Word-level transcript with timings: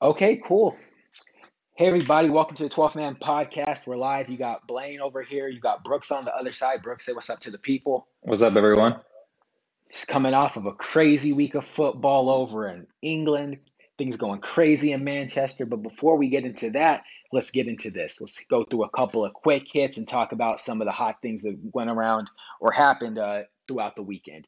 Okay, 0.00 0.40
cool. 0.46 0.76
Hey, 1.76 1.86
everybody, 1.86 2.30
welcome 2.30 2.56
to 2.58 2.62
the 2.62 2.68
12th 2.68 2.94
Man 2.94 3.16
Podcast. 3.16 3.84
We're 3.84 3.96
live. 3.96 4.28
You 4.28 4.36
got 4.36 4.64
Blaine 4.68 5.00
over 5.00 5.24
here. 5.24 5.48
You 5.48 5.58
got 5.58 5.82
Brooks 5.82 6.12
on 6.12 6.24
the 6.24 6.32
other 6.36 6.52
side. 6.52 6.82
Brooks, 6.82 7.04
say 7.04 7.12
what's 7.14 7.28
up 7.28 7.40
to 7.40 7.50
the 7.50 7.58
people. 7.58 8.06
What's 8.20 8.40
up, 8.40 8.54
everyone? 8.54 9.00
He's 9.90 10.04
coming 10.04 10.34
off 10.34 10.56
of 10.56 10.66
a 10.66 10.72
crazy 10.72 11.32
week 11.32 11.56
of 11.56 11.64
football 11.64 12.30
over 12.30 12.68
in 12.68 12.86
England. 13.02 13.58
Things 13.96 14.16
going 14.16 14.40
crazy 14.40 14.92
in 14.92 15.02
Manchester. 15.02 15.66
But 15.66 15.82
before 15.82 16.16
we 16.16 16.28
get 16.28 16.44
into 16.44 16.70
that, 16.70 17.02
let's 17.32 17.50
get 17.50 17.66
into 17.66 17.90
this. 17.90 18.20
Let's 18.20 18.44
go 18.44 18.62
through 18.62 18.84
a 18.84 18.90
couple 18.90 19.24
of 19.24 19.32
quick 19.32 19.66
hits 19.68 19.98
and 19.98 20.06
talk 20.06 20.30
about 20.30 20.60
some 20.60 20.80
of 20.80 20.84
the 20.84 20.92
hot 20.92 21.16
things 21.22 21.42
that 21.42 21.58
went 21.72 21.90
around 21.90 22.28
or 22.60 22.70
happened 22.70 23.18
uh, 23.18 23.42
throughout 23.66 23.96
the 23.96 24.04
weekend. 24.04 24.46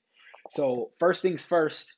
So, 0.50 0.92
first 1.00 1.22
things 1.22 1.44
first, 1.44 1.96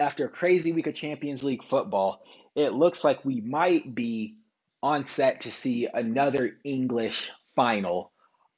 after 0.00 0.24
a 0.24 0.28
crazy 0.28 0.72
week 0.72 0.88
of 0.88 0.94
Champions 0.94 1.44
League 1.44 1.62
football, 1.62 2.24
it 2.54 2.72
looks 2.72 3.04
like 3.04 3.24
we 3.24 3.40
might 3.40 3.94
be 3.94 4.36
on 4.82 5.06
set 5.06 5.42
to 5.42 5.52
see 5.52 5.88
another 5.92 6.56
English 6.64 7.30
final, 7.56 8.12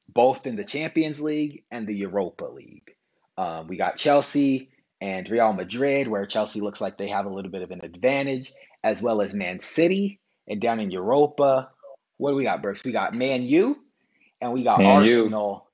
both 0.08 0.46
in 0.46 0.56
the 0.56 0.64
Champions 0.64 1.20
League 1.20 1.62
and 1.70 1.86
the 1.86 1.94
Europa 1.94 2.44
League. 2.44 2.94
Um, 3.38 3.68
we 3.68 3.76
got 3.76 3.96
Chelsea 3.96 4.70
and 5.00 5.28
Real 5.28 5.52
Madrid, 5.52 6.08
where 6.08 6.26
Chelsea 6.26 6.60
looks 6.60 6.80
like 6.80 6.96
they 6.96 7.08
have 7.08 7.26
a 7.26 7.32
little 7.32 7.50
bit 7.50 7.62
of 7.62 7.70
an 7.70 7.84
advantage, 7.84 8.52
as 8.82 9.02
well 9.02 9.20
as 9.20 9.34
Man 9.34 9.60
City. 9.60 10.20
And 10.48 10.60
down 10.60 10.80
in 10.80 10.90
Europa, 10.90 11.70
what 12.16 12.30
do 12.30 12.36
we 12.36 12.44
got, 12.44 12.62
Brooks? 12.62 12.84
We 12.84 12.92
got 12.92 13.14
Man 13.14 13.42
U 13.42 13.76
and 14.40 14.52
we 14.52 14.64
got 14.64 14.78
Man 14.78 15.02
Arsenal. 15.02 15.65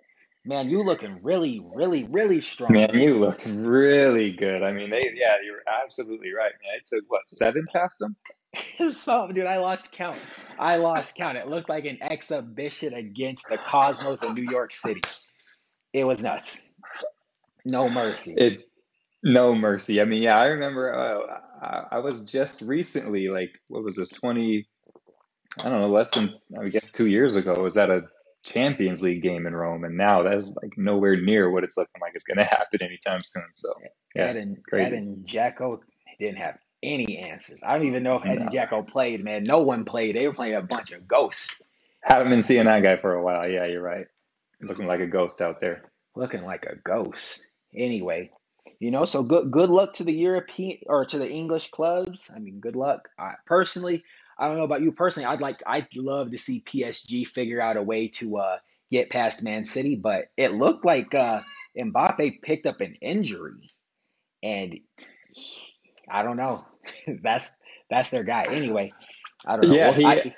Man, 0.45 0.69
you 0.69 0.83
looking 0.83 1.21
really, 1.23 1.65
really, 1.73 2.05
really 2.05 2.41
strong. 2.41 2.73
Man, 2.73 2.91
you 2.95 3.15
looked 3.15 3.47
really 3.61 4.33
good. 4.33 4.63
I 4.65 4.73
mean, 4.73 4.91
they 4.91 5.11
yeah, 5.15 5.37
you're 5.45 5.63
absolutely 5.85 6.33
right. 6.33 6.53
Man, 6.63 6.75
I 6.75 6.81
took 6.85 7.05
what 7.09 7.29
seven 7.29 7.65
past 7.73 8.01
them. 8.01 8.17
so, 8.93 9.31
dude, 9.31 9.47
I 9.47 9.59
lost 9.59 9.93
count. 9.93 10.19
I 10.59 10.77
lost 10.77 11.17
count. 11.17 11.39
It 11.39 11.49
looked 11.49 11.69
like 11.69 11.85
an 11.85 11.99
exhibition 12.03 12.93
against 12.95 13.49
the 13.49 13.57
Cosmos 13.57 14.23
of 14.23 14.37
New 14.37 14.51
York 14.51 14.73
City. 14.73 15.01
It 15.93 16.05
was 16.05 16.23
nuts. 16.23 16.71
No 17.65 17.89
mercy. 17.89 18.35
It 18.37 18.69
no 19.23 19.55
mercy. 19.55 20.01
I 20.01 20.05
mean, 20.05 20.23
yeah, 20.23 20.39
I 20.39 20.47
remember. 20.47 20.93
Uh, 20.93 21.39
I, 21.63 21.97
I 21.97 21.99
was 22.01 22.23
just 22.23 22.63
recently, 22.63 23.29
like, 23.29 23.61
what 23.69 23.85
was 23.85 23.95
this? 23.95 24.11
Twenty. 24.11 24.67
I 25.61 25.69
don't 25.69 25.81
know, 25.81 25.89
less 25.89 26.11
than 26.13 26.35
I 26.61 26.69
guess 26.69 26.91
two 26.91 27.07
years 27.07 27.37
ago. 27.37 27.53
Was 27.55 27.75
that 27.75 27.91
a 27.91 28.05
Champions 28.45 29.03
League 29.03 29.23
game 29.23 29.47
in 29.47 29.55
Rome, 29.55 29.85
and 29.85 29.97
now 29.97 30.23
that's 30.23 30.57
like 30.63 30.77
nowhere 30.77 31.21
near 31.21 31.51
what 31.51 31.65
it's 31.65 31.77
looking 31.77 32.01
like 32.01 32.13
it's 32.15 32.25
going 32.25 32.39
to 32.39 32.45
happen 32.45 32.83
anytime 32.83 33.23
soon. 33.25 33.47
So 33.53 33.73
yeah, 34.15 34.25
Ed 34.25 34.37
and, 34.37 34.65
crazy. 34.65 34.97
Edin 34.97 35.25
Dzeko 35.27 35.81
didn't 36.19 36.39
have 36.39 36.59
any 36.83 37.19
answers. 37.19 37.61
I 37.63 37.77
don't 37.77 37.87
even 37.87 38.03
know 38.03 38.17
if 38.17 38.27
Ed 38.27 38.39
no. 38.39 38.43
and 38.43 38.51
Dzeko 38.51 38.89
played. 38.89 39.23
Man, 39.23 39.45
no 39.45 39.63
one 39.63 39.85
played. 39.85 40.17
They 40.17 40.27
were 40.27 40.35
playing 40.35 40.57
a 40.57 40.63
bunch 40.63 40.93
of 40.93 41.07
ghosts. 41.07 41.63
Haven't 42.03 42.31
been 42.31 42.43
seeing 42.43 42.65
that 42.65 42.83
guy 42.83 42.97
for 42.97 43.15
a 43.15 43.23
while. 43.23 43.49
Yeah, 43.49 43.67
you're 43.67 43.83
right. 43.83 44.07
Looking 44.61 44.87
like 44.87 45.01
a 45.01 45.07
ghost 45.07 45.41
out 45.41 45.61
there. 45.61 45.91
Looking 46.17 46.45
like 46.45 46.67
a 46.67 46.77
ghost. 46.77 47.49
Anyway, 47.75 48.31
you 48.81 48.91
know, 48.91 49.05
so 49.05 49.23
good 49.23 49.51
good 49.51 49.71
luck 49.71 49.95
to 49.95 50.05
the 50.05 50.13
European 50.13 50.79
or 50.87 51.05
to 51.07 51.19
the 51.19 51.31
English 51.31 51.71
clubs. 51.71 52.31
I 52.35 52.39
mean, 52.39 52.61
good 52.61 52.77
luck. 52.77 53.09
I, 53.19 53.35
personally, 53.47 54.05
I 54.43 54.49
don't 54.49 54.57
know 54.57 54.65
about 54.65 54.83
you 54.83 54.91
personally. 54.91 55.27
I'd 55.27 55.41
like 55.41 55.63
I'd 55.65 55.95
love 55.95 56.33
to 56.33 56.39
see 56.39 56.65
PSG 56.67 57.25
figure 57.25 57.61
out 57.61 57.77
a 57.77 57.83
way 57.83 58.09
to 58.09 58.39
uh, 58.39 58.59
get 58.91 59.09
past 59.09 59.41
Man 59.41 59.65
City, 59.65 59.95
but 59.95 60.33
it 60.37 60.51
looked 60.51 60.85
like 60.85 61.15
uh, 61.15 61.43
Mbappe 61.79 62.43
picked 62.43 62.67
up 62.67 62.81
an 62.81 62.97
injury, 63.01 63.71
and 64.43 64.81
I 66.11 66.25
don't 66.25 66.37
know. 66.37 66.65
that's 67.23 67.57
that's 67.89 68.11
their 68.11 68.25
guy. 68.25 68.47
Anyway, 68.51 68.93
I 69.47 69.55
don't 69.55 69.69
know. 69.69 69.77
Yeah, 69.77 69.93
he, 69.93 70.05
I, 70.05 70.35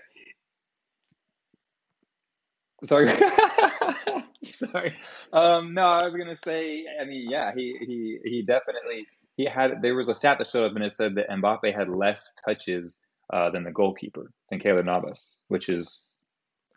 sorry. 2.85 3.09
sorry. 4.43 4.99
Um, 5.33 5.73
no, 5.73 5.87
I 5.87 6.05
was 6.05 6.15
gonna 6.15 6.37
say. 6.37 6.85
I 7.01 7.07
mean, 7.07 7.31
yeah, 7.31 7.53
he 7.57 7.79
he 7.81 8.19
he 8.23 8.43
definitely 8.43 9.07
he 9.39 9.47
had. 9.47 9.81
There 9.81 9.95
was 9.95 10.11
a 10.11 10.15
stat 10.15 10.37
that 10.37 10.47
showed 10.47 10.67
up, 10.67 10.77
and 10.77 10.85
it 10.85 10.93
said 10.93 11.15
that 11.15 11.31
Mbappe 11.31 11.75
had 11.75 11.89
less 11.89 12.37
touches 12.45 13.03
uh, 13.33 13.51
than 13.51 13.65
the 13.65 13.73
goalkeeper, 13.73 14.31
than 14.51 14.61
Keylor 14.61 14.85
Navas, 14.85 15.39
which 15.49 15.69
is 15.69 16.05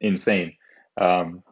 insane. 0.01 0.53
Um, 0.99 1.43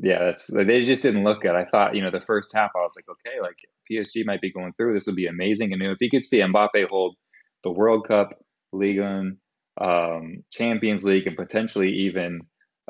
yeah, 0.00 0.26
that's 0.26 0.46
they 0.46 0.84
just 0.84 1.02
didn't 1.02 1.24
look 1.24 1.42
good. 1.42 1.56
I 1.56 1.64
thought, 1.64 1.96
you 1.96 2.02
know, 2.02 2.10
the 2.10 2.20
first 2.20 2.54
half, 2.54 2.70
I 2.76 2.80
was 2.80 2.96
like, 2.96 3.08
okay, 3.08 3.40
like 3.40 3.56
PSG 3.90 4.24
might 4.24 4.40
be 4.40 4.52
going 4.52 4.72
through. 4.74 4.94
This 4.94 5.06
would 5.06 5.16
be 5.16 5.26
amazing. 5.26 5.72
And 5.72 5.82
if 5.82 5.98
you 6.00 6.10
could 6.10 6.24
see 6.24 6.38
Mbappe 6.38 6.88
hold 6.88 7.16
the 7.64 7.72
World 7.72 8.06
Cup, 8.06 8.34
Liga, 8.72 9.32
um, 9.80 10.44
Champions 10.52 11.04
League, 11.04 11.26
and 11.26 11.36
potentially 11.36 11.92
even 11.92 12.42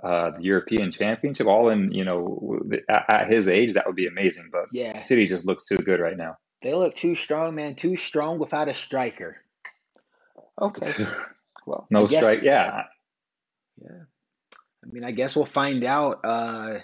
uh, 0.03 0.33
the 0.37 0.43
European 0.43 0.91
Championship, 0.91 1.47
all 1.47 1.71
in, 1.71 1.93
you 1.93 2.05
know, 2.05 2.61
at, 2.91 3.05
at 3.09 3.31
his 3.31 3.49
age, 3.49 3.73
that 3.75 3.87
would 3.87 3.97
be 3.97 4.07
amazing. 4.07 4.51
But 4.53 4.67
yeah, 4.73 4.99
City 4.99 5.27
just 5.27 5.47
looks 5.47 5.65
too 5.65 5.79
good 5.79 6.01
right 6.01 6.17
now. 6.17 6.37
They 6.63 6.75
look 6.75 6.95
too 6.95 7.15
strong, 7.15 7.55
man. 7.55 7.75
Too 7.75 7.97
strong 7.97 8.39
without 8.39 8.69
a 8.69 8.75
striker. 8.75 9.39
Okay. 10.61 11.05
well, 11.69 11.87
no 11.91 12.07
guess, 12.07 12.19
strike. 12.19 12.43
Yeah. 12.43 12.85
Yeah. 13.81 14.05
I 14.85 14.87
mean, 14.91 15.05
I 15.05 15.11
guess 15.13 15.37
we'll 15.37 15.45
find 15.45 15.85
out. 15.85 16.21
Uh, 16.25 16.79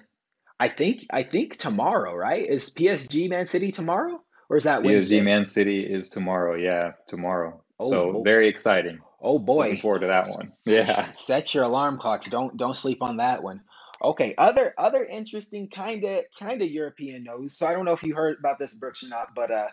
I 0.60 0.68
think 0.68 1.06
I 1.10 1.22
think 1.22 1.58
tomorrow, 1.58 2.14
right? 2.14 2.48
Is 2.48 2.70
PSG 2.70 3.28
Man 3.28 3.46
City 3.46 3.72
tomorrow, 3.72 4.20
or 4.48 4.56
is 4.56 4.64
that 4.64 4.82
PSG 4.82 4.84
Wednesday? 4.84 5.20
Man 5.20 5.44
City 5.44 5.80
is 5.80 6.10
tomorrow? 6.10 6.54
Yeah, 6.54 6.92
tomorrow. 7.08 7.62
Oh, 7.78 7.90
so 7.90 8.22
very 8.24 8.48
exciting. 8.48 9.00
Oh 9.20 9.38
boy, 9.38 9.68
looking 9.68 9.80
forward 9.80 10.00
to 10.00 10.08
that 10.08 10.26
one. 10.28 10.52
Yeah, 10.66 11.10
set 11.12 11.54
your 11.54 11.64
alarm 11.64 11.98
clocks. 11.98 12.28
Don't 12.28 12.56
don't 12.56 12.76
sleep 12.76 13.02
on 13.02 13.16
that 13.16 13.42
one. 13.42 13.62
Okay, 14.02 14.34
other 14.36 14.74
other 14.76 15.04
interesting 15.04 15.70
kind 15.70 16.04
of 16.04 16.24
kind 16.38 16.62
of 16.62 16.70
European 16.70 17.24
news. 17.24 17.56
So 17.56 17.66
I 17.66 17.72
don't 17.72 17.84
know 17.84 17.92
if 17.92 18.02
you 18.02 18.14
heard 18.14 18.36
about 18.38 18.58
this, 18.58 18.74
Brooks, 18.74 19.02
or 19.02 19.08
not, 19.08 19.28
but 19.34 19.50
uh, 19.50 19.68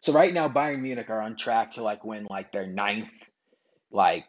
so 0.00 0.12
right 0.12 0.32
now 0.32 0.48
Bayern 0.48 0.80
Munich 0.80 1.10
are 1.10 1.20
on 1.20 1.36
track 1.36 1.72
to 1.72 1.82
like 1.82 2.04
win 2.04 2.26
like 2.28 2.52
their 2.52 2.66
ninth 2.66 3.08
like 3.90 4.28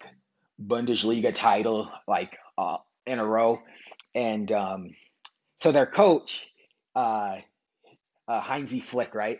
Bundesliga 0.62 1.34
title 1.34 1.92
like 2.08 2.38
uh, 2.58 2.78
in 3.06 3.20
a 3.20 3.25
row, 3.25 3.62
and 4.14 4.52
um, 4.52 4.96
so 5.58 5.72
their 5.72 5.86
coach, 5.86 6.53
uh, 6.96 7.38
uh, 8.28 8.42
Hansi 8.42 8.80
Flick, 8.80 9.16
right? 9.16 9.40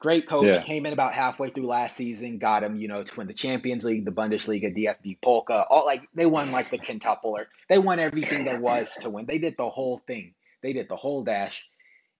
Great 0.00 0.28
coach. 0.28 0.46
Yeah. 0.46 0.62
Came 0.62 0.86
in 0.86 0.94
about 0.94 1.12
halfway 1.12 1.50
through 1.50 1.66
last 1.66 1.94
season. 1.94 2.38
Got 2.38 2.62
him, 2.62 2.76
you 2.76 2.88
know, 2.88 3.02
to 3.02 3.16
win 3.16 3.26
the 3.26 3.34
Champions 3.34 3.84
League, 3.84 4.06
the 4.06 4.10
Bundesliga, 4.10 4.74
DFB 4.74 5.20
Pokal, 5.20 5.66
All 5.68 5.84
like 5.84 6.02
they 6.14 6.26
won 6.26 6.52
like 6.52 6.70
the 6.70 6.78
quintuple, 6.78 7.36
or 7.36 7.48
they 7.68 7.78
won 7.78 7.98
everything 7.98 8.44
there 8.44 8.60
was 8.60 8.94
to 9.02 9.10
win. 9.10 9.26
They 9.26 9.38
did 9.38 9.56
the 9.58 9.68
whole 9.68 9.98
thing. 9.98 10.34
They 10.62 10.72
did 10.72 10.88
the 10.88 10.96
whole 10.96 11.22
dash. 11.22 11.68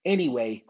Anyway, 0.05 0.63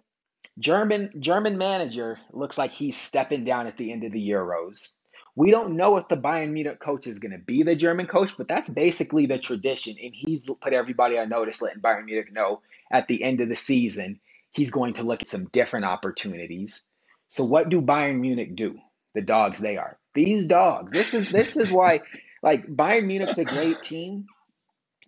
German 0.58 1.12
German 1.19 1.58
manager 1.58 2.19
looks 2.31 2.58
like 2.58 2.72
he's 2.72 2.98
stepping 2.98 3.44
down 3.44 3.68
at 3.68 3.78
the 3.78 3.92
end 3.92 4.03
of 4.03 4.12
the 4.12 4.30
Euros. 4.30 4.96
We 5.36 5.52
don't 5.52 5.78
know 5.78 5.97
if 5.97 6.08
the 6.09 6.18
Bayern 6.18 6.52
Munich 6.52 6.80
coach 6.80 7.08
is 7.08 7.19
going 7.19 7.31
to 7.31 7.38
be 7.38 7.64
the 7.64 7.75
German 7.75 8.08
coach, 8.08 8.36
but 8.38 8.47
that's 8.47 8.69
basically 8.69 9.25
the 9.25 9.40
tradition. 9.40 9.96
And 10.02 10.14
he's 10.14 10.46
put 10.62 10.74
everybody 10.74 11.18
on 11.18 11.30
notice, 11.30 11.62
letting 11.62 11.81
Bayern 11.81 12.06
Munich 12.06 12.34
know 12.34 12.62
at 12.92 13.08
the 13.08 13.24
end 13.24 13.40
of 13.40 13.50
the 13.50 13.56
season 13.56 14.19
he's 14.52 14.72
going 14.72 14.94
to 14.96 15.03
look 15.03 15.22
at 15.22 15.28
some 15.28 15.46
different 15.46 15.86
opportunities. 15.86 16.88
So 17.28 17.46
what 17.46 17.69
do 17.69 17.81
Bayern 17.81 18.19
Munich 18.19 18.56
do? 18.56 18.78
The 19.14 19.22
dogs 19.22 19.59
they 19.59 19.78
are. 19.78 19.97
These 20.14 20.47
dogs. 20.47 20.92
This 20.92 21.14
is 21.14 21.30
this 21.30 21.56
is 21.56 21.72
why 21.72 22.02
like 22.44 22.66
Bayern 22.68 23.06
Munich's 23.06 23.38
a 23.38 23.46
great 23.46 23.81
team 23.81 24.25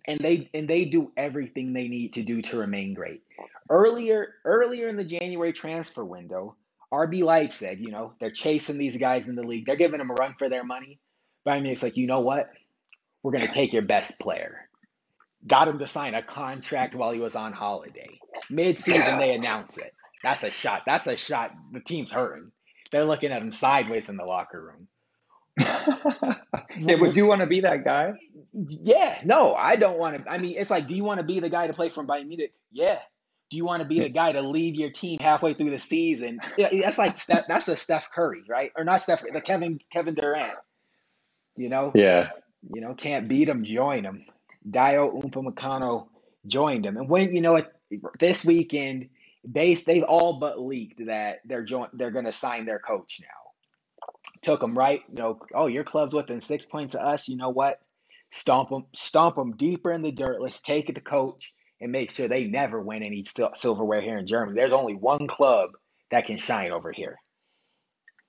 and 0.06 0.18
they 0.20 0.48
and 0.54 0.68
they 0.68 0.84
do 0.84 1.12
everything 1.16 1.72
they 1.72 1.88
need 1.88 2.14
to 2.14 2.22
do 2.22 2.42
to 2.42 2.58
remain 2.58 2.94
great. 2.94 3.22
Earlier 3.70 4.34
earlier 4.44 4.88
in 4.88 4.96
the 4.96 5.04
January 5.04 5.52
transfer 5.52 6.04
window, 6.04 6.56
RB 6.92 7.22
Leipzig, 7.22 7.80
you 7.80 7.90
know, 7.90 8.14
they're 8.20 8.30
chasing 8.30 8.78
these 8.78 8.96
guys 8.96 9.28
in 9.28 9.36
the 9.36 9.42
league. 9.42 9.66
They're 9.66 9.76
giving 9.76 9.98
them 9.98 10.10
a 10.10 10.14
run 10.14 10.34
for 10.38 10.48
their 10.48 10.64
money. 10.64 10.98
Bayern 11.46 11.62
Munich's 11.62 11.82
like, 11.82 11.96
you 11.96 12.06
know 12.06 12.20
what? 12.20 12.50
We're 13.22 13.32
going 13.32 13.44
to 13.44 13.52
take 13.52 13.72
your 13.72 13.82
best 13.82 14.20
player. 14.20 14.68
Got 15.46 15.68
him 15.68 15.78
to 15.78 15.86
sign 15.86 16.14
a 16.14 16.22
contract 16.22 16.94
while 16.94 17.12
he 17.12 17.18
was 17.20 17.34
on 17.34 17.52
holiday. 17.52 18.08
Mid-season, 18.50 19.18
they 19.18 19.34
announce 19.34 19.76
it. 19.78 19.92
That's 20.22 20.42
a 20.42 20.50
shot. 20.50 20.82
That's 20.86 21.06
a 21.06 21.16
shot. 21.16 21.52
The 21.72 21.80
team's 21.80 22.12
hurting. 22.12 22.50
They're 22.92 23.04
looking 23.04 23.30
at 23.30 23.42
him 23.42 23.52
sideways 23.52 24.08
in 24.08 24.16
the 24.16 24.24
locker 24.24 24.62
room. 24.62 24.88
yeah, 26.78 26.96
would 27.00 27.16
you 27.16 27.26
want 27.26 27.40
to 27.40 27.46
be 27.46 27.60
that 27.60 27.84
guy? 27.84 28.14
Yeah, 28.52 29.18
no, 29.24 29.54
I 29.54 29.76
don't 29.76 29.98
want 29.98 30.24
to. 30.24 30.30
I 30.30 30.38
mean, 30.38 30.56
it's 30.56 30.70
like, 30.70 30.86
do 30.88 30.96
you 30.96 31.04
want 31.04 31.20
to 31.20 31.26
be 31.26 31.40
the 31.40 31.50
guy 31.50 31.66
to 31.66 31.72
play 31.72 31.88
from 31.88 32.06
Bayern 32.06 32.26
Munich? 32.26 32.52
Yeah, 32.72 32.98
do 33.50 33.56
you 33.56 33.64
want 33.64 33.82
to 33.82 33.88
be 33.88 34.00
the 34.00 34.08
guy 34.08 34.32
to 34.32 34.42
leave 34.42 34.74
your 34.74 34.90
team 34.90 35.18
halfway 35.20 35.54
through 35.54 35.70
the 35.70 35.78
season? 35.78 36.40
That's 36.58 36.98
like 36.98 37.16
Steph, 37.16 37.46
that's 37.46 37.68
a 37.68 37.76
Steph 37.76 38.10
Curry, 38.10 38.42
right? 38.48 38.72
Or 38.76 38.84
not 38.84 39.02
Steph, 39.02 39.22
the 39.32 39.40
Kevin 39.40 39.78
Kevin 39.92 40.14
Durant. 40.14 40.54
You 41.56 41.68
know? 41.68 41.92
Yeah. 41.94 42.30
You 42.72 42.80
know, 42.80 42.94
can't 42.94 43.28
beat 43.28 43.48
him, 43.48 43.64
join 43.64 44.04
him. 44.04 44.24
Dayot 44.68 45.22
Upamecano 45.22 46.08
joined 46.46 46.86
him, 46.86 46.96
and 46.96 47.08
when 47.08 47.34
you 47.34 47.42
know 47.42 47.56
it, 47.56 47.70
this 48.18 48.44
weekend, 48.44 49.10
base 49.50 49.84
they've 49.84 50.02
all 50.02 50.34
but 50.34 50.58
leaked 50.60 51.04
that 51.06 51.40
they're 51.44 51.62
join 51.62 51.88
they're 51.92 52.10
going 52.10 52.24
to 52.24 52.32
sign 52.32 52.64
their 52.64 52.78
coach 52.78 53.20
now. 53.20 53.28
took 54.42 54.60
them 54.60 54.76
right. 54.76 55.02
You 55.10 55.16
know, 55.16 55.40
oh, 55.54 55.66
your 55.66 55.84
club's 55.84 56.14
within 56.14 56.40
six 56.40 56.66
points 56.66 56.94
of 56.94 57.02
us. 57.02 57.28
You 57.28 57.36
know 57.36 57.50
what? 57.50 57.80
Stomp 58.30 58.70
them, 58.70 58.86
stomp 58.94 59.36
them 59.36 59.56
deeper 59.56 59.92
in 59.92 60.02
the 60.02 60.10
dirt. 60.10 60.40
Let's 60.40 60.60
take 60.60 60.88
it 60.88 60.94
to 60.94 61.00
coach 61.00 61.54
and 61.84 61.92
make 61.92 62.10
sure 62.10 62.26
they 62.26 62.46
never 62.46 62.80
win 62.80 63.02
any 63.02 63.22
silverware 63.56 64.00
here 64.00 64.16
in 64.16 64.26
Germany. 64.26 64.58
There's 64.58 64.72
only 64.72 64.94
one 64.94 65.26
club 65.26 65.72
that 66.10 66.24
can 66.24 66.38
shine 66.38 66.72
over 66.72 66.90
here, 66.90 67.18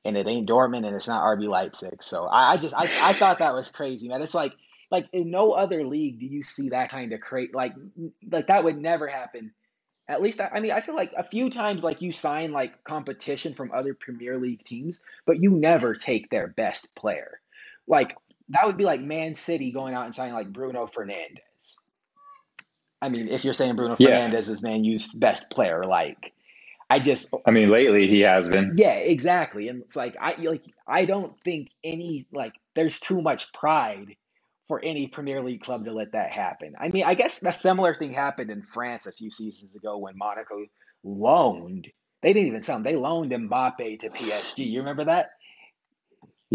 and 0.04 0.18
it 0.18 0.28
ain't 0.28 0.50
Dortmund 0.50 0.86
and 0.86 0.94
it's 0.94 1.08
not 1.08 1.24
RB 1.24 1.48
Leipzig. 1.48 2.04
So 2.04 2.26
I, 2.26 2.52
I 2.52 2.58
just 2.58 2.76
I, 2.76 2.90
I 3.02 3.14
thought 3.14 3.40
that 3.40 3.54
was 3.54 3.70
crazy, 3.70 4.10
man. 4.10 4.22
It's 4.22 4.34
like 4.34 4.52
like 4.92 5.08
in 5.14 5.32
no 5.32 5.54
other 5.54 5.86
league 5.88 6.20
do 6.20 6.26
you 6.26 6.44
see 6.44 6.70
that 6.70 6.92
kind 6.92 7.14
of 7.14 7.22
crate 7.22 7.56
like 7.56 7.74
like 8.30 8.48
that 8.48 8.64
would 8.64 8.78
never 8.78 9.08
happen 9.08 9.52
at 10.08 10.22
least 10.22 10.40
I, 10.40 10.52
I 10.54 10.60
mean 10.60 10.72
i 10.72 10.80
feel 10.80 10.96
like 10.96 11.12
a 11.18 11.24
few 11.24 11.50
times 11.50 11.84
like 11.84 12.04
you 12.04 12.12
sign 12.12 12.52
like 12.52 12.84
competition 12.84 13.56
from 13.56 13.72
other 13.72 13.96
premier 13.96 14.38
league 14.38 14.64
teams 14.64 15.02
but 15.26 15.42
you 15.42 15.50
never 15.50 15.96
take 15.96 16.30
their 16.30 16.48
best 16.48 16.94
player 16.94 17.42
like 17.88 18.16
that 18.50 18.68
would 18.68 18.78
be 18.78 18.86
like 18.86 19.02
man 19.02 19.34
city 19.34 19.72
going 19.72 19.96
out 19.96 20.06
and 20.06 20.14
signing 20.14 20.36
like 20.36 20.54
bruno 20.54 20.86
fernandes 20.86 21.40
i 23.06 23.10
mean 23.10 23.30
if 23.30 23.46
you're 23.46 23.54
saying 23.54 23.76
bruno 23.76 23.96
Yeah. 24.00 24.28
fernandes 24.30 24.50
is 24.50 24.64
man 24.64 24.84
u's 24.84 25.08
best 25.10 25.52
player 25.52 25.86
like 25.86 26.34
i 26.90 27.00
just 27.00 27.34
I 27.46 27.52
mean, 27.52 27.70
lately 27.70 28.08
he 28.08 28.22
has 28.22 28.50
been. 28.50 28.76
yeah 28.78 28.96
exactly 28.96 29.70
and 29.70 29.82
it's 29.84 29.96
like 29.96 30.16
i 30.22 30.36
like 30.42 30.64
i 30.88 31.06
don't 31.06 31.34
think 31.44 31.70
any 31.84 32.28
like 32.34 32.54
there's 32.76 33.00
too 33.00 33.22
much 33.22 33.54
pride 33.54 34.16
for 34.68 34.84
any 34.84 35.08
Premier 35.08 35.44
League 35.44 35.62
club 35.62 35.86
to 35.86 35.94
let 35.94 36.14
that 36.14 36.32
happen. 36.32 36.74
I 36.80 36.90
mean, 36.90 37.04
I 37.06 37.14
guess 37.14 37.44
a 37.44 37.52
similar 37.52 37.94
thing 37.94 38.14
happened 38.14 38.50
in 38.50 38.64
France 38.64 39.06
a 39.06 39.12
few 39.12 39.30
seasons 39.32 39.76
ago 39.76 39.98
when 40.00 40.18
Monaco 40.18 40.66
loaned. 41.04 41.88
They 42.24 42.34
didn't 42.34 42.48
even 42.48 42.64
sell 42.64 42.78
him. 42.78 42.84
They 42.84 42.96
loaned 42.96 43.32
Mbappe 43.32 44.00
to 44.02 44.10
PSG. 44.10 44.72
You 44.72 44.80
remember 44.80 45.06
that? 45.06 45.32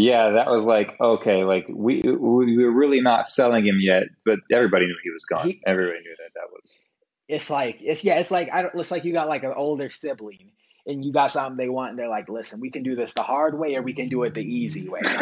Yeah, 0.01 0.31
that 0.31 0.51
was 0.51 0.65
like 0.65 0.99
okay, 0.99 1.45
like 1.45 1.67
we 1.69 2.01
we 2.01 2.57
were 2.65 2.71
really 2.71 3.03
not 3.03 3.29
selling 3.29 3.67
him 3.67 3.79
yet, 3.81 4.05
but 4.25 4.39
everybody 4.51 4.87
knew 4.87 4.97
he 5.05 5.11
was 5.11 5.27
gone. 5.27 5.47
He- 5.47 5.63
everybody 5.67 6.01
knew 6.01 6.15
that 6.17 6.31
that 6.35 6.49
was. 6.51 6.91
It's 7.29 7.51
like 7.51 7.79
it's 7.83 8.03
yeah, 8.03 8.19
it's 8.19 8.31
like 8.31 8.49
I 8.51 8.63
don't. 8.63 8.75
It's 8.77 8.91
like 8.91 9.05
you 9.05 9.13
got 9.13 9.29
like 9.29 9.43
an 9.43 9.53
older 9.55 9.91
sibling 9.91 10.53
and 10.87 11.05
you 11.05 11.13
got 11.13 11.33
something 11.33 11.59
they 11.59 11.69
want, 11.69 11.91
and 11.91 11.99
they're 11.99 12.09
like, 12.09 12.31
"Listen, 12.31 12.61
we 12.61 12.71
can 12.71 12.83
do 12.83 12.97
this 12.97 13.13
the 13.13 13.23
hard 13.23 13.59
way, 13.59 13.75
or 13.77 13.83
we 13.83 13.93
can 13.93 14.09
do 14.09 14.23
it 14.23 14.35
the 14.35 14.45
easy 14.45 14.89
way." 14.89 15.03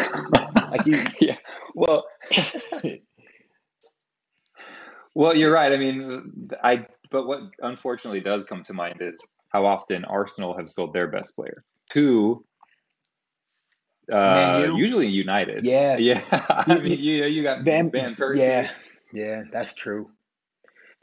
Like 0.71 0.85
you, 0.85 1.03
yeah. 1.19 1.37
Well, 1.75 2.05
well, 5.15 5.35
you're 5.35 5.51
right. 5.53 5.73
I 5.73 5.79
mean, 5.79 6.51
I 6.63 6.87
but 7.11 7.27
what 7.27 7.41
unfortunately 7.61 8.21
does 8.21 8.45
come 8.45 8.63
to 8.65 8.75
mind 8.75 8.99
is 9.01 9.39
how 9.49 9.65
often 9.67 10.05
Arsenal 10.05 10.57
have 10.59 10.69
sold 10.69 10.93
their 10.93 11.09
best 11.09 11.35
player 11.37 11.65
to 11.93 12.45
uh, 14.13 14.73
usually 14.77 15.09
United. 15.09 15.65
yeah, 15.65 15.97
Yeah, 15.99 16.21
I 16.31 16.79
mean, 16.79 16.99
you 17.01 17.25
you 17.25 17.43
got 17.43 17.63
Van, 17.63 17.91
Van, 17.91 18.15
Persie, 18.15 18.39
Yeah, 18.39 18.71
yeah, 19.13 19.43
that's 19.53 19.75
true. 19.75 20.11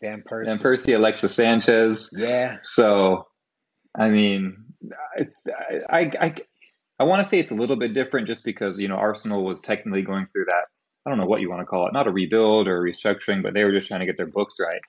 Van 0.01 0.23
Persie. 0.23 0.47
Van 0.47 0.57
Persie, 0.57 0.95
Alexis 0.95 1.33
Sanchez. 1.33 2.15
Yeah, 2.17 2.57
So, 2.61 3.27
I 3.97 4.09
mean, 4.09 4.57
I 5.17 5.27
I 5.89 6.11
I, 6.19 6.35
I 6.99 7.03
want 7.03 7.21
to 7.21 7.25
say 7.25 7.39
it's 7.39 7.51
a 7.51 7.55
little 7.55 7.75
bit 7.75 7.93
different 7.93 8.27
just 8.27 8.45
because 8.45 8.79
you 8.79 8.87
know 8.87 8.95
Arsenal 8.95 9.43
was 9.43 9.61
technically 9.61 10.01
going 10.01 10.27
through 10.31 10.45
that. 10.45 10.65
I 11.05 11.09
don't 11.09 11.19
know 11.19 11.27
what 11.27 11.41
you 11.41 11.49
want 11.49 11.61
to 11.61 11.65
call 11.65 11.87
it, 11.87 11.93
not 11.93 12.07
a 12.07 12.11
rebuild 12.11 12.67
or 12.67 12.81
restructuring, 12.81 13.43
but 13.43 13.53
they 13.53 13.63
were 13.63 13.71
just 13.71 13.87
trying 13.87 13.99
to 13.99 14.05
get 14.07 14.17
their 14.17 14.25
books 14.25 14.57
right. 14.59 14.81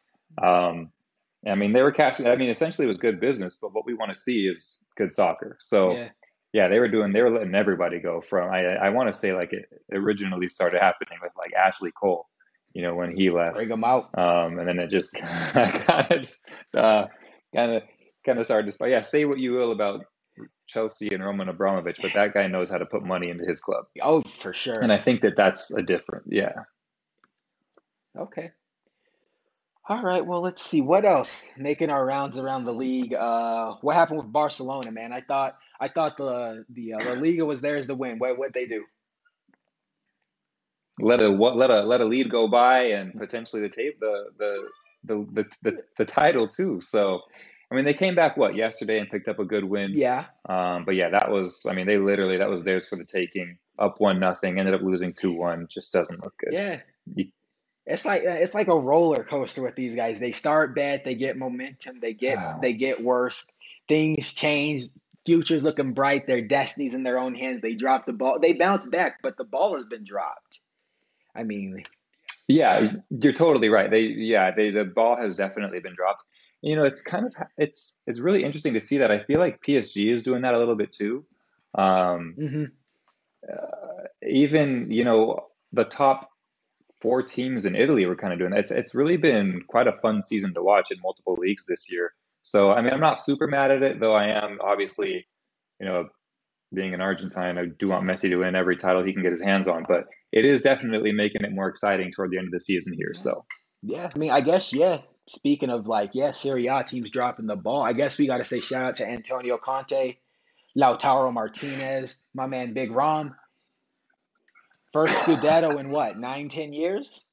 Um, 0.43 0.91
I 1.47 1.55
mean, 1.55 1.73
they 1.73 1.83
were 1.83 1.93
catching. 1.93 2.27
I 2.27 2.37
mean, 2.37 2.49
essentially, 2.49 2.87
it 2.87 2.89
was 2.89 2.99
good 2.99 3.21
business, 3.21 3.59
but 3.61 3.75
what 3.75 3.87
we 3.87 3.95
want 3.95 4.13
to 4.15 4.21
see 4.21 4.49
is 4.49 4.89
good 4.97 5.13
soccer. 5.13 5.57
So, 5.61 5.93
yeah, 5.93 6.09
yeah, 6.53 6.69
they 6.69 6.79
were 6.79 6.89
doing. 6.89 7.13
They 7.13 7.23
were 7.23 7.31
letting 7.31 7.55
everybody 7.55 7.99
go. 7.99 8.21
From 8.21 8.51
I, 8.51 8.77
I 8.77 8.91
want 8.91 9.09
to 9.09 9.15
say 9.19 9.33
like 9.35 9.53
it 9.53 9.67
originally 9.93 10.49
started 10.49 10.81
happening 10.81 11.19
with 11.23 11.33
like 11.37 11.53
Ashley 11.55 11.93
Cole, 11.93 12.27
you 12.73 12.83
know, 12.83 12.95
when 12.95 13.17
he 13.17 13.31
left 13.31 13.57
bring 13.57 13.69
them 13.69 13.85
out. 13.85 14.17
um, 14.19 14.59
and 14.59 14.69
then 14.69 14.79
it 14.79 14.89
just 14.91 15.15
kind 15.17 16.11
of 16.11 16.27
uh, 16.75 17.07
kind 17.55 17.73
of 17.73 17.83
kind 18.25 18.39
of 18.39 18.45
started 18.45 18.71
to 18.73 18.89
yeah 18.89 19.03
say 19.03 19.25
what 19.25 19.39
you 19.39 19.53
will 19.53 19.73
about 19.73 20.05
Chelsea 20.67 21.15
and 21.15 21.25
Roman 21.25 21.49
Abramovich 21.49 21.99
but 22.03 22.13
that 22.15 22.35
guy 22.35 22.47
knows 22.47 22.69
how 22.69 22.79
to 22.79 22.87
put 22.87 23.05
money 23.05 23.29
into 23.31 23.45
his 23.45 23.61
club 23.61 23.85
Oh, 24.03 24.23
for 24.41 24.53
sure. 24.53 24.81
and 24.81 24.93
I 24.93 24.99
think 24.99 25.21
that 25.23 25.37
that's 25.37 25.71
a 25.73 25.83
different 25.83 26.25
yeah 26.29 26.53
Okay. 28.19 28.51
All 29.89 30.03
right. 30.03 30.25
Well, 30.25 30.41
let's 30.41 30.63
see 30.63 30.81
what 30.81 31.05
else 31.05 31.49
making 31.57 31.91
our 31.91 32.05
rounds 32.05 32.39
around 32.39 32.65
the 32.65 32.73
league. 32.73 33.15
Uh, 33.15 33.75
what 33.83 33.95
happened 33.95 34.19
with 34.19 34.33
Barcelona, 34.33 34.91
man? 34.91 35.13
I 35.13 35.21
thought 35.21 35.57
I 35.81 35.89
thought 35.89 36.17
the 36.17 36.65
the 36.71 36.95
uh, 36.95 37.05
La 37.05 37.13
Liga 37.21 37.45
was 37.45 37.61
theirs 37.61 37.87
to 37.89 37.95
win. 37.95 38.19
What 38.19 38.39
what 38.39 38.53
they 38.55 38.67
do? 38.67 38.85
let 41.01 41.21
a 41.21 41.31
what 41.31 41.57
let 41.57 41.71
a 41.71 41.83
let 41.83 42.01
a 42.01 42.05
lead 42.05 42.31
go 42.31 42.49
by 42.49 42.81
and 42.85 43.13
potentially 43.15 43.61
the 43.63 43.69
tape 43.69 44.01
the 44.01 44.27
the 44.39 44.69
the 45.05 45.27
the, 45.33 45.45
the, 45.63 45.83
the 45.99 46.05
title 46.07 46.49
too 46.49 46.81
so 46.81 47.21
I 47.71 47.75
mean 47.75 47.85
they 47.85 47.95
came 47.95 48.15
back 48.15 48.37
what 48.37 48.55
yesterday 48.55 48.99
and 48.99 49.11
picked 49.11 49.29
up 49.29 49.39
a 49.39 49.45
good 49.45 49.65
win 49.65 49.93
Yeah, 49.95 50.25
um, 50.49 50.85
but 50.87 50.95
yeah 50.95 51.11
that 51.11 51.31
was 51.31 51.67
I 51.69 51.75
mean 51.75 51.87
they 51.87 51.99
literally 51.99 52.39
that 52.39 52.49
was 52.49 52.63
theirs 52.63 52.89
for 52.89 52.97
the 52.97 53.05
taking 53.05 53.59
up 53.79 53.97
one 54.01 54.19
nothing 54.21 54.59
ended 54.59 54.75
up 54.75 54.81
losing 54.83 55.13
two 55.13 55.33
one 55.33 55.67
just 55.71 55.93
doesn't 55.93 56.23
look 56.25 56.35
good 56.39 56.55
yeah. 56.55 56.81
You- 57.15 57.31
It's 57.85 58.07
like 58.07 58.23
uh, 58.25 58.31
it's 58.31 58.55
like 58.55 58.69
a 58.69 58.79
roller 58.79 59.23
coaster 59.23 59.63
with 59.63 59.77
these 59.77 59.95
guys. 59.95 60.19
They 60.19 60.33
start 60.33 60.75
bad, 60.75 61.03
they 61.05 61.15
get 61.15 61.37
momentum, 61.37 62.01
they 62.01 62.15
get 62.15 62.39
Wow. 62.39 62.59
they 62.63 62.73
get 62.73 63.05
worse. 63.05 63.47
Things 63.89 64.35
change. 64.35 64.87
Future's 65.27 65.65
looking 65.65 65.93
bright. 65.93 66.27
Their 66.27 66.41
destiny's 66.41 66.95
in 66.95 67.03
their 67.03 67.19
own 67.19 67.35
hands. 67.35 67.61
They 67.61 67.75
drop 67.75 68.07
the 68.07 68.13
ball. 68.13 68.39
They 68.41 68.53
bounce 68.55 68.87
back, 68.87 69.19
but 69.23 69.37
the 69.37 69.45
ball 69.45 69.77
has 69.77 69.87
been 69.87 70.05
dropped. 70.05 70.61
I 71.35 71.43
mean, 71.43 71.83
Yeah, 72.49 72.93
you're 73.11 73.33
totally 73.33 73.69
right. 73.69 73.91
They, 73.91 74.03
yeah, 74.03 74.53
they, 74.57 74.71
the 74.71 74.85
ball 74.85 75.17
has 75.17 75.37
definitely 75.37 75.81
been 75.81 75.95
dropped. 75.95 76.25
You 76.63 76.77
know, 76.77 76.85
it's 76.85 77.03
kind 77.03 77.27
of, 77.27 77.35
it's, 77.59 78.03
it's 78.07 78.21
really 78.21 78.45
interesting 78.45 78.75
to 78.75 78.81
see 78.81 78.99
that. 78.99 79.11
I 79.11 79.23
feel 79.25 79.41
like 79.41 79.61
PSG 79.67 80.13
is 80.13 80.23
doing 80.23 80.43
that 80.43 80.55
a 80.55 80.59
little 80.59 80.77
bit 80.77 80.93
too. 80.93 81.25
Um, 81.75 82.35
mhm. 82.39 82.71
even, 84.27 84.91
you 84.91 85.05
know, 85.05 85.49
the 85.73 85.85
top 85.85 86.31
four 87.01 87.23
teams 87.23 87.65
in 87.65 87.75
Italy 87.75 88.07
were 88.07 88.17
kind 88.17 88.33
of 88.33 88.39
doing 88.39 88.53
that. 88.53 88.61
It's, 88.61 88.71
it's 88.71 88.95
really 88.95 89.17
been 89.17 89.63
quite 89.69 89.89
a 89.89 89.99
fun 90.01 90.23
season 90.23 90.55
to 90.55 90.63
watch 90.63 90.91
in 90.91 90.99
multiple 91.03 91.35
leagues 91.35 91.67
this 91.67 91.93
year. 91.93 92.13
So, 92.47 92.73
I 92.73 92.81
mean, 92.81 92.93
I'm 92.93 93.01
not 93.01 93.21
super 93.21 93.49
mad 93.49 93.73
at 93.73 93.83
it, 93.83 93.99
though 93.99 94.15
I 94.15 94.29
am 94.29 94.61
obviously, 94.63 95.27
you 95.81 95.87
know, 95.87 96.09
being 96.73 96.95
an 96.95 97.01
Argentine, 97.01 97.59
I 97.59 97.67
do 97.67 97.89
want 97.89 98.05
Messi 98.05 98.29
to 98.29 98.37
win 98.37 98.55
every 98.55 98.77
title 98.77 99.03
he 99.03 99.13
can 99.13 99.25
get 99.25 99.33
his 99.33 99.43
hands 99.43 99.67
on, 99.67 99.85
but 99.89 100.05
it 100.31 100.45
is 100.45 100.63
definitely 100.63 101.11
making 101.11 101.43
it 101.43 101.53
more 101.53 101.69
exciting 101.69 102.13
toward 102.13 102.31
the 102.31 102.39
end 102.39 102.47
of 102.47 102.53
the 102.53 102.61
season 102.61 102.95
here. 102.97 103.15
So, 103.15 103.45
Yeah, 103.83 104.09
I 104.15 104.17
mean, 104.17 104.31
I 104.31 104.43
guess 104.43 104.73
yeah. 104.73 104.99
Speaking 105.29 105.71
of 105.71 105.89
like, 105.89 106.11
yeah, 106.15 106.35
Serie 106.35 106.69
A 106.69 106.85
teams 106.85 107.11
dropping 107.11 107.49
the 107.49 107.57
ball. 107.57 107.83
I 107.83 107.93
guess 107.93 108.17
we 108.17 108.29
got 108.29 108.39
to 108.39 108.45
say 108.45 108.61
shout 108.61 108.85
out 108.85 108.95
to 108.97 109.09
Antonio 109.09 109.59
Conte, 109.59 110.17
Lautaro 110.79 111.33
Martinez, 111.33 112.23
my 112.33 112.47
man 112.47 112.75
Big 112.75 112.93
Rom. 112.93 113.35
First 114.93 115.21
Scudetto 115.25 115.81
in 115.81 115.91
what 115.91 116.17
nine, 116.17 116.49
ten 116.49 116.73
years? 116.73 117.27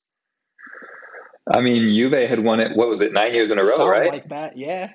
I 1.53 1.61
mean, 1.61 1.93
Juve 1.93 2.13
had 2.27 2.39
won 2.39 2.59
it, 2.59 2.75
what 2.75 2.87
was 2.89 3.01
it, 3.01 3.13
nine 3.13 3.35
years 3.35 3.51
in 3.51 3.59
a 3.59 3.63
row, 3.63 3.77
Something 3.77 3.87
right? 3.89 4.09
like 4.09 4.29
that. 4.29 4.57
Yeah, 4.57 4.89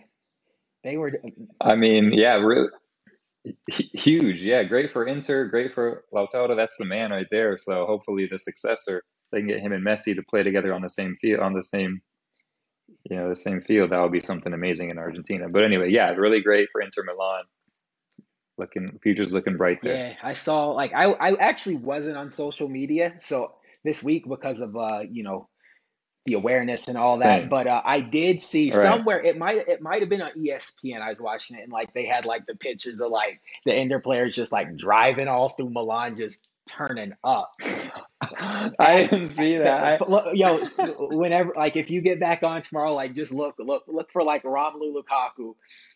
they 0.89 0.97
were. 0.97 1.13
I 1.61 1.77
mean, 1.77 2.13
yeah, 2.13 2.37
really 2.37 2.69
huge. 3.69 4.43
Yeah, 4.43 4.65
great 4.65 4.91
for 4.91 5.07
Inter, 5.07 5.47
great 5.47 5.73
for 5.73 6.05
Lautaro. 6.15 6.57
That's 6.57 6.77
the 6.79 6.85
man 6.87 7.11
right 7.11 7.27
there. 7.31 7.59
So 7.59 7.87
hopefully 7.87 8.29
the 8.31 8.39
successor, 8.39 9.03
they 9.31 9.41
can 9.41 9.49
get 9.49 9.61
him 9.61 9.73
and 9.73 9.85
Messi 9.85 10.15
to 10.15 10.23
play 10.23 10.43
together 10.43 10.73
on 10.73 10.83
the 10.83 10.91
same 10.91 11.17
field, 11.21 11.41
on 11.41 11.53
the 11.53 11.63
same, 11.63 12.01
you 13.11 13.17
know, 13.17 13.29
the 13.29 13.37
same 13.37 13.61
field. 13.61 13.91
That 13.91 14.01
would 14.01 14.13
be 14.13 14.21
something 14.21 14.53
amazing 14.53 14.91
in 14.91 14.99
Argentina. 14.99 15.49
But 15.49 15.65
anyway, 15.65 15.91
yeah, 15.91 16.11
really 16.11 16.41
great 16.41 16.69
for 16.73 16.81
Inter 16.81 17.05
Milan. 17.05 17.45
Looking, 18.57 18.99
future's 19.03 19.33
looking 19.33 19.57
bright 19.57 19.79
there. 19.83 19.97
Yeah, 19.97 20.15
I 20.23 20.33
saw 20.33 20.71
like 20.71 20.93
I 20.93 21.05
I 21.13 21.35
actually 21.37 21.77
wasn't 21.77 22.17
on 22.17 22.33
social 22.33 22.69
media 22.69 23.15
so 23.21 23.55
this 23.85 24.03
week 24.03 24.29
because 24.29 24.61
of 24.61 24.75
uh 24.75 25.03
you 25.09 25.23
know 25.23 25.49
the 26.29 26.35
awareness 26.35 26.89
and 26.89 26.99
all 26.99 27.17
that 27.19 27.41
Same. 27.41 27.49
but 27.49 27.67
uh, 27.67 27.81
I 27.85 28.01
did 28.01 28.43
see 28.43 28.71
Right. 28.71 28.83
somewhere 28.83 29.21
it 29.23 29.39
might 29.39 29.67
it 29.69 29.81
might 29.81 30.01
have 30.01 30.11
been 30.11 30.23
on 30.23 30.33
ESPN 30.39 31.01
I 31.01 31.09
was 31.09 31.21
watching 31.21 31.57
it 31.57 31.63
and 31.63 31.73
like 31.73 31.93
they 31.95 32.05
had 32.07 32.27
like 32.27 32.47
the 32.47 32.55
pictures 32.57 33.01
of 33.01 33.11
like 33.11 33.41
the 33.65 33.75
Inter 33.75 34.01
players 34.01 34.35
just 34.37 34.53
like 34.53 34.77
driving 34.77 35.29
all 35.29 35.49
through 35.49 35.71
Milan 35.71 36.17
just 36.17 36.47
turning 36.69 37.15
up 37.25 37.53
I 38.21 39.07
didn't 39.11 39.29
see 39.29 39.57
that. 39.59 39.83
I, 39.83 39.97
But 39.99 40.11
look, 40.11 40.37
yo 40.37 40.59
whenever 40.99 41.55
like 41.57 41.77
if 41.77 41.91
you 41.91 42.03
get 42.03 42.21
back 42.21 42.43
on 42.43 42.61
tomorrow 42.63 42.93
like 42.93 43.15
just 43.15 43.33
look 43.33 43.55
look 43.59 43.85
look 43.89 44.13
for 44.13 44.23
like 44.23 44.43
Romelu 44.43 44.95
Lukaku 44.95 45.55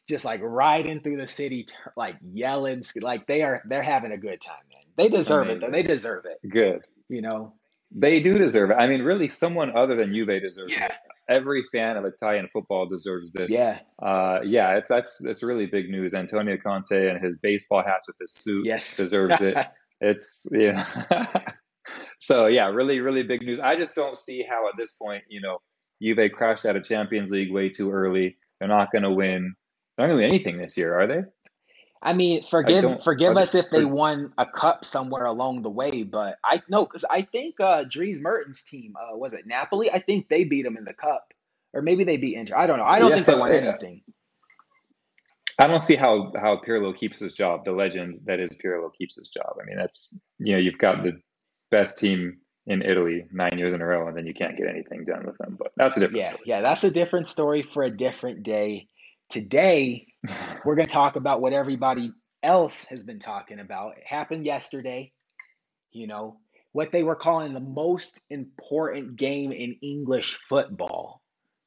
just 0.08 0.24
like 0.24 0.40
riding 0.42 1.00
through 1.00 1.18
the 1.18 1.28
city 1.28 1.66
like 1.96 2.16
yelling 2.32 2.84
like 3.02 3.26
they 3.26 3.42
are 3.42 3.62
they're 3.66 3.82
having 3.82 4.12
a 4.12 4.16
good 4.18 4.40
time 4.40 4.56
man 4.72 4.82
they 4.96 5.08
deserve 5.08 5.48
it 5.50 5.60
though 5.60 5.70
they 5.70 5.82
deserve 5.82 6.24
it 6.24 6.40
good. 6.48 6.80
you 7.08 7.20
know 7.22 7.54
They 7.94 8.20
do 8.20 8.38
deserve 8.38 8.70
it. 8.70 8.76
I 8.78 8.88
mean, 8.88 9.02
really, 9.02 9.28
someone 9.28 9.76
other 9.76 9.94
than 9.94 10.14
Juve 10.14 10.40
deserves 10.40 10.72
yeah 10.72 10.86
it. 10.86 10.92
Every 11.28 11.62
fan 11.64 11.96
of 11.96 12.04
Italian 12.04 12.48
football 12.48 12.86
deserves 12.86 13.32
this. 13.32 13.50
yeah 13.50 13.80
Uh, 14.02 14.40
yeah, 14.44 14.76
it's 14.76 14.88
that's 14.88 15.24
it's 15.24 15.42
really 15.42 15.66
big 15.66 15.90
news. 15.90 16.14
Antonio 16.14 16.56
Conte 16.56 17.08
and 17.08 17.22
his 17.22 17.36
baseball 17.36 17.82
hats 17.84 18.08
with 18.08 18.16
his 18.20 18.32
suit 18.32 18.66
yes 18.66 18.96
deserves 18.96 19.40
it. 19.40 19.56
it's 20.00 20.46
yeah. 20.50 20.86
so 22.18 22.46
yeah, 22.46 22.68
really, 22.68 23.00
really 23.00 23.22
big 23.22 23.42
news. 23.42 23.60
I 23.60 23.76
just 23.76 23.94
don't 23.94 24.18
see 24.18 24.42
how 24.42 24.68
at 24.68 24.74
this 24.78 24.96
point, 24.96 25.22
you 25.28 25.40
know, 25.40 25.58
Juve 26.02 26.32
crashed 26.32 26.66
out 26.66 26.76
of 26.76 26.84
Champions 26.84 27.30
League 27.30 27.52
way 27.52 27.68
too 27.68 27.90
early. 27.90 28.36
They're 28.58 28.68
not 28.68 28.90
going 28.92 29.02
to 29.02 29.10
win. 29.10 29.54
They're 29.96 30.06
not 30.06 30.14
going 30.14 30.22
to 30.22 30.26
win 30.26 30.34
anything 30.34 30.58
this 30.58 30.76
year, 30.76 30.98
are 30.98 31.06
they? 31.06 31.22
I 32.02 32.14
mean, 32.14 32.42
forgive 32.42 33.04
forgive 33.04 33.36
us 33.36 33.54
if 33.54 33.70
they 33.70 33.84
won 33.84 34.32
a 34.36 34.44
cup 34.44 34.84
somewhere 34.84 35.24
along 35.24 35.62
the 35.62 35.70
way, 35.70 36.02
but 36.02 36.36
I 36.44 36.60
know 36.68 36.84
because 36.84 37.04
I 37.08 37.22
think 37.22 37.60
uh, 37.60 37.84
Dries 37.88 38.20
Mertens' 38.20 38.64
team 38.64 38.94
uh, 38.96 39.16
was 39.16 39.32
it 39.34 39.46
Napoli. 39.46 39.88
I 39.90 40.00
think 40.00 40.28
they 40.28 40.42
beat 40.42 40.62
them 40.62 40.76
in 40.76 40.84
the 40.84 40.94
cup, 40.94 41.32
or 41.72 41.80
maybe 41.80 42.02
they 42.02 42.16
beat 42.16 42.36
Inter. 42.36 42.56
I 42.56 42.66
don't 42.66 42.78
know. 42.78 42.84
I 42.84 42.98
don't 42.98 43.10
yeah, 43.10 43.16
think 43.16 43.26
so, 43.26 43.34
they 43.34 43.40
won 43.40 43.52
anything. 43.52 44.02
I 45.60 45.68
don't 45.68 45.80
see 45.80 45.94
how 45.94 46.32
how 46.40 46.56
Pirlo 46.56 46.96
keeps 46.96 47.20
his 47.20 47.34
job. 47.34 47.64
The 47.64 47.72
legend 47.72 48.20
that 48.24 48.40
is 48.40 48.50
Pirlo 48.50 48.92
keeps 48.92 49.16
his 49.16 49.28
job. 49.28 49.54
I 49.60 49.64
mean, 49.64 49.76
that's 49.76 50.20
you 50.38 50.54
know 50.54 50.58
you've 50.58 50.78
got 50.78 51.04
the 51.04 51.20
best 51.70 52.00
team 52.00 52.38
in 52.66 52.82
Italy 52.82 53.26
nine 53.32 53.58
years 53.58 53.72
in 53.72 53.80
a 53.80 53.86
row, 53.86 54.08
and 54.08 54.16
then 54.16 54.26
you 54.26 54.34
can't 54.34 54.56
get 54.56 54.66
anything 54.66 55.04
done 55.04 55.24
with 55.24 55.38
them. 55.38 55.56
But 55.56 55.70
that's 55.76 55.96
a 55.96 56.00
different. 56.00 56.24
Yeah, 56.24 56.30
story. 56.30 56.42
yeah, 56.46 56.60
that's 56.62 56.82
a 56.82 56.90
different 56.90 57.28
story 57.28 57.62
for 57.62 57.84
a 57.84 57.90
different 57.90 58.42
day. 58.42 58.88
Today, 59.28 60.08
we're 60.64 60.74
going 60.74 60.86
to 60.86 60.92
talk 60.92 61.16
about 61.16 61.40
what 61.40 61.52
everybody 61.52 62.12
else 62.42 62.84
has 62.84 63.04
been 63.04 63.18
talking 63.18 63.60
about. 63.60 63.98
It 63.98 64.06
happened 64.06 64.46
yesterday. 64.46 65.12
You 65.90 66.06
know, 66.06 66.38
what 66.72 66.92
they 66.92 67.02
were 67.02 67.16
calling 67.16 67.52
the 67.52 67.60
most 67.60 68.20
important 68.30 69.16
game 69.16 69.52
in 69.52 69.76
English 69.82 70.38
football. 70.48 71.22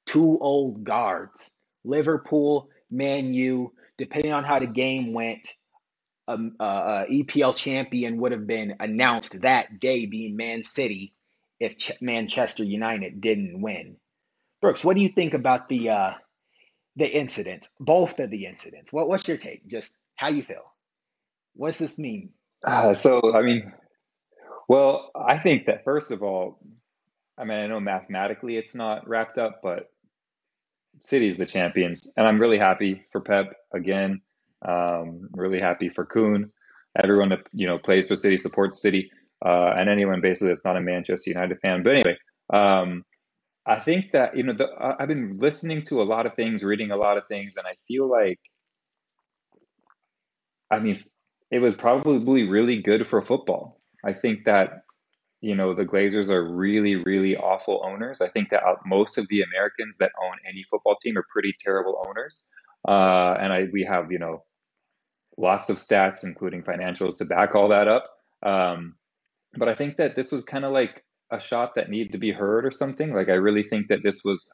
Two 0.06 0.38
old 0.40 0.84
guards, 0.84 1.58
Liverpool, 1.84 2.70
Man 2.90 3.34
U, 3.34 3.74
depending 3.98 4.34
on 4.34 4.44
how 4.44 4.60
the 4.60 4.68
game 4.68 5.14
went, 5.14 5.48
um, 6.28 6.56
uh, 6.60 6.64
uh, 6.64 7.06
EPL 7.06 7.56
champion 7.56 8.18
would 8.18 8.32
have 8.32 8.48
been 8.48 8.76
announced 8.80 9.42
that 9.42 9.80
day, 9.80 10.06
being 10.06 10.36
Man 10.36 10.64
City, 10.64 11.14
if 11.60 11.78
Ch- 11.78 12.02
Manchester 12.02 12.64
United 12.64 13.22
didn't 13.22 13.62
win. 13.62 13.98
Brooks, 14.62 14.84
what 14.84 14.96
do 14.96 15.02
you 15.02 15.10
think 15.10 15.34
about 15.34 15.70
the 15.70 15.90
uh, 15.90 16.14
the 16.96 17.08
incidents, 17.08 17.74
both 17.80 18.20
of 18.20 18.30
the 18.30 18.46
incidents. 18.46 18.94
What 18.94 19.08
what's 19.08 19.28
your 19.28 19.38
take? 19.38 19.68
Just 19.68 20.06
how 20.16 20.30
you 20.30 20.44
feel. 20.44 20.64
What's 21.54 21.78
this 21.78 22.00
mean? 22.00 22.30
Uh, 22.66 22.94
so 22.94 23.34
I 23.34 23.42
mean, 23.42 23.74
well, 24.68 25.12
I 25.16 25.38
think 25.38 25.66
that 25.66 25.84
first 25.84 26.12
of 26.12 26.24
all, 26.24 26.60
I 27.38 27.44
mean, 27.44 27.58
I 27.58 27.68
know 27.68 27.80
mathematically 27.80 28.58
it's 28.58 28.76
not 28.76 29.08
wrapped 29.08 29.38
up, 29.38 29.60
but 29.62 29.92
City's 31.00 31.38
the 31.38 31.46
champions, 31.46 32.14
and 32.18 32.28
I'm 32.28 32.38
really 32.38 32.58
happy 32.58 33.04
for 33.12 33.22
Pep 33.22 33.54
again. 33.74 34.22
Um, 34.68 35.30
really 35.34 35.60
happy 35.60 35.90
for 35.90 36.06
Kun. 36.06 36.52
Everyone 36.98 37.30
that 37.30 37.48
you 37.54 37.68
know 37.68 37.78
plays 37.78 38.08
for 38.08 38.16
City 38.16 38.38
supports 38.38 38.82
City, 38.82 39.12
uh, 39.46 39.74
and 39.78 39.90
anyone 39.90 40.22
basically 40.22 40.50
that's 40.50 40.66
not 40.66 40.78
a 40.78 40.82
Manchester 40.82 41.30
United 41.30 41.60
fan. 41.60 41.84
But 41.84 41.96
anyway, 41.96 42.18
um, 42.54 43.04
I 43.66 43.80
think 43.80 44.12
that 44.12 44.38
you 44.38 44.44
know 44.44 44.54
the, 44.54 44.68
I've 44.80 45.08
been 45.08 45.38
listening 45.40 45.84
to 45.84 46.02
a 46.02 46.04
lot 46.04 46.26
of 46.26 46.36
things, 46.36 46.64
reading 46.64 46.92
a 46.92 46.98
lot 46.98 47.18
of 47.18 47.28
things, 47.28 47.58
and 47.58 47.66
I 47.66 47.74
feel 47.88 48.10
like, 48.10 48.40
I 50.70 50.80
mean, 50.80 50.98
it 51.50 51.60
was 51.60 51.74
probably 51.74 52.48
really 52.48 52.82
good 52.82 53.08
for 53.08 53.22
football. 53.22 53.82
I 54.04 54.14
think 54.14 54.46
that 54.46 54.84
you 55.42 55.56
know 55.56 55.74
the 55.74 55.86
Glazers 55.86 56.30
are 56.30 56.44
really, 56.44 56.96
really 56.96 57.36
awful 57.36 57.82
owners. 57.84 58.22
I 58.22 58.30
think 58.30 58.50
that 58.50 58.64
uh, 58.64 58.76
most 58.86 59.18
of 59.18 59.28
the 59.30 59.42
Americans 59.42 59.98
that 59.98 60.12
own 60.24 60.38
any 60.48 60.64
football 60.70 60.96
team 61.02 61.18
are 61.18 61.26
pretty 61.32 61.56
terrible 61.60 62.04
owners, 62.08 62.48
uh, 62.88 63.36
and 63.40 63.52
I 63.52 63.68
we 63.74 63.84
have 63.84 64.12
you 64.12 64.20
know 64.20 64.44
lots 65.38 65.70
of 65.70 65.78
stats, 65.78 66.24
including 66.24 66.62
financials, 66.62 67.18
to 67.18 67.26
back 67.26 67.56
all 67.56 67.70
that 67.70 67.88
up. 67.88 68.04
Um, 68.44 68.96
but 69.58 69.70
I 69.70 69.74
think 69.74 69.98
that 69.98 70.16
this 70.16 70.32
was 70.32 70.44
kind 70.46 70.66
of 70.66 70.72
like 70.72 71.04
a 71.32 71.40
shot 71.40 71.76
that 71.76 71.90
needed 71.90 72.12
to 72.12 72.18
be 72.18 72.32
heard 72.32 72.66
or 72.66 72.72
something. 72.72 73.14
Like 73.14 73.30
I 73.30 73.34
really 73.34 73.64
think 73.64 73.88
that 73.88 74.04
this 74.04 74.22
was 74.24 74.50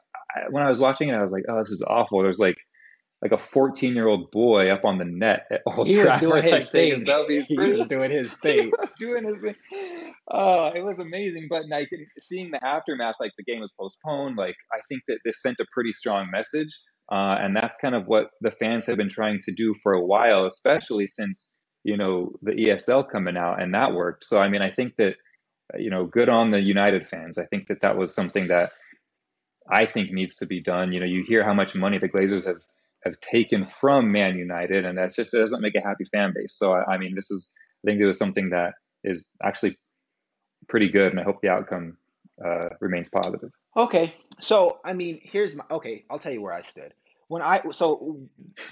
when 0.49 0.63
I 0.63 0.69
was 0.69 0.79
watching 0.79 1.09
it, 1.09 1.13
I 1.13 1.21
was 1.21 1.31
like, 1.31 1.45
oh, 1.49 1.59
this 1.59 1.71
is 1.71 1.85
awful. 1.87 2.21
There's 2.21 2.39
like 2.39 2.57
like 3.21 3.31
a 3.31 3.37
14 3.37 3.93
year 3.93 4.07
old 4.07 4.31
boy 4.31 4.71
up 4.71 4.83
on 4.83 4.97
the 4.97 5.05
net 5.05 5.45
at 5.51 5.61
Old 5.67 5.87
he 5.87 5.93
Trafford, 5.93 6.29
was 6.29 6.41
doing 6.41 6.55
his 6.55 6.69
thing. 6.71 6.87
He 7.47 7.57
was 7.57 7.87
doing 7.87 8.11
his 8.11 8.33
thing. 8.33 8.63
he 8.63 8.73
was 8.79 8.95
doing 8.95 9.23
his 9.23 9.41
thing. 9.41 9.55
Oh, 10.29 10.71
it 10.73 10.83
was 10.83 10.99
amazing. 10.99 11.47
But 11.49 11.67
like 11.69 11.89
seeing 12.19 12.51
the 12.51 12.65
aftermath, 12.65 13.15
like 13.19 13.31
the 13.37 13.43
game 13.43 13.61
was 13.61 13.73
postponed. 13.79 14.37
Like 14.37 14.55
I 14.73 14.79
think 14.89 15.03
that 15.07 15.19
this 15.23 15.41
sent 15.41 15.59
a 15.59 15.65
pretty 15.71 15.93
strong 15.93 16.29
message, 16.31 16.73
uh, 17.11 17.35
and 17.39 17.55
that's 17.55 17.77
kind 17.77 17.93
of 17.93 18.05
what 18.07 18.27
the 18.41 18.51
fans 18.51 18.87
have 18.87 18.97
been 18.97 19.09
trying 19.09 19.39
to 19.43 19.51
do 19.51 19.73
for 19.83 19.93
a 19.93 20.03
while, 20.03 20.45
especially 20.45 21.05
since 21.05 21.59
you 21.83 21.97
know 21.97 22.31
the 22.41 22.53
ESL 22.53 23.07
coming 23.07 23.37
out, 23.37 23.61
and 23.61 23.73
that 23.75 23.93
worked. 23.93 24.25
So 24.25 24.39
I 24.39 24.49
mean, 24.49 24.63
I 24.63 24.71
think 24.71 24.95
that 24.97 25.15
you 25.77 25.89
know, 25.89 26.05
good 26.05 26.29
on 26.29 26.51
the 26.51 26.61
United 26.61 27.07
fans. 27.07 27.37
I 27.37 27.45
think 27.45 27.67
that 27.67 27.81
that 27.81 27.97
was 27.97 28.13
something 28.13 28.47
that 28.47 28.71
I 29.69 29.85
think 29.85 30.11
needs 30.11 30.37
to 30.37 30.45
be 30.45 30.61
done. 30.61 30.91
You 30.91 30.99
know, 30.99 31.05
you 31.05 31.23
hear 31.25 31.43
how 31.43 31.53
much 31.53 31.75
money 31.75 31.97
the 31.97 32.09
Glazers 32.09 32.45
have 32.45 32.61
have 33.03 33.19
taken 33.19 33.63
from 33.63 34.11
Man 34.11 34.37
United, 34.37 34.85
and 34.85 34.97
that's 34.97 35.15
just 35.15 35.33
it 35.33 35.39
doesn't 35.39 35.61
make 35.61 35.75
a 35.75 35.81
happy 35.81 36.05
fan 36.05 36.33
base. 36.35 36.55
So 36.55 36.73
I, 36.73 36.93
I 36.93 36.97
mean, 36.97 37.15
this 37.15 37.31
is 37.31 37.55
I 37.83 37.89
think 37.89 38.01
it 38.01 38.05
was 38.05 38.17
something 38.17 38.49
that 38.51 38.73
is 39.03 39.27
actually 39.43 39.77
pretty 40.67 40.89
good, 40.89 41.11
and 41.11 41.19
I 41.19 41.23
hope 41.23 41.41
the 41.41 41.49
outcome 41.49 41.97
uh, 42.43 42.69
remains 42.79 43.09
positive. 43.09 43.51
Okay, 43.75 44.13
so 44.39 44.79
I 44.83 44.93
mean, 44.93 45.19
here's 45.23 45.55
my 45.55 45.63
okay. 45.71 46.05
I'll 46.09 46.19
tell 46.19 46.31
you 46.31 46.41
where 46.41 46.53
I 46.53 46.61
stood 46.61 46.93
when 47.31 47.41
I 47.41 47.61
so 47.71 48.19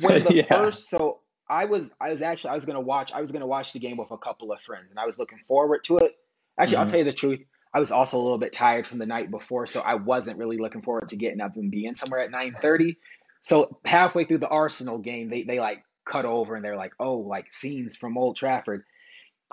when 0.01 0.23
the 0.23 0.35
yeah. 0.35 0.43
first 0.43 0.89
so 0.89 1.21
I 1.49 1.63
was 1.63 1.91
I 2.01 2.11
was 2.11 2.21
actually 2.21 2.51
I 2.51 2.55
was 2.55 2.65
gonna 2.65 2.81
watch 2.81 3.13
I 3.13 3.21
was 3.21 3.31
gonna 3.31 3.47
watch 3.47 3.71
the 3.71 3.79
game 3.79 3.95
with 3.95 4.11
a 4.11 4.17
couple 4.17 4.51
of 4.51 4.59
friends, 4.59 4.87
and 4.89 4.99
I 4.99 5.05
was 5.05 5.17
looking 5.17 5.39
forward 5.47 5.85
to 5.85 5.99
it. 5.99 6.15
Actually, 6.59 6.73
mm-hmm. 6.75 6.81
I'll 6.81 6.89
tell 6.89 6.99
you 6.99 7.05
the 7.05 7.13
truth. 7.13 7.39
I 7.73 7.79
was 7.79 7.91
also 7.91 8.17
a 8.17 8.21
little 8.21 8.37
bit 8.37 8.53
tired 8.53 8.87
from 8.87 8.97
the 8.97 9.05
night 9.05 9.31
before, 9.31 9.67
so 9.67 9.81
I 9.81 9.95
wasn't 9.95 10.37
really 10.37 10.57
looking 10.57 10.81
forward 10.81 11.09
to 11.09 11.15
getting 11.15 11.41
up 11.41 11.55
and 11.55 11.71
being 11.71 11.95
somewhere 11.95 12.21
at 12.21 12.31
9:30. 12.31 12.97
So 13.41 13.79
halfway 13.85 14.25
through 14.25 14.39
the 14.39 14.49
Arsenal 14.49 14.99
game, 14.99 15.29
they 15.29 15.43
they 15.43 15.59
like 15.59 15.83
cut 16.05 16.25
over 16.25 16.55
and 16.55 16.65
they're 16.65 16.75
like, 16.75 16.93
"Oh, 16.99 17.17
like 17.17 17.53
scenes 17.53 17.95
from 17.95 18.17
Old 18.17 18.35
Trafford." 18.35 18.83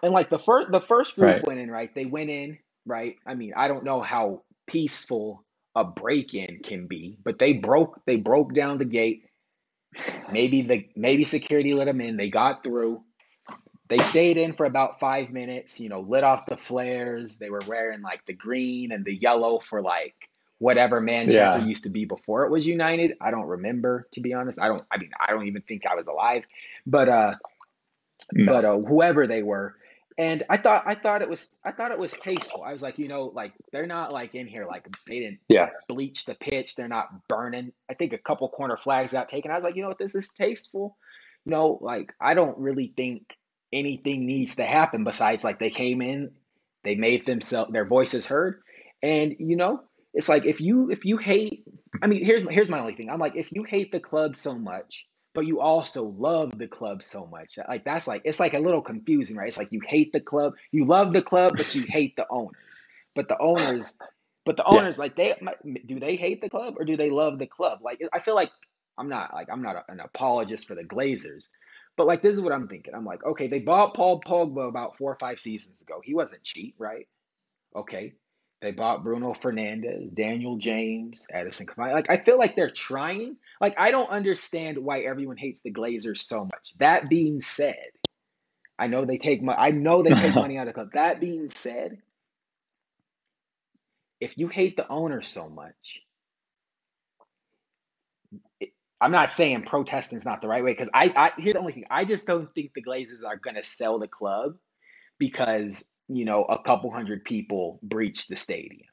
And 0.03 0.13
like 0.13 0.31
the 0.31 0.39
first 0.39 0.71
the 0.71 0.81
first 0.81 1.17
group 1.17 1.27
right. 1.27 1.47
went 1.47 1.61
in, 1.61 1.71
right? 1.71 1.95
They 1.95 2.07
went 2.07 2.31
in, 2.31 2.59
right? 2.85 3.17
I 3.27 3.35
mean, 3.35 3.53
I 3.57 3.69
don't 3.69 3.85
know 3.85 4.01
how 4.01 4.43
peaceful 4.67 5.45
a 5.75 5.85
break-in 5.85 6.61
can 6.65 6.87
be, 6.87 7.19
but 7.23 7.39
they 7.39 7.53
broke 7.53 8.01
they 8.07 8.17
broke 8.17 8.55
down 8.55 8.79
the 8.79 8.85
gate. 8.85 9.25
Maybe 10.31 10.63
the 10.63 10.89
maybe 10.97 11.25
security 11.25 11.75
let 11.75 11.85
them 11.85 12.01
in. 12.01 12.17
They 12.17 12.31
got 12.31 12.65
through. 12.65 13.03
They 13.89 13.99
stayed 13.99 14.37
in 14.37 14.53
for 14.53 14.67
about 14.67 14.99
five 14.99 15.31
minutes, 15.31 15.79
you 15.79 15.89
know, 15.89 16.01
lit 16.01 16.25
off 16.25 16.47
the 16.47 16.57
flares. 16.57 17.39
They 17.39 17.51
were 17.51 17.63
wearing 17.67 18.03
like 18.03 18.25
the 18.27 18.33
green 18.33 18.91
and 18.91 19.05
the 19.05 19.15
yellow 19.15 19.59
for 19.59 19.81
like 19.81 20.15
whatever 20.59 21.01
Manchester 21.01 21.61
yeah. 21.61 21.67
used 21.67 21.85
to 21.85 21.91
be 21.91 22.05
before 22.05 22.45
it 22.45 22.51
was 22.51 22.67
United. 22.67 23.17
I 23.21 23.31
don't 23.31 23.47
remember 23.47 24.09
to 24.13 24.21
be 24.21 24.33
honest. 24.35 24.61
I 24.61 24.69
don't 24.69 24.83
I 24.91 24.99
mean 24.99 25.11
I 25.21 25.33
don't 25.33 25.47
even 25.47 25.63
think 25.63 25.87
I 25.87 25.95
was 25.95 26.07
alive. 26.07 26.45
But 26.87 27.09
uh 27.09 27.35
no. 28.33 28.53
but 28.53 28.65
uh 28.65 28.79
whoever 28.79 29.27
they 29.27 29.43
were. 29.43 29.77
And 30.19 30.45
I 30.49 30.57
thought 30.57 30.85
I 30.87 30.95
thought 30.95 31.23
it 31.23 31.29
was 31.29 31.55
I 31.63 31.73
thought 31.73 31.91
it 31.91 31.99
was 31.99 32.13
tasteful. 32.13 32.63
I 32.63 32.73
was 32.73 32.83
like, 32.83 32.99
you 32.99 33.07
know, 33.07 33.31
like 33.35 33.53
they're 33.71 33.87
not 33.87 34.13
like 34.13 34.35
in 34.35 34.47
here 34.47 34.67
like 34.67 34.89
they 35.07 35.21
didn't 35.21 35.41
yeah. 35.49 35.69
bleach 35.89 36.25
the 36.25 36.35
pitch, 36.35 36.75
they're 36.75 36.89
not 36.89 37.29
burning. 37.29 37.73
I 37.89 37.95
think 37.95 38.15
a 38.15 38.19
couple 38.19 38.49
corner 38.49 38.79
flags 38.79 39.13
got 39.13 39.29
taken. 39.29 39.51
I 39.51 39.55
was 39.55 39.65
like, 39.65 39.77
you 39.77 39.83
know 39.83 39.89
what, 39.89 39.99
this 39.99 40.15
is 40.15 40.31
tasteful. 40.31 40.97
You 41.45 41.51
know, 41.51 41.79
like 41.83 42.15
I 42.19 42.33
don't 42.35 42.59
really 42.59 42.93
think 42.97 43.27
anything 43.77 44.27
needs 44.27 44.57
to 44.57 44.65
happen 44.65 45.05
besides 45.05 45.45
like 45.45 45.59
they 45.59 45.71
came 45.71 46.01
in, 46.03 46.31
they 46.85 46.95
made 46.95 47.27
themselves 47.27 47.71
their 47.71 47.85
voices 47.85 48.27
heard, 48.27 48.61
and 49.03 49.37
you 49.39 49.57
know 49.57 49.81
it's 50.15 50.29
like 50.29 50.47
if 50.47 50.61
you 50.61 50.91
if 50.91 51.05
you 51.05 51.19
hate, 51.19 51.65
I 52.03 52.07
mean 52.07 52.25
here's 52.25 52.43
here's 52.49 52.71
my 52.71 52.81
only 52.81 52.95
thing. 52.95 53.11
I'm 53.11 53.21
like 53.21 53.37
if 53.37 53.53
you 53.53 53.65
hate 53.65 53.93
the 53.93 54.01
club 54.01 54.35
so 54.35 54.55
much, 54.55 55.07
but 55.35 55.47
you 55.47 55.61
also 55.61 56.05
love 56.05 56.59
the 56.59 56.69
club 56.69 57.03
so 57.03 57.27
much, 57.27 57.59
like 57.69 57.85
that's 57.85 58.07
like 58.07 58.23
it's 58.25 58.41
like 58.41 58.55
a 58.55 58.61
little 58.61 58.83
confusing, 58.83 59.37
right? 59.37 59.49
It's 59.49 59.59
like 59.59 59.73
you 59.73 59.83
hate 59.87 60.13
the 60.13 60.21
club, 60.21 60.55
you 60.73 60.87
love 60.87 61.13
the 61.13 61.23
club, 61.23 61.55
but 61.57 61.75
you 61.75 61.83
hate 61.83 62.17
the 62.17 62.27
owners. 62.31 62.55
But 63.15 63.29
the 63.29 63.39
owners, 63.39 63.99
but 64.47 64.57
the 64.57 64.65
owners 64.65 64.97
yeah. 64.97 65.03
like 65.03 65.17
they 65.17 65.35
do 65.85 66.01
they 66.01 66.17
hate 66.17 66.41
the 66.41 66.49
club 66.49 66.75
or 66.79 66.87
do 66.87 66.97
they 66.97 67.11
love 67.11 67.39
the 67.39 67.47
club? 67.47 67.81
Like 67.83 68.01
I 68.13 68.21
feel 68.21 68.35
like 68.35 68.51
I'm 68.97 69.11
not 69.11 69.35
like 69.35 69.49
I'm 69.53 69.63
not 69.63 69.85
an 69.89 70.01
apologist 70.01 70.67
for 70.67 70.75
the 70.75 70.85
Glazers, 70.85 71.51
but 71.97 72.07
like 72.07 72.23
this 72.23 72.35
is 72.35 72.41
what 72.41 72.53
I'm 72.53 72.69
thinking. 72.69 72.95
I'm 72.95 73.05
like, 73.05 73.25
okay, 73.25 73.47
they 73.47 73.61
bought 73.61 73.95
Paul 73.95 74.21
Pogba 74.21 74.69
about 74.69 74.97
four 74.99 75.13
or 75.13 75.19
five 75.19 75.41
seasons 75.41 75.83
ago. 75.83 76.01
He 76.03 76.15
wasn't 76.15 76.45
cheap, 76.45 76.75
right? 76.79 77.09
Okay. 77.75 78.15
They 78.63 78.73
bought 78.73 79.05
Bruno 79.05 79.33
Fernandes, 79.35 80.15
Daniel 80.15 80.57
James, 80.57 81.27
Edinson 81.33 81.67
Cavani. 81.67 81.93
Like 81.93 82.11
I 82.11 82.17
feel 82.17 82.39
like 82.39 82.57
they're 82.57 82.71
trying. 82.71 83.37
Like 83.61 83.75
I 83.79 83.91
don't 83.91 84.11
understand 84.11 84.79
why 84.79 85.01
everyone 85.01 85.37
hates 85.37 85.63
the 85.63 85.73
Glazers 85.73 86.19
so 86.21 86.45
much. 86.45 86.75
That 86.79 87.09
being 87.09 87.43
said, 87.43 87.91
I 88.79 88.87
know 88.87 89.05
they 89.05 89.19
take 89.19 89.43
money. 89.43 89.59
I 89.61 89.71
know 89.73 90.03
they 90.03 90.13
take 90.13 90.35
money 90.37 90.59
out 90.59 90.69
of 90.69 90.69
the 90.69 90.73
club. 90.75 90.91
That 90.95 91.21
being 91.21 91.51
said, 91.51 91.99
if 94.21 94.39
you 94.39 94.49
hate 94.49 94.77
the 94.77 94.89
owner 94.89 95.23
so 95.23 95.49
much, 95.49 95.75
I'm 99.01 99.13
not 99.13 99.31
saying 99.31 99.63
protesting 99.63 100.19
is 100.19 100.25
not 100.25 100.41
the 100.41 100.49
right 100.49 100.65
way 100.65 100.73
because 100.73 100.91
I, 100.95 101.13
I 101.17 101.33
here's 101.41 101.55
the 101.55 101.61
only 101.61 101.73
thing 101.73 101.85
I 101.91 102.05
just 102.05 102.27
don't 102.27 102.53
think 102.55 102.73
the 102.75 102.83
Glazers 102.83 103.25
are 103.25 103.37
going 103.37 103.57
to 103.57 103.65
sell 103.65 103.99
the 103.99 104.09
club 104.09 104.57
because 105.19 105.91
you 106.09 106.25
know 106.25 106.45
a 106.45 106.63
couple 106.63 106.91
hundred 106.91 107.25
people 107.25 107.79
breached 107.83 108.29
the 108.29 108.37
stadium. 108.37 108.89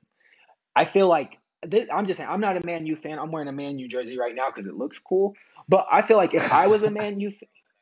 I 0.75 0.85
feel 0.85 1.07
like 1.07 1.37
this, 1.65 1.87
I'm 1.91 2.05
just 2.05 2.17
saying 2.17 2.29
I'm 2.29 2.41
not 2.41 2.57
a 2.57 2.65
Man 2.65 2.85
U 2.85 2.95
fan. 2.95 3.19
I'm 3.19 3.31
wearing 3.31 3.47
a 3.47 3.53
Man 3.53 3.79
U 3.79 3.87
jersey 3.87 4.17
right 4.17 4.35
now 4.35 4.47
because 4.47 4.67
it 4.67 4.75
looks 4.75 4.99
cool. 4.99 5.35
But 5.69 5.87
I 5.91 6.01
feel 6.01 6.17
like 6.17 6.33
if 6.33 6.51
I 6.51 6.67
was 6.67 6.83
a 6.83 6.91
Man 6.91 7.19
U, 7.21 7.31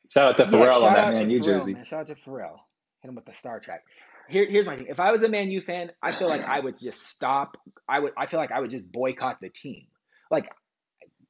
shout 0.10 0.30
out 0.30 0.38
to 0.38 0.46
Pharrell 0.46 0.82
yeah, 0.82 0.88
on 0.88 0.94
that 0.94 1.14
Man 1.14 1.30
U 1.30 1.40
jersey. 1.40 1.74
Man. 1.74 1.86
Shout 1.86 2.02
out 2.02 2.08
to 2.08 2.16
Pharrell. 2.16 2.58
Hit 3.02 3.10
him 3.10 3.16
with 3.16 3.26
the 3.26 3.34
Star 3.34 3.60
Trek. 3.60 3.84
Here, 4.30 4.46
here's 4.48 4.68
my 4.68 4.78
thing. 4.78 4.86
If 4.88 5.00
I 5.00 5.12
was 5.12 5.24
a 5.24 5.30
Man 5.30 5.50
U 5.50 5.60
fan, 5.60 5.92
I 6.04 6.12
feel 6.12 6.30
like 6.30 6.44
I 6.44 6.60
would 6.60 6.80
just 6.80 7.02
stop. 7.02 7.58
I 7.90 8.00
would. 8.00 8.14
I 8.16 8.28
feel 8.28 8.40
like 8.40 8.52
I 8.52 8.60
would 8.60 8.70
just 8.70 8.92
boycott 8.92 9.40
the 9.42 9.50
team. 9.50 9.88
Like 10.30 10.50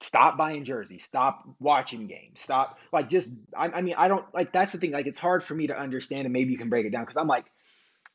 stop 0.01 0.38
buying 0.38 0.63
jerseys 0.63 1.05
stop 1.05 1.43
watching 1.60 2.08
games 2.08 2.41
stop 2.41 2.77
like 2.91 3.10
just 3.10 3.34
I, 3.55 3.67
I, 3.67 3.81
mean 3.81 3.96
i 3.98 4.08
don't 4.08 4.25
like 4.34 4.51
that's 4.51 4.72
the 4.72 4.77
thing 4.77 4.91
like 4.91 5.08
it's 5.08 5.20
hard 5.20 5.43
for 5.43 5.53
me 5.53 5.67
to 5.67 5.77
understand 5.77 6.25
and 6.25 6.34
maybe 6.34 6.51
you 6.51 6.58
can 6.58 6.70
break 6.70 6.86
it 6.86 6.91
down 6.91 7.03
because 7.03 7.17
i'm 7.17 7.27
like 7.27 7.46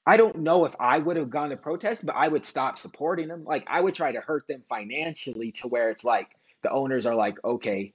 i 0.07 0.17
don't 0.17 0.41
know 0.41 0.65
if 0.65 0.75
i 0.81 0.99
would 0.99 1.17
have 1.17 1.31
gone 1.31 1.51
to 1.51 1.57
protest 1.57 2.05
but 2.05 2.15
i 2.17 2.27
would 2.27 2.45
stop 2.45 2.79
supporting 2.79 3.29
them 3.29 3.45
like 3.45 3.65
i 3.69 3.81
would 3.81 3.95
try 3.95 4.13
to 4.13 4.21
hurt 4.21 4.47
them 4.49 4.63
financially 4.69 5.53
to 5.53 5.69
where 5.69 5.91
it's 5.91 6.05
like 6.05 6.29
the 6.63 6.71
owners 6.71 7.07
are 7.07 7.15
like 7.15 7.43
okay 7.45 7.93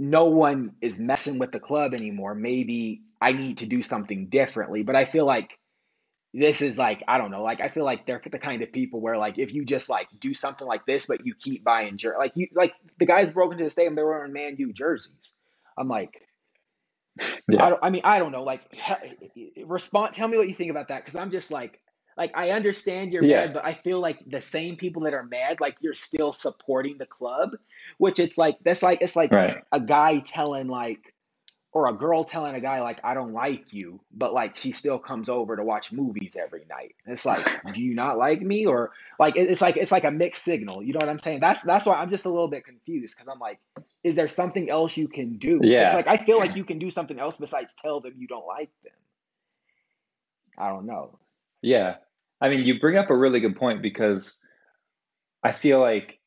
no 0.00 0.24
one 0.24 0.72
is 0.80 0.98
messing 0.98 1.38
with 1.38 1.52
the 1.52 1.60
club 1.60 1.92
anymore. 1.92 2.34
Maybe 2.34 3.02
i 3.20 3.32
need 3.32 3.58
to 3.58 3.66
do 3.66 3.82
something 3.82 4.26
differently. 4.26 4.82
But 4.82 4.96
i 4.96 5.04
feel 5.04 5.26
like 5.26 5.50
this 6.32 6.62
is 6.62 6.78
like 6.78 7.02
I 7.08 7.18
don't 7.18 7.30
know, 7.30 7.42
like 7.42 7.60
I 7.60 7.68
feel 7.68 7.84
like 7.84 8.06
they're 8.06 8.22
the 8.24 8.38
kind 8.38 8.62
of 8.62 8.72
people 8.72 9.00
where 9.00 9.18
like 9.18 9.38
if 9.38 9.52
you 9.52 9.64
just 9.64 9.88
like 9.88 10.08
do 10.20 10.32
something 10.32 10.66
like 10.66 10.86
this, 10.86 11.06
but 11.06 11.26
you 11.26 11.34
keep 11.34 11.64
buying 11.64 11.96
jer- 11.96 12.16
like 12.18 12.32
you 12.36 12.48
like 12.54 12.74
the 12.98 13.06
guys 13.06 13.32
broke 13.32 13.52
into 13.52 13.64
the 13.64 13.70
stadium, 13.70 13.94
they 13.94 14.02
were 14.02 14.10
wearing 14.10 14.32
Man 14.32 14.56
U 14.58 14.72
jerseys. 14.72 15.34
I'm 15.76 15.88
like, 15.88 16.22
yeah. 17.48 17.64
I, 17.64 17.70
don't, 17.70 17.80
I 17.82 17.90
mean 17.90 18.02
I 18.04 18.18
don't 18.20 18.32
know, 18.32 18.44
like 18.44 18.62
respond. 19.64 20.14
Tell 20.14 20.28
me 20.28 20.36
what 20.36 20.48
you 20.48 20.54
think 20.54 20.70
about 20.70 20.88
that 20.88 21.04
because 21.04 21.16
I'm 21.16 21.32
just 21.32 21.50
like 21.50 21.80
like 22.16 22.30
I 22.34 22.50
understand 22.50 23.12
you're 23.12 23.24
yeah. 23.24 23.46
mad, 23.46 23.54
but 23.54 23.64
I 23.64 23.72
feel 23.72 23.98
like 23.98 24.18
the 24.26 24.40
same 24.40 24.76
people 24.76 25.02
that 25.02 25.14
are 25.14 25.24
mad, 25.24 25.60
like 25.60 25.76
you're 25.80 25.94
still 25.94 26.32
supporting 26.32 26.98
the 26.98 27.06
club, 27.06 27.56
which 27.98 28.20
it's 28.20 28.38
like 28.38 28.58
that's 28.64 28.82
like 28.82 29.00
it's 29.00 29.16
like 29.16 29.32
right. 29.32 29.56
a 29.72 29.80
guy 29.80 30.20
telling 30.20 30.68
like 30.68 31.09
or 31.72 31.88
a 31.88 31.92
girl 31.92 32.24
telling 32.24 32.54
a 32.54 32.60
guy 32.60 32.80
like 32.80 32.98
I 33.04 33.14
don't 33.14 33.32
like 33.32 33.72
you, 33.72 34.00
but 34.12 34.34
like 34.34 34.56
she 34.56 34.72
still 34.72 34.98
comes 34.98 35.28
over 35.28 35.56
to 35.56 35.62
watch 35.62 35.92
movies 35.92 36.36
every 36.40 36.64
night. 36.68 36.96
It's 37.06 37.24
like, 37.24 37.46
do 37.74 37.82
you 37.82 37.94
not 37.94 38.18
like 38.18 38.40
me, 38.40 38.66
or 38.66 38.92
like 39.18 39.36
it's 39.36 39.60
like 39.60 39.76
it's 39.76 39.92
like 39.92 40.04
a 40.04 40.10
mixed 40.10 40.44
signal. 40.44 40.82
You 40.82 40.92
know 40.92 40.98
what 41.00 41.08
I'm 41.08 41.20
saying? 41.20 41.40
That's 41.40 41.62
that's 41.62 41.86
why 41.86 41.94
I'm 41.94 42.10
just 42.10 42.24
a 42.24 42.28
little 42.30 42.48
bit 42.48 42.64
confused 42.64 43.16
because 43.16 43.28
I'm 43.28 43.38
like, 43.38 43.60
is 44.02 44.16
there 44.16 44.28
something 44.28 44.68
else 44.68 44.96
you 44.96 45.06
can 45.06 45.38
do? 45.38 45.60
Yeah, 45.62 45.96
it's 45.96 46.06
like 46.06 46.20
I 46.20 46.22
feel 46.24 46.38
like 46.38 46.56
you 46.56 46.64
can 46.64 46.78
do 46.78 46.90
something 46.90 47.18
else 47.18 47.36
besides 47.36 47.74
tell 47.80 48.00
them 48.00 48.14
you 48.18 48.26
don't 48.26 48.46
like 48.46 48.70
them. 48.82 48.92
I 50.58 50.68
don't 50.68 50.86
know. 50.86 51.18
Yeah, 51.62 51.96
I 52.40 52.48
mean, 52.48 52.64
you 52.64 52.80
bring 52.80 52.96
up 52.98 53.10
a 53.10 53.16
really 53.16 53.40
good 53.40 53.56
point 53.56 53.80
because 53.80 54.44
I 55.42 55.52
feel 55.52 55.78
like 55.80 56.18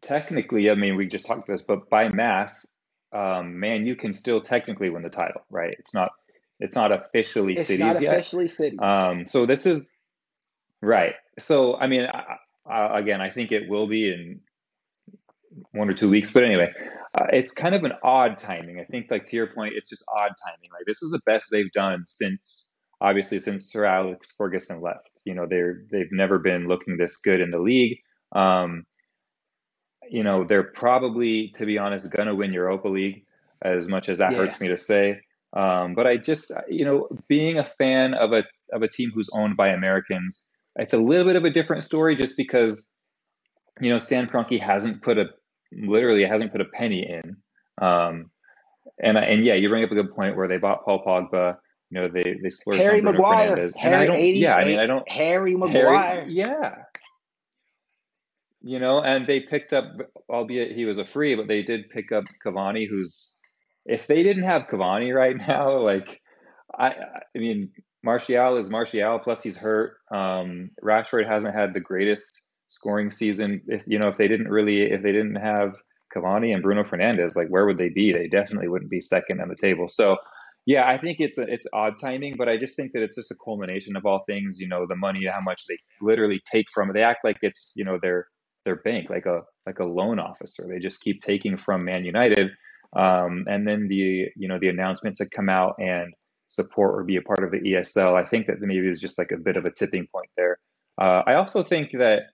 technically, 0.00 0.70
I 0.70 0.74
mean, 0.74 0.96
we 0.96 1.06
just 1.06 1.26
talked 1.26 1.46
this, 1.46 1.62
but 1.62 1.90
by 1.90 2.08
math, 2.08 2.64
um, 3.12 3.58
Man 3.58 3.86
U 3.86 3.96
can 3.96 4.12
still 4.12 4.40
technically 4.40 4.90
win 4.90 5.02
the 5.02 5.10
title, 5.10 5.42
right? 5.50 5.74
It's 5.78 5.94
not 5.94 6.10
it's 6.60 6.76
not 6.76 6.92
officially 6.92 7.54
it's 7.54 7.66
cities 7.66 7.80
not 7.80 8.00
yet. 8.00 8.14
Officially 8.14 8.48
cities. 8.48 8.78
Um, 8.82 9.26
so 9.26 9.46
this 9.46 9.66
is 9.66 9.92
right. 10.82 11.14
So 11.38 11.76
I 11.76 11.86
mean, 11.86 12.06
I, 12.06 12.36
I, 12.70 12.98
again, 12.98 13.20
I 13.20 13.30
think 13.30 13.52
it 13.52 13.68
will 13.68 13.86
be 13.86 14.12
in 14.12 14.40
one 15.72 15.88
or 15.88 15.94
two 15.94 16.10
weeks. 16.10 16.32
But 16.32 16.44
anyway, 16.44 16.72
uh, 17.18 17.26
it's 17.32 17.52
kind 17.52 17.74
of 17.74 17.84
an 17.84 17.92
odd 18.02 18.38
timing. 18.38 18.80
I 18.80 18.84
think, 18.84 19.10
like 19.10 19.26
to 19.26 19.36
your 19.36 19.46
point, 19.46 19.74
it's 19.76 19.88
just 19.88 20.04
odd 20.14 20.32
timing. 20.44 20.70
Like 20.72 20.84
this 20.86 21.02
is 21.02 21.10
the 21.10 21.20
best 21.24 21.48
they've 21.50 21.72
done 21.72 22.04
since 22.06 22.76
obviously 23.00 23.40
since 23.40 23.70
Sir 23.70 23.84
Alex 23.84 24.34
Ferguson 24.36 24.80
left. 24.80 25.10
You 25.24 25.34
know, 25.34 25.46
they're 25.48 25.82
they've 25.90 26.12
never 26.12 26.38
been 26.38 26.68
looking 26.68 26.96
this 26.96 27.16
good 27.16 27.40
in 27.40 27.50
the 27.50 27.58
league. 27.58 27.98
Um, 28.32 28.84
you 30.10 30.22
know, 30.22 30.44
they're 30.44 30.62
probably, 30.62 31.48
to 31.54 31.66
be 31.66 31.78
honest, 31.78 32.12
going 32.12 32.28
to 32.28 32.34
win 32.34 32.52
Europa 32.52 32.88
League, 32.88 33.24
as 33.62 33.88
much 33.88 34.08
as 34.08 34.18
that 34.18 34.32
yeah. 34.32 34.38
hurts 34.38 34.60
me 34.60 34.68
to 34.68 34.78
say. 34.78 35.20
Um, 35.54 35.94
but 35.94 36.06
I 36.06 36.16
just, 36.16 36.52
you 36.68 36.84
know, 36.84 37.08
being 37.28 37.58
a 37.58 37.64
fan 37.64 38.14
of 38.14 38.32
a 38.32 38.44
of 38.72 38.82
a 38.82 38.88
team 38.88 39.10
who's 39.14 39.30
owned 39.32 39.56
by 39.56 39.68
Americans, 39.68 40.46
it's 40.76 40.92
a 40.92 40.98
little 40.98 41.26
bit 41.26 41.36
of 41.36 41.44
a 41.44 41.50
different 41.50 41.84
story, 41.84 42.16
just 42.16 42.36
because, 42.36 42.86
you 43.80 43.88
know, 43.88 43.98
Stan 43.98 44.26
Kroenke 44.26 44.60
hasn't 44.60 45.02
put 45.02 45.18
a 45.18 45.30
literally 45.72 46.24
hasn't 46.24 46.52
put 46.52 46.60
a 46.60 46.66
penny 46.66 47.08
in. 47.08 47.36
Um, 47.80 48.30
and 49.02 49.16
and 49.16 49.44
yeah, 49.44 49.54
you 49.54 49.68
bring 49.68 49.84
up 49.84 49.90
a 49.90 49.94
good 49.94 50.14
point 50.14 50.36
where 50.36 50.48
they 50.48 50.58
bought 50.58 50.84
Paul 50.84 51.02
Pogba. 51.04 51.56
You 51.90 52.00
know, 52.00 52.08
they 52.08 52.38
they 52.42 52.50
splurged 52.50 52.80
Harry 52.80 52.98
on 52.98 53.06
Maguire. 53.06 53.56
Fernandes. 53.56 53.76
Harry, 53.76 53.94
and 53.94 53.96
I 53.96 54.06
don't, 54.06 54.36
yeah, 54.36 54.56
I 54.56 54.64
mean, 54.64 54.78
I 54.78 54.86
don't. 54.86 55.08
Harry 55.08 55.56
Maguire. 55.56 55.94
Harry, 55.94 56.32
yeah, 56.32 56.82
you 58.62 58.78
know, 58.78 59.00
and 59.00 59.26
they 59.26 59.40
picked 59.40 59.72
up, 59.72 59.84
albeit 60.28 60.76
he 60.76 60.84
was 60.84 60.98
a 60.98 61.04
free, 61.04 61.34
but 61.34 61.48
they 61.48 61.62
did 61.62 61.90
pick 61.90 62.12
up 62.12 62.24
Cavani, 62.44 62.88
who's, 62.88 63.38
if 63.86 64.06
they 64.06 64.22
didn't 64.22 64.44
have 64.44 64.66
Cavani 64.66 65.14
right 65.14 65.36
now, 65.36 65.78
like, 65.78 66.20
I, 66.76 66.88
I 66.88 67.38
mean, 67.38 67.70
Martial 68.02 68.56
is 68.56 68.70
Martial, 68.70 69.18
plus 69.18 69.42
he's 69.42 69.56
hurt. 69.56 69.96
Um, 70.12 70.70
Rashford 70.82 71.26
hasn't 71.26 71.54
had 71.54 71.74
the 71.74 71.80
greatest 71.80 72.42
scoring 72.68 73.10
season. 73.10 73.62
If 73.66 73.82
you 73.86 73.98
know, 73.98 74.08
if 74.08 74.16
they 74.16 74.28
didn't 74.28 74.48
really, 74.48 74.82
if 74.82 75.02
they 75.02 75.12
didn't 75.12 75.36
have 75.36 75.76
Cavani 76.14 76.54
and 76.54 76.62
Bruno 76.62 76.84
Fernandez, 76.84 77.36
like 77.36 77.48
where 77.48 77.66
would 77.66 77.78
they 77.78 77.88
be? 77.88 78.12
They 78.12 78.28
definitely 78.28 78.68
wouldn't 78.68 78.90
be 78.90 79.00
second 79.00 79.40
on 79.40 79.48
the 79.48 79.56
table. 79.56 79.88
So, 79.88 80.16
yeah, 80.66 80.86
I 80.86 80.96
think 80.96 81.18
it's 81.20 81.38
a, 81.38 81.42
it's 81.42 81.66
odd 81.72 81.94
timing, 82.00 82.36
but 82.36 82.48
I 82.48 82.56
just 82.56 82.76
think 82.76 82.92
that 82.92 83.02
it's 83.02 83.16
just 83.16 83.32
a 83.32 83.36
culmination 83.44 83.96
of 83.96 84.06
all 84.06 84.22
things. 84.26 84.60
You 84.60 84.68
know, 84.68 84.86
the 84.86 84.96
money, 84.96 85.26
how 85.26 85.40
much 85.40 85.62
they 85.68 85.78
literally 86.00 86.40
take 86.50 86.70
from 86.70 86.90
it. 86.90 86.92
They 86.92 87.02
act 87.02 87.24
like 87.24 87.38
it's 87.42 87.72
you 87.74 87.84
know 87.84 87.98
they're 88.00 88.26
their 88.68 88.76
bank 88.76 89.08
like 89.08 89.24
a 89.24 89.40
like 89.66 89.78
a 89.78 89.84
loan 89.84 90.18
officer. 90.18 90.66
They 90.68 90.78
just 90.78 91.00
keep 91.00 91.22
taking 91.22 91.56
from 91.56 91.86
Man 91.86 92.04
United, 92.04 92.50
um, 92.94 93.46
and 93.48 93.66
then 93.66 93.88
the 93.88 94.28
you 94.36 94.46
know 94.46 94.58
the 94.58 94.68
announcement 94.68 95.16
to 95.16 95.26
come 95.26 95.48
out 95.48 95.74
and 95.78 96.12
support 96.48 96.94
or 96.98 97.04
be 97.04 97.16
a 97.16 97.22
part 97.22 97.42
of 97.42 97.50
the 97.50 97.60
ESL. 97.60 98.14
I 98.14 98.26
think 98.26 98.46
that 98.46 98.60
maybe 98.60 98.86
is 98.86 99.00
just 99.00 99.18
like 99.18 99.32
a 99.32 99.38
bit 99.38 99.56
of 99.56 99.64
a 99.64 99.70
tipping 99.70 100.06
point 100.14 100.30
there. 100.36 100.58
Uh, 101.00 101.22
I 101.26 101.34
also 101.34 101.62
think 101.62 101.92
that 101.92 102.24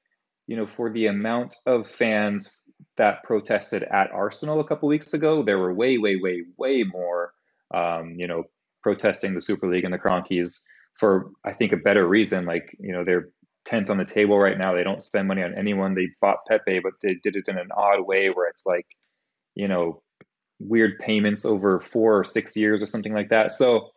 you 0.49 0.57
know 0.57 0.67
for 0.67 0.91
the 0.91 1.07
amount 1.07 1.55
of 1.67 1.87
fans 1.87 2.61
that 2.97 3.23
protested 3.23 3.85
at 3.85 4.11
Arsenal 4.11 4.59
a 4.59 4.67
couple 4.67 4.89
weeks 4.89 5.15
ago, 5.15 5.45
there 5.45 5.59
were 5.59 5.73
way 5.73 5.99
way 5.99 6.17
way 6.17 6.43
way 6.59 6.83
more 6.83 7.33
um, 7.73 8.15
you 8.17 8.27
know 8.27 8.43
protesting 8.83 9.35
the 9.35 9.41
Super 9.41 9.71
League 9.71 9.85
and 9.85 9.95
the 9.95 9.99
Kroenkes 9.99 10.65
for 10.99 11.31
I 11.45 11.53
think 11.53 11.73
a 11.73 11.77
better 11.77 12.09
reason. 12.09 12.45
Like 12.45 12.77
you 12.81 12.93
know 12.93 13.05
they're 13.05 13.29
tenth 13.65 13.91
on 13.91 13.99
the 13.99 14.05
table 14.05 14.39
right 14.39 14.59
now. 14.59 14.75
They 14.75 14.85
don't 14.85 15.03
spend 15.03 15.29
money 15.29 15.43
on 15.43 15.55
anyone. 15.55 15.95
They 15.95 16.09
bought 16.21 16.47
Pepe, 16.47 16.81
but 16.81 16.93
they 17.03 17.17
did 17.23 17.37
it 17.37 17.49
in 17.49 17.59
an 17.59 17.69
odd 17.77 18.07
way 18.07 18.29
where 18.29 18.49
it's 18.49 18.67
like, 18.67 18.87
you 19.55 19.69
know, 19.69 20.03
weird 20.59 20.99
payments 20.99 21.45
over 21.45 21.81
four 21.81 22.19
or 22.19 22.25
six 22.25 22.57
years 22.57 22.83
or 22.83 22.87
something 22.87 23.13
like 23.13 23.31
that. 23.31 23.53
So 23.53 23.91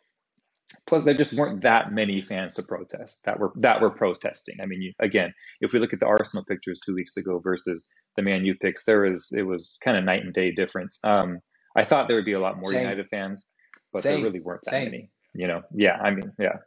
plus 0.86 1.04
there 1.04 1.14
just 1.14 1.38
weren't 1.38 1.62
that 1.62 1.92
many 1.92 2.22
fans 2.22 2.56
to 2.56 2.64
protest 2.64 3.24
that 3.26 3.40
were 3.40 3.52
that 3.58 3.82
were 3.82 3.90
protesting. 3.90 4.56
I 4.62 4.66
mean, 4.66 4.82
you, 4.82 4.94
again, 5.00 5.34
if 5.62 5.74
we 5.74 5.80
look 5.80 5.94
at 5.94 6.00
the 6.00 6.08
Arsenal 6.08 6.46
pictures 6.46 6.80
two 6.86 6.96
weeks 6.96 7.18
ago 7.18 7.40
versus 7.40 7.88
the 8.16 8.22
Man 8.22 8.46
U 8.46 8.56
picks, 8.56 8.86
there 8.86 9.02
was 9.02 9.32
it 9.32 9.46
was 9.46 9.78
kind 9.84 9.98
of 9.98 10.04
night 10.04 10.24
and 10.24 10.34
day 10.34 10.52
difference. 10.52 11.00
Um, 11.04 11.40
I 11.76 11.84
thought 11.84 12.08
there 12.08 12.18
would 12.18 12.26
be 12.26 12.34
a 12.34 12.40
lot 12.40 12.58
more 12.58 12.72
Same. 12.72 12.82
United 12.82 13.08
fans, 13.10 13.50
but 13.94 14.04
Same. 14.04 14.16
there 14.16 14.24
really 14.26 14.42
weren't 14.42 14.62
that 14.66 14.72
Same. 14.72 14.86
many. 14.86 15.12
You 15.34 15.48
know, 15.48 15.62
yeah, 15.74 15.98
I 16.02 16.12
mean, 16.12 16.32
yeah 16.40 16.58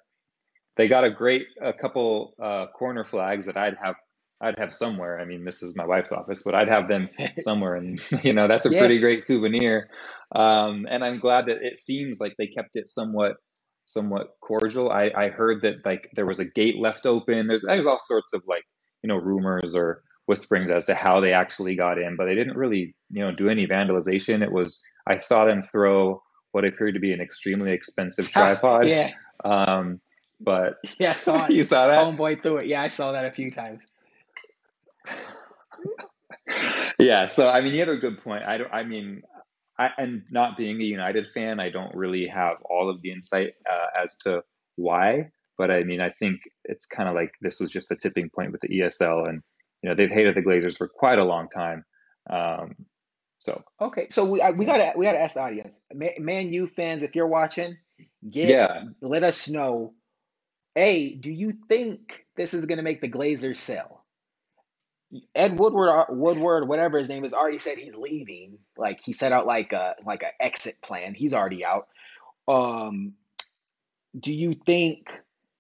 they 0.80 0.88
got 0.88 1.04
a 1.04 1.10
great 1.10 1.46
a 1.60 1.74
couple 1.74 2.32
uh, 2.42 2.64
corner 2.74 3.04
flags 3.04 3.44
that 3.44 3.58
I'd 3.58 3.76
have 3.82 3.96
I'd 4.40 4.58
have 4.58 4.72
somewhere. 4.72 5.20
I 5.20 5.26
mean, 5.26 5.44
this 5.44 5.62
is 5.62 5.76
my 5.76 5.84
wife's 5.84 6.10
office, 6.10 6.42
but 6.42 6.54
I'd 6.54 6.70
have 6.70 6.88
them 6.88 7.10
somewhere, 7.40 7.74
and 7.74 8.00
you 8.24 8.32
know 8.32 8.48
that's 8.48 8.64
a 8.64 8.70
yeah. 8.70 8.78
pretty 8.78 8.98
great 8.98 9.20
souvenir. 9.20 9.90
Um, 10.34 10.86
and 10.90 11.04
I'm 11.04 11.18
glad 11.18 11.46
that 11.46 11.60
it 11.60 11.76
seems 11.76 12.18
like 12.18 12.34
they 12.38 12.46
kept 12.46 12.76
it 12.76 12.88
somewhat 12.88 13.36
somewhat 13.84 14.28
cordial. 14.40 14.90
I, 14.90 15.10
I 15.14 15.28
heard 15.28 15.60
that 15.62 15.84
like 15.84 16.08
there 16.14 16.24
was 16.24 16.38
a 16.38 16.46
gate 16.46 16.76
left 16.80 17.04
open. 17.04 17.46
There's 17.46 17.62
there's 17.62 17.84
all 17.84 18.00
sorts 18.00 18.32
of 18.32 18.42
like 18.48 18.64
you 19.02 19.08
know 19.08 19.16
rumors 19.16 19.74
or 19.74 20.02
whisperings 20.24 20.70
as 20.70 20.86
to 20.86 20.94
how 20.94 21.20
they 21.20 21.34
actually 21.34 21.76
got 21.76 21.98
in, 21.98 22.16
but 22.16 22.24
they 22.24 22.34
didn't 22.34 22.56
really 22.56 22.94
you 23.10 23.22
know 23.22 23.32
do 23.32 23.50
any 23.50 23.66
vandalization. 23.66 24.40
It 24.40 24.52
was 24.52 24.82
I 25.06 25.18
saw 25.18 25.44
them 25.44 25.60
throw 25.60 26.22
what 26.52 26.64
appeared 26.64 26.94
to 26.94 27.00
be 27.00 27.12
an 27.12 27.20
extremely 27.20 27.72
expensive 27.72 28.30
tripod. 28.30 28.88
yeah. 28.88 29.10
Um, 29.44 30.00
but 30.40 30.78
yeah, 30.98 31.10
I 31.10 31.14
saw 31.14 31.44
it. 31.48 31.52
you 31.52 31.62
saw 31.62 31.86
that? 31.86 31.98
Homeboy 32.04 32.42
threw 32.42 32.58
it. 32.58 32.66
Yeah, 32.66 32.82
I 32.82 32.88
saw 32.88 33.12
that 33.12 33.24
a 33.24 33.30
few 33.30 33.50
times. 33.50 33.84
yeah, 36.98 37.26
so 37.26 37.48
I 37.48 37.60
mean, 37.60 37.72
you 37.74 37.80
have 37.80 37.88
a 37.88 37.96
good 37.96 38.22
point. 38.22 38.44
I 38.44 38.58
don't. 38.58 38.72
I 38.72 38.82
mean, 38.82 39.22
I, 39.78 39.90
and 39.98 40.22
not 40.30 40.56
being 40.56 40.80
a 40.80 40.84
United 40.84 41.26
fan, 41.26 41.60
I 41.60 41.70
don't 41.70 41.94
really 41.94 42.26
have 42.26 42.56
all 42.68 42.90
of 42.90 43.02
the 43.02 43.10
insight 43.12 43.54
uh, 43.70 44.02
as 44.02 44.16
to 44.18 44.42
why. 44.76 45.30
But 45.58 45.70
I 45.70 45.80
mean, 45.82 46.00
I 46.02 46.10
think 46.18 46.40
it's 46.64 46.86
kind 46.86 47.08
of 47.08 47.14
like 47.14 47.32
this 47.40 47.60
was 47.60 47.70
just 47.70 47.90
a 47.90 47.96
tipping 47.96 48.30
point 48.30 48.52
with 48.52 48.60
the 48.62 48.68
ESL, 48.68 49.28
and 49.28 49.42
you 49.82 49.88
know 49.88 49.94
they've 49.94 50.10
hated 50.10 50.34
the 50.34 50.42
Glazers 50.42 50.76
for 50.76 50.88
quite 50.88 51.18
a 51.18 51.24
long 51.24 51.48
time. 51.48 51.84
Um, 52.28 52.74
so 53.40 53.62
okay, 53.80 54.06
so 54.10 54.24
we 54.24 54.42
we 54.56 54.64
gotta 54.64 54.92
we 54.96 55.04
gotta 55.04 55.20
ask 55.20 55.34
the 55.34 55.42
audience, 55.42 55.82
Man, 55.92 56.12
Man 56.18 56.52
U 56.52 56.66
fans, 56.66 57.02
if 57.02 57.14
you're 57.14 57.26
watching, 57.26 57.76
Get 58.28 58.48
Yeah. 58.50 58.84
let 59.00 59.22
us 59.24 59.48
know. 59.48 59.94
A, 60.76 61.14
do 61.14 61.30
you 61.30 61.54
think 61.68 62.24
this 62.36 62.54
is 62.54 62.66
going 62.66 62.78
to 62.78 62.84
make 62.84 63.00
the 63.00 63.08
Glazers 63.08 63.56
sell? 63.56 64.04
Ed 65.34 65.58
Woodward, 65.58 65.88
uh, 65.88 66.04
Woodward, 66.08 66.68
whatever 66.68 66.98
his 66.98 67.08
name 67.08 67.24
is, 67.24 67.34
already 67.34 67.58
said 67.58 67.78
he's 67.78 67.96
leaving. 67.96 68.58
Like 68.76 69.00
he 69.02 69.12
set 69.12 69.32
out 69.32 69.46
like 69.46 69.72
a 69.72 69.96
like 70.04 70.22
a 70.22 70.30
exit 70.40 70.76
plan. 70.82 71.14
He's 71.14 71.34
already 71.34 71.64
out. 71.64 71.88
Um, 72.46 73.14
do 74.18 74.32
you 74.32 74.54
think 74.54 75.08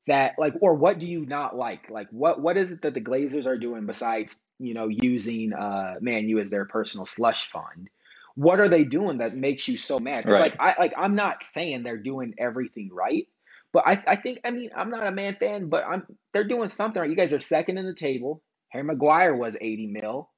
that 0.06 0.38
like, 0.38 0.54
or 0.60 0.74
what 0.74 0.98
do 0.98 1.06
you 1.06 1.26
not 1.26 1.56
like? 1.56 1.90
Like, 1.90 2.08
what 2.10 2.40
what 2.40 2.56
is 2.56 2.70
it 2.70 2.82
that 2.82 2.94
the 2.94 3.00
Glazers 3.00 3.46
are 3.46 3.58
doing 3.58 3.86
besides 3.86 4.42
you 4.60 4.74
know 4.74 4.88
using 4.88 5.52
uh 5.52 5.94
Man 6.00 6.28
U 6.28 6.38
as 6.38 6.50
their 6.50 6.64
personal 6.64 7.06
slush 7.06 7.50
fund? 7.50 7.88
What 8.36 8.60
are 8.60 8.68
they 8.68 8.84
doing 8.84 9.18
that 9.18 9.36
makes 9.36 9.66
you 9.66 9.76
so 9.76 9.98
mad? 9.98 10.26
Right. 10.26 10.40
like 10.40 10.56
I 10.60 10.76
like 10.78 10.94
I'm 10.96 11.16
not 11.16 11.42
saying 11.42 11.82
they're 11.82 11.96
doing 11.96 12.34
everything 12.38 12.90
right, 12.92 13.26
but 13.72 13.84
I 13.86 14.02
I 14.06 14.16
think 14.16 14.40
I 14.44 14.50
mean 14.50 14.70
I'm 14.76 14.90
not 14.90 15.06
a 15.06 15.10
man 15.12 15.36
fan, 15.36 15.68
but 15.68 15.84
I'm 15.86 16.06
they're 16.32 16.44
doing 16.44 16.68
something 16.68 17.00
right. 17.00 17.10
You 17.10 17.16
guys 17.16 17.32
are 17.32 17.40
second 17.40 17.78
in 17.78 17.86
the 17.86 17.94
table. 17.94 18.42
Harry 18.70 18.84
Maguire 18.84 19.34
was 19.34 19.56
80 19.60 19.86
mil. 19.88 20.30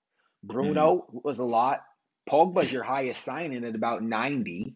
Mm. 0.45 0.49
Bruno 0.53 1.07
was 1.12 1.38
a 1.38 1.45
lot. 1.45 1.83
Pogba's 2.31 2.73
your 2.73 2.83
highest 2.85 3.25
signing 3.25 3.64
at 3.64 3.75
about 3.75 4.03
90. 4.03 4.75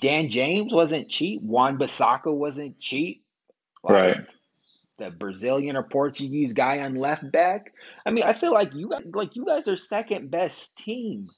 Dan 0.00 0.28
James 0.28 0.72
wasn't 0.72 1.08
cheap. 1.08 1.42
Wan-Bissaka 1.42 2.32
wasn't 2.32 2.78
cheap. 2.78 3.24
Like 3.82 3.92
Right. 3.94 4.16
the 4.98 5.10
Brazilian 5.10 5.76
or 5.76 5.82
Portuguese 5.82 6.52
guy 6.52 6.80
on 6.80 6.94
left 6.94 7.30
back. 7.32 7.72
I 8.06 8.10
mean, 8.10 8.22
I 8.24 8.32
feel 8.32 8.52
like 8.52 8.72
you 8.74 8.88
guys, 8.90 9.02
like 9.12 9.34
you 9.34 9.44
guys 9.44 9.66
are 9.66 9.76
second 9.76 10.30
best 10.30 10.78
team 10.78 11.28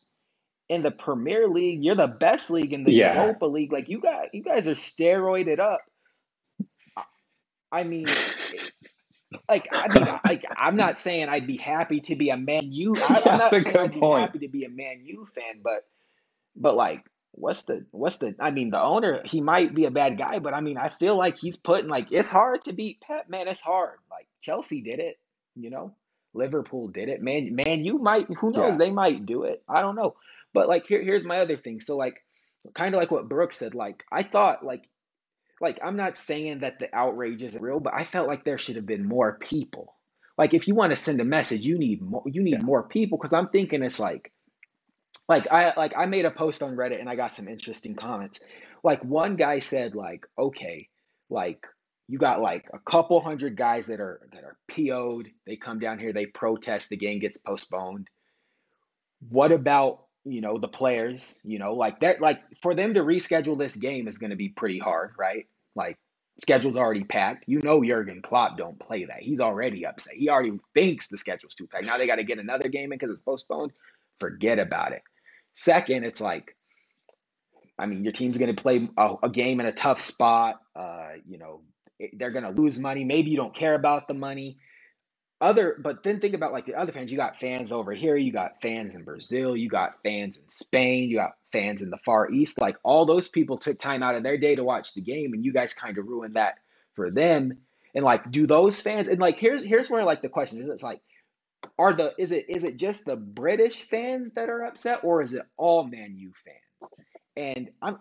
in 0.68 0.82
the 0.82 0.90
Premier 0.90 1.48
League. 1.48 1.82
You're 1.82 1.94
the 1.94 2.06
best 2.08 2.50
league 2.50 2.72
in 2.74 2.84
the 2.84 2.92
Yeah. 2.92 3.22
Europa 3.22 3.46
League. 3.46 3.72
Like 3.72 3.88
you 3.88 4.00
guys, 4.00 4.28
you 4.34 4.42
guys 4.42 4.68
are 4.68 4.74
steroided 4.74 5.58
up. 5.58 5.80
I 7.74 7.82
mean, 7.82 8.06
like 9.48 9.68
I 9.72 9.88
mean, 9.92 10.18
like 10.24 10.44
I'm 10.56 10.76
not 10.76 10.98
saying 10.98 11.28
I'd 11.28 11.46
be 11.46 11.56
happy 11.56 12.00
to 12.00 12.14
be 12.14 12.30
a 12.30 12.36
Man 12.36 12.70
U. 12.70 12.94
I, 12.96 13.22
I'm 13.26 13.38
not 13.38 13.50
saying 13.50 13.64
good 13.64 13.76
I'd 13.76 13.92
be 13.92 14.00
point. 14.00 14.20
happy 14.20 14.38
to 14.40 14.48
be 14.48 14.64
a 14.64 14.70
Man 14.70 15.00
U 15.04 15.26
fan, 15.34 15.60
but 15.62 15.84
but 16.54 16.76
like, 16.76 17.04
what's 17.32 17.62
the 17.62 17.84
what's 17.90 18.18
the? 18.18 18.36
I 18.38 18.52
mean, 18.52 18.70
the 18.70 18.80
owner 18.80 19.22
he 19.24 19.40
might 19.40 19.74
be 19.74 19.86
a 19.86 19.90
bad 19.90 20.16
guy, 20.16 20.38
but 20.38 20.54
I 20.54 20.60
mean, 20.60 20.78
I 20.78 20.88
feel 20.88 21.16
like 21.18 21.38
he's 21.38 21.56
putting 21.56 21.88
like 21.88 22.12
it's 22.12 22.30
hard 22.30 22.64
to 22.66 22.72
beat 22.72 23.00
Pep. 23.00 23.28
Man, 23.28 23.48
it's 23.48 23.60
hard. 23.60 23.98
Like 24.08 24.28
Chelsea 24.40 24.82
did 24.82 25.00
it, 25.00 25.18
you 25.56 25.70
know. 25.70 25.94
Liverpool 26.32 26.88
did 26.88 27.08
it. 27.08 27.22
Man, 27.22 27.54
man, 27.54 27.84
you 27.84 27.98
might. 27.98 28.26
Who 28.38 28.50
knows? 28.50 28.72
Yeah. 28.72 28.76
They 28.76 28.90
might 28.90 29.24
do 29.24 29.44
it. 29.44 29.62
I 29.68 29.82
don't 29.82 29.94
know. 29.94 30.16
But 30.52 30.68
like, 30.68 30.86
here, 30.86 31.02
here's 31.02 31.24
my 31.24 31.38
other 31.38 31.56
thing. 31.56 31.80
So 31.80 31.96
like, 31.96 32.16
kind 32.74 32.94
of 32.94 33.00
like 33.00 33.10
what 33.10 33.28
Brooks 33.28 33.58
said. 33.58 33.74
Like, 33.74 34.02
I 34.10 34.24
thought 34.24 34.64
like 34.64 34.82
like 35.60 35.78
I'm 35.82 35.96
not 35.96 36.18
saying 36.18 36.60
that 36.60 36.78
the 36.78 36.88
outrage 36.94 37.42
isn't 37.42 37.62
real, 37.62 37.80
but 37.80 37.94
I 37.94 38.04
felt 38.04 38.28
like 38.28 38.44
there 38.44 38.58
should 38.58 38.76
have 38.76 38.86
been 38.86 39.06
more 39.06 39.38
people. 39.38 39.94
Like 40.36 40.54
if 40.54 40.66
you 40.66 40.74
want 40.74 40.90
to 40.90 40.96
send 40.96 41.20
a 41.20 41.24
message, 41.24 41.60
you 41.60 41.78
need 41.78 42.02
more 42.02 42.22
you 42.26 42.42
need 42.42 42.62
more 42.62 42.82
people 42.82 43.18
because 43.18 43.32
I'm 43.32 43.48
thinking 43.48 43.82
it's 43.82 44.00
like 44.00 44.32
like 45.28 45.50
I 45.50 45.72
like 45.76 45.94
I 45.96 46.06
made 46.06 46.24
a 46.24 46.30
post 46.30 46.62
on 46.62 46.76
Reddit 46.76 47.00
and 47.00 47.08
I 47.08 47.16
got 47.16 47.32
some 47.32 47.48
interesting 47.48 47.94
comments. 47.94 48.40
Like 48.82 49.02
one 49.04 49.36
guy 49.36 49.60
said 49.60 49.94
like, 49.94 50.26
"Okay, 50.38 50.88
like 51.30 51.64
you 52.08 52.18
got 52.18 52.40
like 52.40 52.66
a 52.72 52.78
couple 52.78 53.20
hundred 53.20 53.56
guys 53.56 53.86
that 53.86 54.00
are 54.00 54.28
that 54.32 54.44
are 54.44 54.56
PO'd. 54.68 55.30
They 55.46 55.56
come 55.56 55.78
down 55.78 55.98
here, 55.98 56.12
they 56.12 56.26
protest, 56.26 56.90
the 56.90 56.96
game 56.96 57.18
gets 57.18 57.38
postponed. 57.38 58.08
What 59.30 59.52
about, 59.52 60.03
you 60.24 60.40
know, 60.40 60.58
the 60.58 60.68
players, 60.68 61.40
you 61.44 61.58
know, 61.58 61.74
like 61.74 62.00
that 62.00 62.20
like 62.20 62.40
for 62.62 62.74
them 62.74 62.94
to 62.94 63.00
reschedule 63.00 63.58
this 63.58 63.76
game 63.76 64.08
is 64.08 64.18
going 64.18 64.30
to 64.30 64.36
be 64.36 64.48
pretty 64.48 64.78
hard, 64.78 65.12
right? 65.18 65.46
Like 65.74 65.98
schedule's 66.40 66.76
already 66.76 67.04
packed. 67.04 67.44
You 67.46 67.60
know 67.62 67.82
Jurgen 67.84 68.22
Klopp 68.22 68.56
don't 68.56 68.78
play 68.78 69.04
that. 69.04 69.20
He's 69.20 69.40
already 69.40 69.86
upset. 69.86 70.14
He 70.14 70.28
already 70.28 70.58
thinks 70.74 71.08
the 71.08 71.18
schedule's 71.18 71.54
too 71.54 71.66
packed. 71.66 71.84
Now 71.84 71.98
they 71.98 72.06
got 72.06 72.16
to 72.16 72.24
get 72.24 72.38
another 72.38 72.68
game 72.68 72.92
in 72.92 72.98
because 72.98 73.10
it's 73.10 73.22
postponed. 73.22 73.72
Forget 74.18 74.58
about 74.58 74.92
it. 74.92 75.02
Second, 75.56 76.04
it's 76.04 76.20
like, 76.20 76.56
I 77.78 77.86
mean, 77.86 78.04
your 78.04 78.12
team's 78.12 78.38
going 78.38 78.54
to 78.54 78.60
play 78.60 78.88
a, 78.96 79.16
a 79.24 79.30
game 79.30 79.60
in 79.60 79.66
a 79.66 79.72
tough 79.72 80.00
spot. 80.00 80.60
Uh, 80.74 81.12
you 81.28 81.38
know, 81.38 81.62
they're 82.14 82.30
going 82.30 82.44
to 82.44 82.50
lose 82.50 82.78
money. 82.78 83.04
Maybe 83.04 83.30
you 83.30 83.36
don't 83.36 83.54
care 83.54 83.74
about 83.74 84.08
the 84.08 84.14
money. 84.14 84.58
Other, 85.44 85.76
but 85.78 86.02
then 86.02 86.20
think 86.20 86.32
about 86.32 86.54
like 86.54 86.64
the 86.64 86.74
other 86.74 86.90
fans. 86.90 87.12
You 87.12 87.18
got 87.18 87.38
fans 87.38 87.70
over 87.70 87.92
here. 87.92 88.16
You 88.16 88.32
got 88.32 88.62
fans 88.62 88.94
in 88.94 89.04
Brazil. 89.04 89.54
You 89.54 89.68
got 89.68 90.02
fans 90.02 90.38
in 90.38 90.48
Spain. 90.48 91.10
You 91.10 91.18
got 91.18 91.32
fans 91.52 91.82
in 91.82 91.90
the 91.90 91.98
Far 91.98 92.30
East. 92.30 92.58
Like 92.58 92.78
all 92.82 93.04
those 93.04 93.28
people 93.28 93.58
took 93.58 93.78
time 93.78 94.02
out 94.02 94.14
of 94.14 94.22
their 94.22 94.38
day 94.38 94.54
to 94.54 94.64
watch 94.64 94.94
the 94.94 95.02
game, 95.02 95.34
and 95.34 95.44
you 95.44 95.52
guys 95.52 95.74
kind 95.74 95.98
of 95.98 96.06
ruined 96.06 96.36
that 96.36 96.54
for 96.94 97.10
them. 97.10 97.58
And 97.94 98.02
like, 98.06 98.30
do 98.30 98.46
those 98.46 98.80
fans? 98.80 99.06
And 99.06 99.20
like, 99.20 99.38
here's 99.38 99.62
here's 99.62 99.90
where 99.90 100.02
like 100.02 100.22
the 100.22 100.30
question 100.30 100.62
is. 100.62 100.68
It's 100.70 100.82
like, 100.82 101.02
are 101.78 101.92
the 101.92 102.14
is 102.16 102.32
it 102.32 102.46
is 102.48 102.64
it 102.64 102.78
just 102.78 103.04
the 103.04 103.16
British 103.16 103.82
fans 103.82 104.32
that 104.34 104.48
are 104.48 104.64
upset, 104.64 105.00
or 105.04 105.20
is 105.20 105.34
it 105.34 105.42
all 105.58 105.84
Man 105.84 106.16
U 106.16 106.32
fans? 106.46 106.92
And 107.36 107.70
I'm 107.82 107.98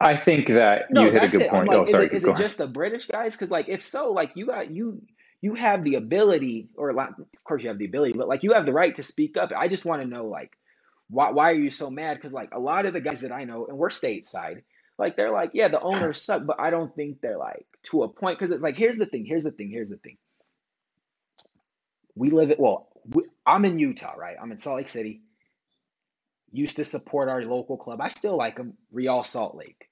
I 0.00 0.16
think 0.16 0.48
that 0.48 0.90
no, 0.90 1.04
you 1.04 1.10
hit 1.10 1.24
a 1.24 1.28
good 1.28 1.42
it. 1.42 1.50
Point. 1.50 1.68
like, 1.68 1.76
oh, 1.76 1.84
is 1.84 1.90
sorry. 1.90 2.06
it 2.06 2.12
is 2.14 2.24
it 2.24 2.36
just 2.38 2.56
the 2.56 2.66
British 2.66 3.06
guys? 3.06 3.34
Because 3.34 3.50
like, 3.50 3.68
if 3.68 3.84
so, 3.84 4.12
like 4.12 4.30
you 4.34 4.46
got 4.46 4.70
you 4.70 5.02
you 5.42 5.54
have 5.54 5.84
the 5.84 5.96
ability, 5.96 6.68
or 6.76 6.90
of 6.90 7.14
course 7.44 7.62
you 7.62 7.68
have 7.68 7.78
the 7.78 7.86
ability, 7.86 8.14
but 8.14 8.28
like 8.28 8.42
you 8.42 8.52
have 8.54 8.66
the 8.66 8.72
right 8.72 8.94
to 8.96 9.02
speak 9.02 9.36
up. 9.36 9.50
I 9.56 9.68
just 9.68 9.84
want 9.84 10.02
to 10.02 10.08
know 10.08 10.26
like, 10.26 10.52
why 11.08 11.30
why 11.32 11.52
are 11.52 11.56
you 11.56 11.70
so 11.70 11.90
mad? 11.90 12.16
Because 12.16 12.32
like 12.34 12.54
a 12.54 12.58
lot 12.60 12.86
of 12.86 12.92
the 12.92 13.00
guys 13.00 13.22
that 13.22 13.32
I 13.32 13.44
know, 13.44 13.66
and 13.66 13.78
we're 13.78 13.90
stateside, 13.90 14.62
like 14.98 15.16
they're 15.16 15.32
like, 15.32 15.52
yeah, 15.54 15.68
the 15.68 15.80
owners 15.80 16.22
suck, 16.22 16.44
but 16.46 16.60
I 16.60 16.70
don't 16.70 16.94
think 16.94 17.20
they're 17.20 17.38
like 17.38 17.66
to 17.84 18.02
a 18.02 18.08
point. 18.08 18.38
Because 18.38 18.50
it's 18.52 18.62
like, 18.62 18.76
here's 18.76 18.98
the 18.98 19.06
thing, 19.06 19.24
here's 19.24 19.44
the 19.44 19.52
thing, 19.52 19.70
here's 19.70 19.90
the 19.90 19.96
thing. 19.98 20.18
We 22.14 22.30
live 22.30 22.50
it. 22.50 22.60
Well, 22.60 22.88
we, 23.08 23.24
I'm 23.46 23.64
in 23.64 23.78
Utah, 23.78 24.14
right? 24.16 24.36
I'm 24.40 24.52
in 24.52 24.58
Salt 24.58 24.78
Lake 24.78 24.88
City. 24.88 25.22
Used 26.52 26.76
to 26.76 26.84
support 26.84 27.28
our 27.28 27.42
local 27.44 27.76
club. 27.76 28.00
I 28.00 28.08
still 28.08 28.36
like 28.36 28.56
them. 28.56 28.74
Real 28.92 29.24
Salt 29.24 29.56
Lake. 29.56 29.88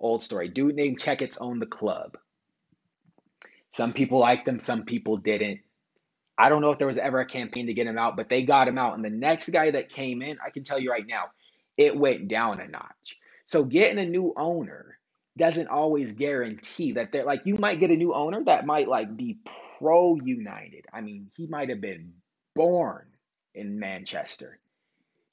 Old 0.00 0.22
story. 0.22 0.48
Dude 0.48 0.76
named 0.76 1.00
Checketts 1.00 1.38
owned 1.40 1.62
the 1.62 1.66
club. 1.66 2.18
Some 3.76 3.92
people 3.92 4.20
liked 4.20 4.46
them, 4.46 4.58
some 4.58 4.84
people 4.84 5.18
didn't. 5.18 5.60
I 6.38 6.48
don't 6.48 6.62
know 6.62 6.70
if 6.70 6.78
there 6.78 6.86
was 6.86 6.96
ever 6.96 7.20
a 7.20 7.26
campaign 7.26 7.66
to 7.66 7.74
get 7.74 7.86
him 7.86 7.98
out, 7.98 8.16
but 8.16 8.30
they 8.30 8.42
got 8.42 8.68
him 8.68 8.78
out. 8.78 8.94
And 8.94 9.04
the 9.04 9.10
next 9.10 9.50
guy 9.50 9.70
that 9.70 9.90
came 9.90 10.22
in, 10.22 10.38
I 10.44 10.48
can 10.48 10.64
tell 10.64 10.78
you 10.78 10.90
right 10.90 11.06
now, 11.06 11.24
it 11.76 11.94
went 11.94 12.26
down 12.28 12.58
a 12.58 12.68
notch. 12.68 13.18
So 13.44 13.64
getting 13.66 13.98
a 13.98 14.08
new 14.08 14.32
owner 14.34 14.96
doesn't 15.36 15.68
always 15.68 16.14
guarantee 16.14 16.92
that 16.92 17.12
they're 17.12 17.26
like 17.26 17.44
you 17.44 17.56
might 17.56 17.78
get 17.78 17.90
a 17.90 17.96
new 17.96 18.14
owner 18.14 18.42
that 18.44 18.64
might 18.64 18.88
like 18.88 19.14
be 19.14 19.40
pro 19.78 20.16
United. 20.16 20.86
I 20.90 21.02
mean, 21.02 21.30
he 21.36 21.46
might 21.46 21.68
have 21.68 21.82
been 21.82 22.14
born 22.54 23.04
in 23.54 23.78
Manchester, 23.78 24.58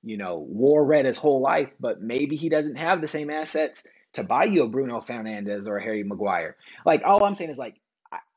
you 0.03 0.17
know, 0.17 0.39
wore 0.39 0.85
red 0.85 1.05
his 1.05 1.17
whole 1.17 1.39
life, 1.39 1.69
but 1.79 2.01
maybe 2.01 2.35
he 2.35 2.49
doesn't 2.49 2.75
have 2.75 2.99
the 2.99 3.07
same 3.07 3.29
assets 3.29 3.87
to 4.15 4.23
buy 4.25 4.43
you 4.43 4.63
a 4.63 4.67
Bruno 4.67 4.99
Fernandes 4.99 5.65
or 5.65 5.77
a 5.77 5.83
Harry 5.83 6.03
Maguire. 6.03 6.57
Like 6.85 7.03
all 7.05 7.23
I'm 7.23 7.35
saying 7.35 7.51
is 7.51 7.57
like 7.57 7.79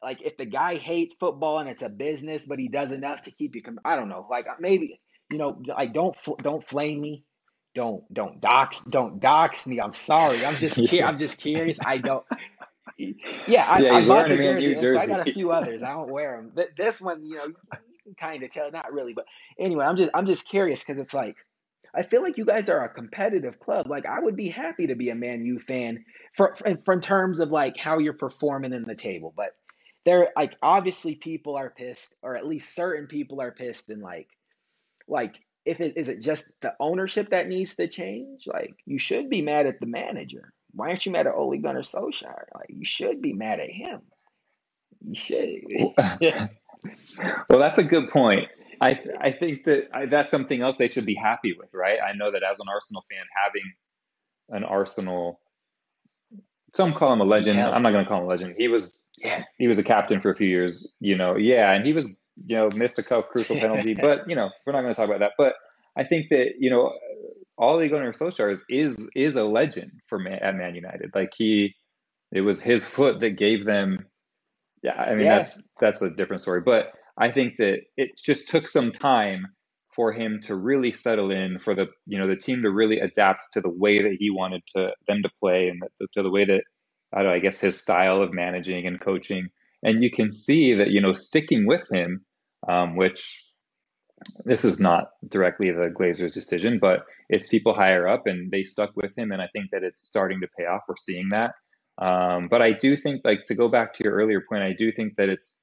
like 0.03 0.23
if 0.23 0.37
the 0.37 0.47
guy 0.47 0.77
hates 0.77 1.17
football 1.17 1.61
and 1.61 1.69
it's 1.69 1.83
a 1.83 1.91
business, 1.91 2.47
but 2.47 2.59
he 2.59 2.69
does 2.69 2.93
enough 2.93 3.23
to 3.23 3.31
keep 3.33 3.57
you. 3.57 3.63
Com- 3.63 3.81
I 3.85 3.97
don't 3.97 4.09
know. 4.09 4.27
Like 4.31 4.47
uh, 4.49 4.55
maybe 4.61 5.01
you 5.31 5.39
know, 5.39 5.63
like 5.67 5.95
don't 5.95 6.17
fl- 6.17 6.37
don't 6.43 6.65
flame 6.65 7.01
me. 7.01 7.25
Don't 7.75 8.05
don't 8.13 8.41
dox 8.41 8.85
don't 8.85 9.21
dox 9.21 9.67
me. 9.67 9.81
I'm 9.81 9.93
sorry. 9.95 10.45
I'm 10.45 10.59
just 10.59 10.83
Yeah. 10.93 11.09
I'm 11.09 11.19
just 11.19 11.41
curious. 11.41 11.81
I 11.85 11.99
don't. 11.99 12.25
Yeah, 13.47 13.67
I, 13.69 13.85
Yeah, 13.85 13.91
I 13.91 14.01
he's 14.01 14.09
bought 14.09 14.29
wearing 14.29 14.31
the 14.31 14.35
a 14.35 14.39
Man 14.39 14.59
U 14.61 14.75
jersey. 14.75 14.97
I 14.97 15.07
got 15.07 15.21
a 15.21 15.27
jersey. 15.27 15.33
few 15.33 15.53
others. 15.53 15.83
I 15.83 15.93
don't 15.93 16.11
wear 16.11 16.37
them. 16.37 16.53
Th- 16.57 16.71
This 16.77 17.01
one, 17.01 17.27
you 17.27 17.37
know, 17.37 17.47
you 17.47 17.57
can 18.05 18.15
kind 18.21 18.43
of 18.43 18.51
tell. 18.51 18.71
Not 18.71 18.93
really, 18.93 19.15
but 19.15 19.27
anyway, 19.59 19.85
I'm 19.87 19.97
just 19.97 20.11
I'm 20.15 20.27
just 20.27 20.49
curious 20.49 20.83
because 20.83 20.99
it's 20.99 21.15
like 21.15 21.37
I 21.95 22.03
feel 22.03 22.23
like 22.23 22.39
you 22.39 22.47
guys 22.47 22.69
are 22.69 22.85
a 22.85 22.89
competitive 22.95 23.61
club. 23.61 23.89
Like 23.89 24.07
I 24.07 24.21
would 24.21 24.37
be 24.37 24.49
happy 24.49 24.89
to 24.89 24.97
be 24.97 25.11
a 25.11 25.15
Man 25.17 25.45
U 25.47 25.61
fan 25.61 26.05
for, 26.37 26.57
for, 26.57 26.77
for 26.85 26.95
in 26.95 27.03
terms 27.03 27.41
of 27.41 27.51
like 27.51 27.77
how 27.79 27.99
you're 27.99 28.15
performing 28.15 28.75
in 28.75 28.85
the 28.85 28.97
table. 28.97 29.35
But 29.37 29.51
there, 30.07 30.29
like 30.37 30.57
obviously 30.63 31.17
people 31.17 31.57
are 31.57 31.69
pissed, 31.69 32.17
or 32.23 32.37
at 32.37 32.47
least 32.47 32.75
certain 32.75 33.09
people 33.09 33.41
are 33.43 33.51
pissed, 33.51 33.91
and 33.91 34.01
like 34.01 34.29
like 35.09 35.35
if 35.65 35.81
it 35.81 35.95
is 35.97 36.09
it 36.09 36.23
just 36.23 36.59
the 36.63 36.75
ownership 36.79 37.31
that 37.31 37.49
needs 37.49 37.75
to 37.77 37.89
change? 37.89 38.45
Like 38.47 38.77
you 38.87 38.99
should 38.99 39.29
be 39.29 39.43
mad 39.43 39.67
at 39.67 39.81
the 39.81 39.87
manager. 39.87 40.53
Why 40.73 40.91
aren't 40.91 41.05
you 41.05 41.13
mad 41.13 41.27
at 41.27 41.35
Ole 41.35 41.59
Gunnar 41.59 41.83
Solskjaer? 41.83 42.45
Like 42.55 42.69
you 42.69 42.85
should 42.85 43.21
be 43.21 43.33
mad 43.33 43.59
at 43.59 43.69
him. 43.69 44.03
You 45.05 45.17
should. 45.17 45.61
well, 47.49 47.59
that's 47.59 47.79
a 47.79 47.85
good 47.85 48.09
point. 48.11 48.49
I 48.81 48.95
th- 48.95 49.17
I 49.21 49.33
think 49.33 49.65
that 49.65 49.89
I, 49.93 50.07
that's 50.07 50.31
something 50.31 50.61
else 50.61 50.77
they 50.77 50.87
should 50.87 51.07
be 51.07 51.15
happy 51.15 51.57
with, 51.59 51.75
right? 51.75 51.99
I 52.01 52.17
know 52.17 52.31
that 52.31 52.45
as 52.49 52.61
an 52.61 52.67
Arsenal 52.69 53.05
fan, 53.11 53.25
having 53.45 53.73
an 54.51 54.63
Arsenal, 54.63 55.41
some 56.75 56.93
call 56.93 57.13
him 57.13 57.21
a 57.21 57.25
legend. 57.25 57.59
Hell. 57.59 57.75
I'm 57.75 57.83
not 57.83 57.91
going 57.91 58.05
to 58.05 58.09
call 58.09 58.21
him 58.21 58.27
a 58.27 58.29
legend. 58.29 58.55
He 58.57 58.69
was 58.69 59.01
yeah. 59.19 59.45
he 59.59 59.69
was 59.69 59.79
a 59.79 59.85
captain 59.85 60.21
for 60.21 60.31
a 60.31 60.35
few 60.37 60.49
years, 60.49 60.95
you 61.01 61.17
know. 61.17 61.37
Yeah, 61.37 61.73
and 61.73 61.87
he 61.87 61.93
was 61.93 62.17
you 62.47 62.57
know 62.57 62.69
missed 62.77 62.99
a 62.99 63.03
couple 63.03 63.25
crucial 63.25 63.57
penalty, 63.57 63.95
but 64.01 64.29
you 64.29 64.37
know 64.37 64.51
we're 64.67 64.73
not 64.73 64.83
going 64.83 64.95
to 64.95 64.97
talk 64.99 65.09
about 65.09 65.21
that. 65.21 65.33
But 65.39 65.55
I 65.97 66.05
think 66.05 66.29
that 66.31 66.55
you 66.59 66.71
know 66.71 66.93
Ole 67.59 67.89
Gunnar 67.89 68.13
Solskjaer 68.13 68.53
is, 68.53 68.65
is 68.69 69.11
is 69.15 69.37
a 69.37 69.45
legend 69.45 69.93
for 70.09 70.19
Man, 70.19 70.39
at 70.41 70.57
Man 70.57 70.75
United. 70.75 71.11
Like 71.15 71.33
he, 71.37 71.75
it 72.33 72.43
was 72.43 72.63
his 72.63 72.85
foot 72.85 73.21
that 73.21 73.31
gave 73.31 73.65
them. 73.65 74.07
Yeah, 74.83 74.95
I 74.95 75.15
mean 75.15 75.27
Yeah. 75.27 75.39
that's 75.39 75.73
that's 75.81 76.03
a 76.03 76.11
different 76.11 76.43
story. 76.43 76.61
But 76.61 76.93
I 77.19 77.31
think 77.31 77.57
that 77.59 77.81
it 77.97 78.11
just 78.23 78.51
took 78.51 78.69
some 78.69 78.93
time 78.93 79.47
for 79.95 80.13
him 80.13 80.41
to 80.43 80.55
really 80.55 80.93
settle 80.93 81.31
in, 81.31 81.59
for 81.59 81.75
the 81.75 81.87
you 82.07 82.19
know 82.19 82.29
the 82.29 82.37
team 82.37 82.63
to 82.63 82.71
really 82.71 83.01
adapt 83.01 83.41
to 83.53 83.61
the 83.63 83.71
way 83.71 84.03
that 84.03 84.17
he 84.19 84.31
wanted 84.31 84.63
to 84.77 84.91
them 85.09 85.23
to 85.23 85.31
play, 85.41 85.69
and 85.69 85.83
the, 85.99 86.07
to 86.13 86.23
the 86.23 86.31
way 86.31 86.45
that 86.45 86.63
I 87.17 87.23
know, 87.23 87.31
I 87.31 87.39
guess 87.39 87.61
his 87.61 87.81
style 87.81 88.21
of 88.21 88.33
managing 88.33 88.87
and 88.87 89.01
coaching. 89.01 89.49
And 89.83 90.03
you 90.03 90.11
can 90.11 90.31
see 90.33 90.75
that 90.75 90.91
you 90.91 91.01
know 91.01 91.15
sticking 91.15 91.67
with 91.67 91.89
him, 91.91 92.25
um, 92.69 92.97
which 92.97 93.51
this 94.45 94.65
is 94.65 94.81
not 94.81 95.11
directly 95.29 95.71
the 95.71 95.93
Glazers' 95.99 96.33
decision, 96.35 96.79
but 96.79 97.05
it's 97.29 97.49
people 97.49 97.75
higher 97.75 98.09
up 98.09 98.27
and 98.27 98.51
they 98.51 98.63
stuck 98.63 98.97
with 98.97 99.17
him. 99.17 99.31
And 99.31 99.43
I 99.43 99.49
think 99.53 99.71
that 99.73 99.83
it's 99.83 100.03
starting 100.03 100.41
to 100.41 100.49
pay 100.59 100.65
off. 100.65 100.83
We're 100.89 100.97
seeing 100.97 101.29
that. 101.31 101.53
Um, 101.99 102.49
but 102.49 102.63
I 102.63 102.73
do 102.73 102.97
think, 102.97 103.23
like, 103.25 103.45
to 103.45 103.55
go 103.55 103.69
back 103.69 103.95
to 103.95 104.05
your 104.05 104.15
earlier 104.15 104.43
point, 104.47 104.63
I 104.63 104.73
do 104.73 104.93
think 104.93 105.17
that 105.17 105.29
it's 105.29 105.63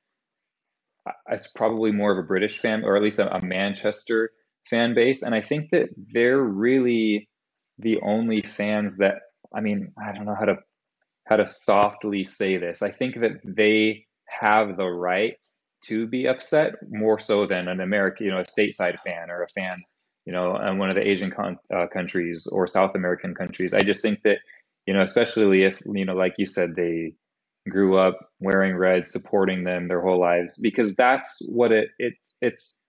it's 1.30 1.52
probably 1.52 1.92
more 1.92 2.12
of 2.12 2.18
a 2.18 2.28
British 2.28 2.60
fan, 2.60 2.84
or 2.84 2.96
at 2.96 3.04
least 3.04 3.20
a, 3.20 3.36
a 3.36 3.44
Manchester 3.44 4.32
fan 4.70 4.94
base. 4.94 5.22
And 5.22 5.36
I 5.36 5.42
think 5.42 5.72
that 5.72 5.90
they're 5.98 6.42
really 6.42 7.30
the 7.78 8.00
only 8.02 8.42
fans 8.42 8.98
that, 8.98 9.16
I 9.54 9.62
mean, 9.62 9.92
I 10.02 10.14
don't 10.14 10.26
know 10.26 10.36
how 10.36 10.46
to 10.46 10.58
how 11.26 11.38
to 11.38 11.48
softly 11.48 12.26
say 12.26 12.58
this. 12.58 12.82
I 12.82 12.90
think 12.90 13.20
that 13.22 13.40
they 13.44 14.06
have 14.28 14.78
the 14.78 14.88
right 14.88 15.36
to 15.86 16.08
be 16.08 16.28
upset 16.28 16.76
more 16.90 17.20
so 17.20 17.46
than 17.46 17.68
an 17.68 17.80
American, 17.80 18.26
you 18.26 18.32
know, 18.32 18.40
a 18.40 18.46
stateside 18.46 19.00
fan 19.00 19.30
or 19.30 19.44
a 19.44 19.48
fan, 19.50 19.82
you 20.26 20.34
know, 20.34 20.56
in 20.58 20.78
one 20.78 20.90
of 20.90 20.96
the 20.96 21.08
Asian 21.08 21.32
con- 21.32 21.60
uh, 21.74 21.88
countries 21.88 22.48
or 22.48 22.68
South 22.68 22.96
American 22.96 23.36
countries. 23.36 23.74
I 23.74 23.84
just 23.84 24.02
think 24.02 24.22
that, 24.24 24.40
you 24.86 24.94
know, 24.94 25.02
especially 25.02 25.64
if, 25.64 25.82
you 25.86 26.06
know, 26.06 26.16
like 26.16 26.36
you 26.38 26.46
said, 26.46 26.76
they 26.76 27.14
grew 27.70 27.98
up 27.98 28.18
wearing 28.40 28.76
red, 28.76 29.08
supporting 29.08 29.64
them 29.64 29.88
their 29.88 30.02
whole 30.02 30.20
lives, 30.20 30.60
because 30.62 30.96
that's 30.96 31.40
what 31.50 31.72
it, 31.72 31.90
it 32.00 32.14
it's, 32.42 32.84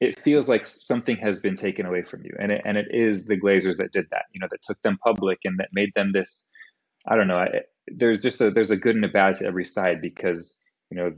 it 0.00 0.18
feels 0.18 0.48
like 0.48 0.64
something 0.64 1.16
has 1.16 1.40
been 1.40 1.56
taken 1.56 1.86
away 1.86 2.02
from 2.02 2.22
you. 2.24 2.32
And 2.38 2.52
it, 2.52 2.62
and 2.64 2.76
it 2.76 2.88
is 2.90 3.26
the 3.26 3.40
Glazers 3.40 3.76
that 3.78 3.92
did 3.92 4.06
that, 4.10 4.24
you 4.32 4.40
know, 4.40 4.48
that 4.50 4.62
took 4.62 4.80
them 4.82 4.98
public 5.04 5.38
and 5.44 5.58
that 5.58 5.68
made 5.72 5.92
them 5.94 6.10
this, 6.10 6.52
I 7.08 7.16
don't 7.16 7.28
know. 7.28 7.46
There's 7.88 8.22
just 8.22 8.40
a, 8.40 8.50
there's 8.50 8.70
a 8.70 8.76
good 8.76 8.96
and 8.96 9.04
a 9.04 9.08
bad 9.08 9.36
to 9.36 9.46
every 9.46 9.64
side 9.64 10.00
because, 10.00 10.60
you 10.90 10.96
know, 10.96 11.12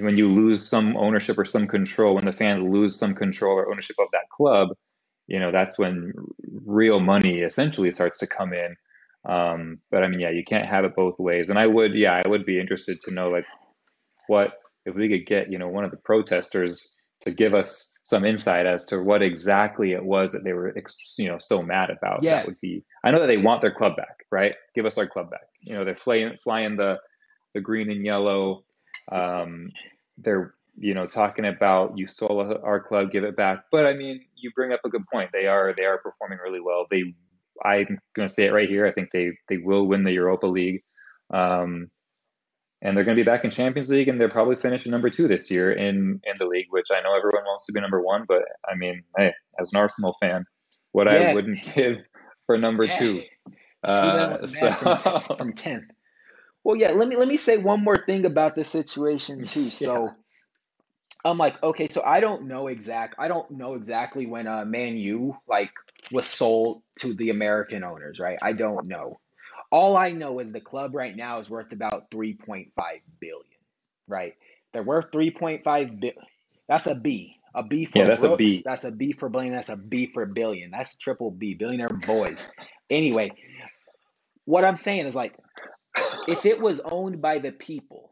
when 0.00 0.18
you 0.18 0.28
lose 0.28 0.66
some 0.66 0.96
ownership 0.96 1.38
or 1.38 1.44
some 1.44 1.66
control, 1.66 2.14
when 2.14 2.26
the 2.26 2.32
fans 2.32 2.60
lose 2.60 2.98
some 2.98 3.14
control 3.14 3.54
or 3.54 3.70
ownership 3.70 3.96
of 3.98 4.08
that 4.12 4.28
club, 4.30 4.68
you 5.26 5.38
know, 5.38 5.50
that's 5.50 5.78
when 5.78 6.12
real 6.64 7.00
money 7.00 7.40
essentially 7.40 7.92
starts 7.92 8.18
to 8.18 8.26
come 8.26 8.52
in. 8.52 8.76
Um, 9.28 9.78
but 9.90 10.04
I 10.04 10.08
mean, 10.08 10.20
yeah, 10.20 10.30
you 10.30 10.44
can't 10.44 10.68
have 10.68 10.84
it 10.84 10.94
both 10.94 11.18
ways. 11.18 11.50
And 11.50 11.58
I 11.58 11.66
would, 11.66 11.94
yeah, 11.94 12.20
I 12.24 12.28
would 12.28 12.46
be 12.46 12.60
interested 12.60 13.00
to 13.02 13.10
know 13.10 13.28
like 13.30 13.44
what 14.26 14.52
if 14.86 14.94
we 14.94 15.08
could 15.08 15.26
get, 15.26 15.50
you 15.50 15.58
know, 15.58 15.68
one 15.68 15.84
of 15.84 15.90
the 15.90 15.96
protesters 15.98 16.94
to 17.28 17.34
give 17.34 17.54
us 17.54 17.98
some 18.04 18.24
insight 18.24 18.66
as 18.66 18.84
to 18.86 19.02
what 19.02 19.22
exactly 19.22 19.92
it 19.92 20.04
was 20.04 20.32
that 20.32 20.44
they 20.44 20.52
were, 20.52 20.74
you 21.18 21.28
know, 21.28 21.38
so 21.38 21.62
mad 21.62 21.90
about. 21.90 22.22
Yeah. 22.22 22.36
That 22.36 22.46
would 22.46 22.60
be. 22.60 22.84
I 23.04 23.10
know 23.10 23.20
that 23.20 23.26
they 23.26 23.36
want 23.36 23.60
their 23.60 23.70
club 23.70 23.96
back, 23.96 24.24
right? 24.30 24.54
Give 24.74 24.86
us 24.86 24.96
our 24.98 25.06
club 25.06 25.30
back. 25.30 25.46
You 25.60 25.74
know, 25.74 25.84
they're 25.84 25.96
flying 25.96 26.34
flying 26.36 26.76
the 26.76 26.98
the 27.54 27.60
green 27.60 27.90
and 27.90 28.04
yellow. 28.04 28.64
Um, 29.12 29.70
they're 30.16 30.54
you 30.78 30.94
know 30.94 31.06
talking 31.06 31.44
about 31.44 31.98
you 31.98 32.06
stole 32.06 32.56
our 32.62 32.80
club, 32.80 33.10
give 33.10 33.24
it 33.24 33.36
back. 33.36 33.64
But 33.70 33.86
I 33.86 33.94
mean, 33.94 34.24
you 34.36 34.50
bring 34.54 34.72
up 34.72 34.80
a 34.84 34.88
good 34.88 35.06
point. 35.12 35.30
They 35.32 35.46
are 35.46 35.74
they 35.76 35.84
are 35.84 35.98
performing 35.98 36.38
really 36.42 36.60
well. 36.60 36.86
They 36.90 37.14
I'm 37.64 37.98
going 38.14 38.28
to 38.28 38.32
say 38.32 38.44
it 38.44 38.52
right 38.52 38.68
here. 38.68 38.86
I 38.86 38.92
think 38.92 39.10
they 39.12 39.32
they 39.48 39.58
will 39.58 39.86
win 39.86 40.04
the 40.04 40.12
Europa 40.12 40.46
League. 40.46 40.82
Um, 41.30 41.90
and 42.82 42.96
they're 42.96 43.04
going 43.04 43.16
to 43.16 43.22
be 43.22 43.26
back 43.26 43.44
in 43.44 43.50
Champions 43.50 43.90
League, 43.90 44.08
and 44.08 44.20
they're 44.20 44.28
probably 44.28 44.56
finishing 44.56 44.92
number 44.92 45.10
two 45.10 45.28
this 45.28 45.50
year 45.50 45.72
in 45.72 46.20
in 46.24 46.38
the 46.38 46.46
league, 46.46 46.66
which 46.70 46.88
I 46.92 47.00
know 47.02 47.16
everyone 47.16 47.44
wants 47.44 47.66
to 47.66 47.72
be 47.72 47.80
number 47.80 48.00
one, 48.00 48.24
but 48.28 48.42
I 48.70 48.74
mean, 48.76 49.02
hey, 49.16 49.32
as 49.60 49.72
an 49.72 49.80
Arsenal 49.80 50.14
fan, 50.20 50.44
what 50.92 51.12
Yeah. 51.12 51.30
I 51.30 51.34
wouldn't 51.34 51.60
give 51.74 52.02
for 52.46 52.56
number 52.58 52.84
Yeah. 52.84 52.98
two. 52.98 53.22
Uh, 53.84 54.38
from, 54.38 54.46
so 54.48 54.72
from 55.36 55.52
10th. 55.52 55.86
Well, 56.64 56.76
yeah, 56.76 56.90
let 56.90 57.08
me 57.08 57.16
let 57.16 57.28
me 57.28 57.36
say 57.36 57.56
one 57.56 57.82
more 57.82 57.98
thing 57.98 58.26
about 58.26 58.54
the 58.54 58.64
situation 58.64 59.44
too. 59.44 59.70
So 59.70 60.10
I'm 61.24 61.38
like, 61.38 61.60
okay, 61.62 61.88
so 61.88 62.02
I 62.04 62.20
don't 62.20 62.46
know 62.46 62.68
exact 62.68 63.14
I 63.18 63.28
don't 63.28 63.50
know 63.50 63.74
exactly 63.74 64.26
when 64.26 64.46
uh 64.46 64.64
Man 64.64 64.96
U 64.96 65.36
like 65.48 65.72
was 66.12 66.26
sold 66.26 66.82
to 67.00 67.14
the 67.14 67.30
American 67.30 67.84
owners, 67.84 68.18
right? 68.18 68.38
I 68.42 68.52
don't 68.52 68.86
know. 68.88 69.18
All 69.70 69.96
I 69.96 70.12
know 70.12 70.38
is 70.40 70.52
the 70.52 70.60
club 70.60 70.94
right 70.94 71.14
now 71.14 71.40
is 71.40 71.50
worth 71.50 71.72
about 71.72 72.10
3.5 72.10 72.68
billion, 73.20 73.44
right? 74.06 74.34
They're 74.72 74.82
worth 74.82 75.10
3.5 75.10 75.64
billion. 76.00 76.16
That's 76.68 76.86
a 76.86 76.94
B. 76.94 77.36
A 77.54 77.62
B 77.62 77.86
for 77.86 78.00
Yeah, 78.00 78.06
that's 78.06 78.24
a 78.24 78.28
Brooks. 78.28 78.36
B. 78.36 78.62
That's 78.64 78.84
a 78.84 78.92
B 78.92 79.12
for 79.12 79.28
Blaine. 79.28 79.54
That's 79.54 79.68
a 79.70 79.76
B 79.76 80.06
for 80.06 80.26
billion. 80.26 80.70
That's 80.70 80.98
triple 80.98 81.30
B. 81.30 81.54
Billionaire 81.54 81.88
boys. 81.88 82.46
Anyway, 82.90 83.32
what 84.44 84.64
I'm 84.64 84.76
saying 84.76 85.06
is 85.06 85.14
like 85.14 85.34
if 86.28 86.46
it 86.46 86.60
was 86.60 86.80
owned 86.84 87.20
by 87.22 87.38
the 87.38 87.52
people, 87.52 88.10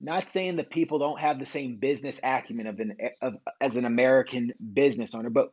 not 0.00 0.28
saying 0.28 0.56
the 0.56 0.64
people 0.64 0.98
don't 0.98 1.20
have 1.20 1.38
the 1.38 1.46
same 1.46 1.76
business 1.76 2.20
acumen 2.22 2.66
of 2.66 2.80
an 2.80 2.96
of, 3.22 3.34
as 3.60 3.76
an 3.76 3.84
American 3.84 4.52
business 4.74 5.14
owner, 5.14 5.30
but 5.30 5.52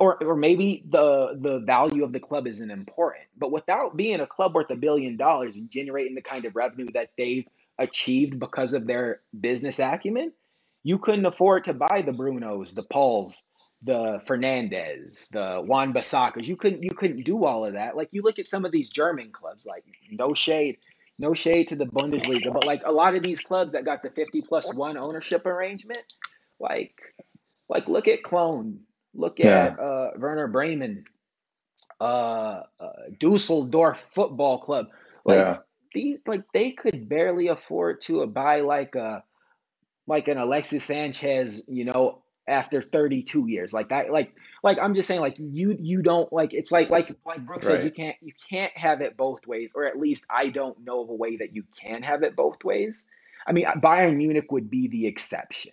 or 0.00 0.22
or 0.24 0.36
maybe 0.36 0.84
the 0.90 1.38
the 1.40 1.60
value 1.60 2.04
of 2.04 2.12
the 2.12 2.20
club 2.20 2.46
isn't 2.46 2.70
important. 2.70 3.26
But 3.38 3.52
without 3.52 3.96
being 3.96 4.20
a 4.20 4.26
club 4.26 4.54
worth 4.54 4.70
a 4.70 4.76
billion 4.76 5.16
dollars 5.16 5.56
and 5.56 5.70
generating 5.70 6.14
the 6.14 6.22
kind 6.22 6.44
of 6.46 6.56
revenue 6.56 6.88
that 6.94 7.10
they've 7.18 7.46
achieved 7.78 8.38
because 8.40 8.74
of 8.74 8.86
their 8.86 9.22
business 9.38 9.80
acumen, 9.80 10.32
you 10.84 10.98
couldn't 10.98 11.26
afford 11.26 11.64
to 11.64 11.74
buy 11.74 12.02
the 12.06 12.12
Brunos, 12.12 12.74
the 12.74 12.84
Pauls, 12.84 13.48
the 13.82 14.20
Fernandes, 14.26 15.30
the 15.30 15.62
Wan-Bissakas. 15.66 16.46
You 16.46 16.56
couldn't 16.56 16.82
you 16.84 16.92
couldn't 16.92 17.24
do 17.24 17.44
all 17.44 17.66
of 17.66 17.74
that. 17.74 17.96
Like 17.96 18.08
you 18.12 18.22
look 18.22 18.38
at 18.38 18.48
some 18.48 18.64
of 18.64 18.72
these 18.72 18.90
German 18.90 19.32
clubs, 19.32 19.66
like 19.66 19.84
no 20.10 20.34
shade, 20.34 20.78
no 21.18 21.34
shade 21.34 21.68
to 21.68 21.76
the 21.76 21.86
Bundesliga, 21.86 22.52
but 22.52 22.66
like 22.66 22.82
a 22.86 22.92
lot 22.92 23.16
of 23.16 23.22
these 23.22 23.40
clubs 23.42 23.72
that 23.72 23.84
got 23.84 24.02
the 24.02 24.10
50 24.10 24.42
plus 24.42 24.72
one 24.74 24.96
ownership 24.96 25.46
arrangement, 25.46 26.02
like 26.60 26.94
like 27.68 27.88
look 27.88 28.08
at 28.08 28.24
Clone, 28.24 28.80
look 29.16 29.38
Yeah. 29.38 29.74
at 29.74 29.80
uh, 29.80 30.10
Werder 30.18 30.48
Bremen, 30.48 31.04
uh, 32.00 32.62
uh, 32.80 32.92
Dusseldorf 33.18 34.06
Football 34.14 34.58
Club. 34.60 34.88
Like 35.24 35.38
yeah, 35.40 35.58
these, 35.94 36.18
like 36.26 36.44
they 36.54 36.72
could 36.72 37.08
barely 37.08 37.48
afford 37.48 38.02
to 38.02 38.26
buy 38.26 38.60
like 38.60 38.94
a 38.94 39.24
like 40.06 40.28
an 40.28 40.38
Alexis 40.38 40.84
Sanchez, 40.84 41.64
you 41.68 41.84
know, 41.84 42.22
after 42.48 42.82
32 42.82 43.48
years. 43.48 43.72
Like 43.72 43.88
that, 43.88 44.12
like 44.12 44.32
like 44.62 44.78
I'm 44.78 44.94
just 44.94 45.08
saying, 45.08 45.20
like 45.20 45.36
you 45.38 45.76
you 45.80 46.02
don't 46.02 46.32
like 46.32 46.54
it's 46.54 46.72
like 46.72 46.90
like 46.90 47.10
like 47.26 47.44
Brooks 47.44 47.66
said, 47.66 47.82
you 47.82 47.90
can't 47.90 48.16
you 48.20 48.32
can't 48.50 48.76
have 48.76 49.00
it 49.00 49.16
both 49.16 49.46
ways, 49.46 49.70
or 49.74 49.86
at 49.86 49.98
least 49.98 50.26
I 50.30 50.50
don't 50.50 50.78
know 50.84 51.02
of 51.02 51.10
a 51.10 51.14
way 51.14 51.36
that 51.38 51.54
you 51.54 51.64
can 51.80 52.02
have 52.02 52.22
it 52.22 52.36
both 52.36 52.62
ways. 52.64 53.06
I 53.46 53.52
mean, 53.52 53.66
Bayern 53.78 54.16
Munich 54.16 54.50
would 54.52 54.70
be 54.70 54.88
the 54.88 55.06
exception. 55.06 55.72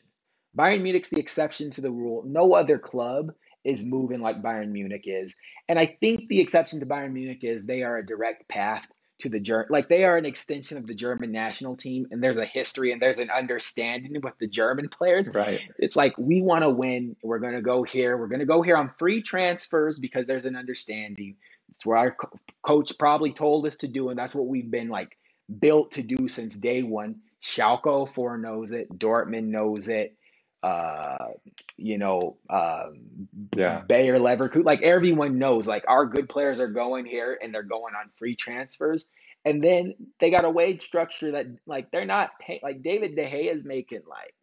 Bayern 0.57 0.81
Munich's 0.81 1.09
the 1.09 1.19
exception 1.19 1.71
to 1.71 1.81
the 1.81 1.91
rule. 1.91 2.23
No 2.25 2.53
other 2.53 2.77
club 2.77 3.33
is 3.63 3.85
moving 3.85 4.21
like 4.21 4.41
Bayern 4.41 4.69
Munich 4.69 5.03
is. 5.05 5.35
And 5.67 5.79
I 5.79 5.85
think 5.85 6.27
the 6.27 6.41
exception 6.41 6.79
to 6.81 6.85
Bayern 6.85 7.13
Munich 7.13 7.43
is 7.43 7.65
they 7.65 7.83
are 7.83 7.97
a 7.97 8.05
direct 8.05 8.47
path 8.47 8.87
to 9.19 9.29
the 9.29 9.39
German, 9.39 9.67
like 9.69 9.87
they 9.87 10.03
are 10.03 10.17
an 10.17 10.25
extension 10.25 10.77
of 10.77 10.85
the 10.85 10.93
German 10.93 11.31
national 11.31 11.77
team. 11.77 12.07
And 12.11 12.21
there's 12.21 12.37
a 12.37 12.45
history 12.45 12.91
and 12.91 13.01
there's 13.01 13.19
an 13.19 13.29
understanding 13.29 14.19
with 14.21 14.33
the 14.39 14.47
German 14.47 14.89
players. 14.89 15.33
Right. 15.33 15.61
It's 15.77 15.95
like, 15.95 16.17
we 16.17 16.41
want 16.41 16.63
to 16.63 16.69
win. 16.69 17.15
We're 17.23 17.39
going 17.39 17.53
to 17.53 17.61
go 17.61 17.83
here. 17.83 18.17
We're 18.17 18.27
going 18.27 18.39
to 18.39 18.45
go 18.45 18.61
here 18.61 18.75
on 18.75 18.91
free 18.99 19.21
transfers 19.21 19.99
because 19.99 20.27
there's 20.27 20.45
an 20.45 20.55
understanding. 20.55 21.37
It's 21.73 21.85
what 21.85 21.97
our 21.97 22.11
co- 22.11 22.39
coach 22.61 22.91
probably 22.99 23.31
told 23.31 23.65
us 23.65 23.77
to 23.77 23.87
do. 23.87 24.09
And 24.09 24.19
that's 24.19 24.35
what 24.35 24.47
we've 24.47 24.69
been 24.69 24.89
like 24.89 25.17
built 25.59 25.93
to 25.93 26.03
do 26.03 26.27
since 26.27 26.55
day 26.55 26.83
one. 26.83 27.21
Schalke 27.43 28.13
04 28.13 28.37
knows 28.37 28.71
it. 28.71 28.89
Dortmund 28.97 29.45
knows 29.45 29.87
it. 29.87 30.17
Uh, 30.63 31.33
you 31.77 31.97
know, 31.97 32.37
um, 32.49 33.27
Yeah. 33.55 33.81
Bayer 33.87 34.17
Leverkusen, 34.17 34.63
like 34.63 34.81
everyone 34.81 35.37
knows, 35.37 35.67
like 35.67 35.83
our 35.89 36.05
good 36.05 36.29
players 36.29 36.59
are 36.59 36.69
going 36.69 37.05
here 37.05 37.37
and 37.41 37.53
they're 37.53 37.63
going 37.63 37.95
on 37.95 38.09
free 38.17 38.35
transfers. 38.35 39.07
And 39.45 39.61
then 39.61 39.95
they 40.21 40.31
got 40.31 40.45
a 40.45 40.49
wage 40.49 40.81
structure 40.81 41.31
that, 41.31 41.47
like, 41.65 41.91
they're 41.91 42.05
not 42.05 42.39
paying. 42.39 42.61
like 42.63 42.81
David 42.81 43.15
De 43.17 43.25
Gea 43.25 43.53
is 43.53 43.65
making 43.65 44.03
like 44.07 44.33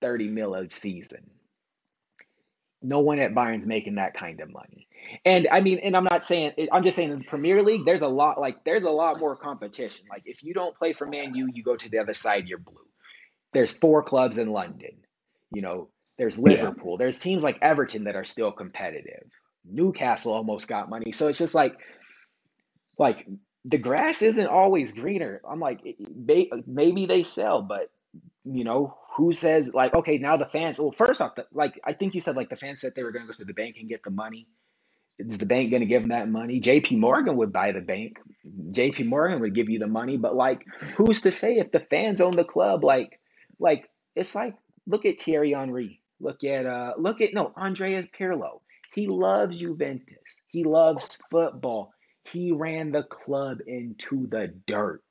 30 0.00 0.28
mil 0.28 0.54
a 0.54 0.70
season. 0.70 1.30
No 2.80 3.00
one 3.00 3.18
at 3.18 3.34
Bayern's 3.34 3.66
making 3.66 3.96
that 3.96 4.14
kind 4.14 4.40
of 4.40 4.50
money. 4.50 4.88
And 5.26 5.46
I 5.52 5.60
mean, 5.60 5.80
and 5.80 5.94
I'm 5.96 6.04
not 6.04 6.24
saying, 6.24 6.52
I'm 6.72 6.82
just 6.82 6.96
saying 6.96 7.10
in 7.10 7.18
the 7.18 7.24
Premier 7.24 7.62
League, 7.62 7.84
there's 7.84 8.02
a 8.02 8.08
lot, 8.08 8.40
like, 8.40 8.64
there's 8.64 8.84
a 8.84 8.90
lot 8.90 9.20
more 9.20 9.36
competition. 9.36 10.06
Like, 10.08 10.22
if 10.26 10.42
you 10.42 10.54
don't 10.54 10.76
play 10.76 10.94
for 10.94 11.06
Man 11.06 11.34
U, 11.34 11.50
you 11.52 11.62
go 11.62 11.76
to 11.76 11.88
the 11.90 11.98
other 11.98 12.14
side, 12.14 12.48
you're 12.48 12.58
blue. 12.58 12.86
There's 13.52 13.76
four 13.78 14.02
clubs 14.02 14.38
in 14.38 14.48
London. 14.50 14.92
You 15.52 15.62
know, 15.62 15.88
there's 16.18 16.36
Yeah. 16.36 16.44
Liverpool. 16.44 16.96
There's 16.98 17.18
teams 17.18 17.42
like 17.42 17.58
Everton 17.62 18.04
that 18.04 18.16
are 18.16 18.24
still 18.24 18.52
competitive. 18.52 19.24
Newcastle 19.64 20.32
almost 20.32 20.68
got 20.68 20.88
money. 20.90 21.12
So 21.12 21.28
it's 21.28 21.38
just 21.38 21.54
like, 21.54 21.76
like 22.98 23.26
the 23.64 23.78
grass 23.78 24.22
isn't 24.22 24.46
always 24.46 24.92
greener. 24.92 25.40
I'm 25.48 25.60
like, 25.60 25.80
eh, 25.86 26.44
maybe 26.66 27.06
they 27.06 27.22
sell, 27.22 27.62
but 27.62 27.90
you 28.44 28.64
know, 28.64 28.96
who 29.16 29.32
says 29.32 29.72
like, 29.74 29.94
okay, 29.94 30.18
now 30.18 30.36
the 30.36 30.46
fans. 30.46 30.78
Well, 30.78 30.92
first 30.92 31.20
off, 31.20 31.32
like 31.52 31.78
I 31.84 31.92
think 31.92 32.14
you 32.14 32.20
said, 32.20 32.36
like 32.36 32.48
the 32.48 32.56
fans 32.56 32.80
said 32.80 32.92
they 32.96 33.04
were 33.04 33.12
going 33.12 33.26
to 33.26 33.32
go 33.32 33.38
to 33.38 33.44
the 33.44 33.52
bank 33.52 33.76
and 33.78 33.88
get 33.88 34.02
the 34.02 34.10
money. 34.10 34.46
Is 35.18 35.38
the 35.38 35.46
bank 35.46 35.70
going 35.70 35.82
to 35.82 35.86
give 35.86 36.02
them 36.02 36.08
that 36.08 36.28
money? 36.28 36.58
J.P. 36.58 36.96
Morgan 36.96 37.36
would 37.36 37.52
buy 37.52 37.72
the 37.72 37.80
bank. 37.80 38.18
J.P. 38.72 39.04
Morgan 39.04 39.40
would 39.40 39.54
give 39.54 39.68
you 39.68 39.78
the 39.78 39.86
money, 39.86 40.16
but 40.16 40.34
like, 40.34 40.64
who's 40.96 41.20
to 41.22 41.30
say 41.30 41.58
if 41.58 41.70
the 41.70 41.80
fans 41.80 42.20
own 42.20 42.32
the 42.32 42.44
club? 42.44 42.82
Like, 42.82 43.20
like 43.60 43.88
it's 44.16 44.34
like 44.34 44.54
look 44.86 45.04
at 45.06 45.20
Thierry 45.20 45.52
Henry. 45.52 46.00
Look 46.20 46.44
at 46.44 46.66
uh, 46.66 46.94
look 46.98 47.20
at 47.20 47.34
no 47.34 47.52
Andrea 47.56 48.02
Pirlo. 48.04 48.60
He 48.94 49.06
loves 49.06 49.58
Juventus. 49.58 50.42
He 50.48 50.64
loves 50.64 51.16
football. 51.30 51.92
He 52.24 52.52
ran 52.52 52.92
the 52.92 53.02
club 53.02 53.58
into 53.66 54.26
the 54.28 54.48
dirt. 54.66 55.02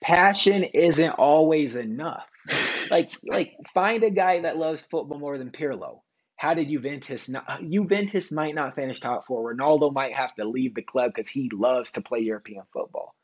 Passion 0.00 0.64
isn't 0.64 1.10
always 1.10 1.76
enough. 1.76 2.26
Like, 2.90 3.12
like 3.24 3.54
find 3.72 4.02
a 4.02 4.10
guy 4.10 4.40
that 4.40 4.56
loves 4.56 4.82
football 4.82 5.18
more 5.18 5.38
than 5.38 5.50
Pirlo. 5.50 6.00
How 6.36 6.54
did 6.54 6.68
Juventus 6.68 7.28
not? 7.28 7.62
Juventus 7.70 8.32
might 8.32 8.54
not 8.54 8.74
finish 8.74 9.00
top 9.00 9.26
four. 9.26 9.54
Ronaldo 9.54 9.92
might 9.92 10.14
have 10.14 10.34
to 10.34 10.44
leave 10.44 10.74
the 10.74 10.82
club 10.82 11.12
because 11.14 11.28
he 11.28 11.50
loves 11.52 11.92
to 11.92 12.00
play 12.00 12.20
European 12.20 12.64
football. 12.72 13.14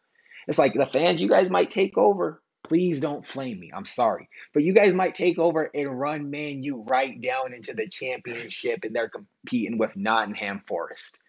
It's 0.46 0.58
like 0.58 0.74
the 0.74 0.86
fans, 0.86 1.20
you 1.20 1.28
guys 1.28 1.50
might 1.50 1.70
take 1.70 1.98
over. 1.98 2.40
Please 2.68 3.00
don't 3.00 3.24
flame 3.24 3.58
me. 3.58 3.70
I'm 3.74 3.86
sorry. 3.86 4.28
But 4.52 4.62
you 4.62 4.74
guys 4.74 4.94
might 4.94 5.14
take 5.14 5.38
over 5.38 5.70
and 5.74 5.98
run 5.98 6.30
Man 6.30 6.62
U 6.62 6.84
right 6.86 7.20
down 7.20 7.54
into 7.54 7.72
the 7.72 7.88
championship 7.88 8.84
and 8.84 8.94
they're 8.94 9.10
competing 9.10 9.78
with 9.78 9.96
Nottingham 9.96 10.62
Forest 10.68 11.22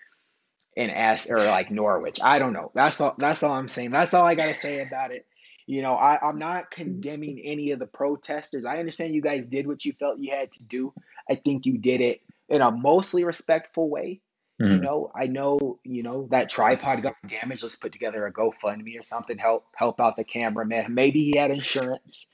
and 0.75 0.91
S 0.91 1.31
or 1.31 1.45
like 1.45 1.71
Norwich. 1.71 2.19
I 2.21 2.39
don't 2.39 2.53
know. 2.53 2.71
That's 2.75 2.99
all 2.99 3.15
that's 3.17 3.41
all 3.41 3.53
I'm 3.53 3.69
saying. 3.69 3.91
That's 3.91 4.13
all 4.13 4.25
I 4.25 4.35
gotta 4.35 4.53
say 4.53 4.81
about 4.81 5.11
it. 5.11 5.25
You 5.65 5.81
know, 5.81 5.93
I, 5.93 6.19
I'm 6.21 6.39
not 6.39 6.71
condemning 6.71 7.39
any 7.43 7.71
of 7.71 7.79
the 7.79 7.87
protesters. 7.87 8.65
I 8.65 8.79
understand 8.79 9.13
you 9.13 9.21
guys 9.21 9.47
did 9.47 9.67
what 9.67 9.85
you 9.85 9.93
felt 9.93 10.19
you 10.19 10.31
had 10.31 10.51
to 10.53 10.67
do. 10.67 10.93
I 11.29 11.35
think 11.35 11.65
you 11.65 11.77
did 11.77 12.01
it 12.01 12.21
in 12.49 12.61
a 12.61 12.71
mostly 12.71 13.23
respectful 13.23 13.87
way. 13.87 14.19
Mm-hmm. 14.61 14.73
You 14.73 14.79
know, 14.79 15.11
I 15.15 15.27
know, 15.27 15.79
you 15.83 16.03
know, 16.03 16.27
that 16.31 16.49
tripod 16.49 17.01
got 17.01 17.15
damaged. 17.27 17.63
Let's 17.63 17.77
put 17.77 17.93
together 17.93 18.25
a 18.25 18.33
GoFundMe 18.33 18.99
or 18.99 19.03
something, 19.03 19.37
help 19.37 19.65
help 19.75 20.01
out 20.01 20.17
the 20.17 20.25
cameraman. 20.25 20.93
Maybe 20.93 21.23
he 21.23 21.37
had 21.37 21.51
insurance. 21.51 22.27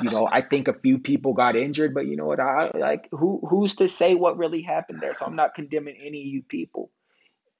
You 0.00 0.10
know, 0.10 0.28
I 0.30 0.40
think 0.40 0.68
a 0.68 0.72
few 0.72 1.00
people 1.00 1.32
got 1.32 1.56
injured, 1.56 1.94
but 1.94 2.06
you 2.06 2.16
know 2.16 2.26
what? 2.26 2.38
I 2.38 2.70
like 2.74 3.08
who 3.10 3.40
who's 3.48 3.74
to 3.76 3.88
say 3.88 4.14
what 4.14 4.38
really 4.38 4.62
happened 4.62 5.00
there? 5.00 5.14
So 5.14 5.26
I'm 5.26 5.34
not 5.34 5.56
condemning 5.56 5.96
any 6.00 6.20
of 6.20 6.26
you 6.26 6.42
people. 6.42 6.90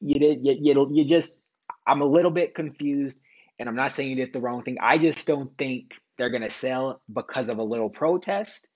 You 0.01 0.21
did 0.21 0.47
you 0.47 0.57
you, 0.61 0.89
you 0.93 1.05
just 1.05 1.41
I'm 1.85 2.01
a 2.01 2.07
little 2.07 2.31
bit 2.31 2.55
confused, 2.55 3.21
and 3.59 3.69
I'm 3.69 3.75
not 3.75 3.91
saying 3.91 4.11
you 4.11 4.17
did 4.17 4.33
the 4.33 4.41
wrong 4.41 4.63
thing. 4.63 4.79
I 4.81 4.97
just 4.99 5.27
don't 5.27 5.51
think 5.59 5.91
they're 6.17 6.31
gonna 6.31 6.51
sell 6.51 7.01
because 7.13 7.49
of 7.49 7.59
a 7.59 7.65
little 7.65 7.91
protest. 7.91 8.69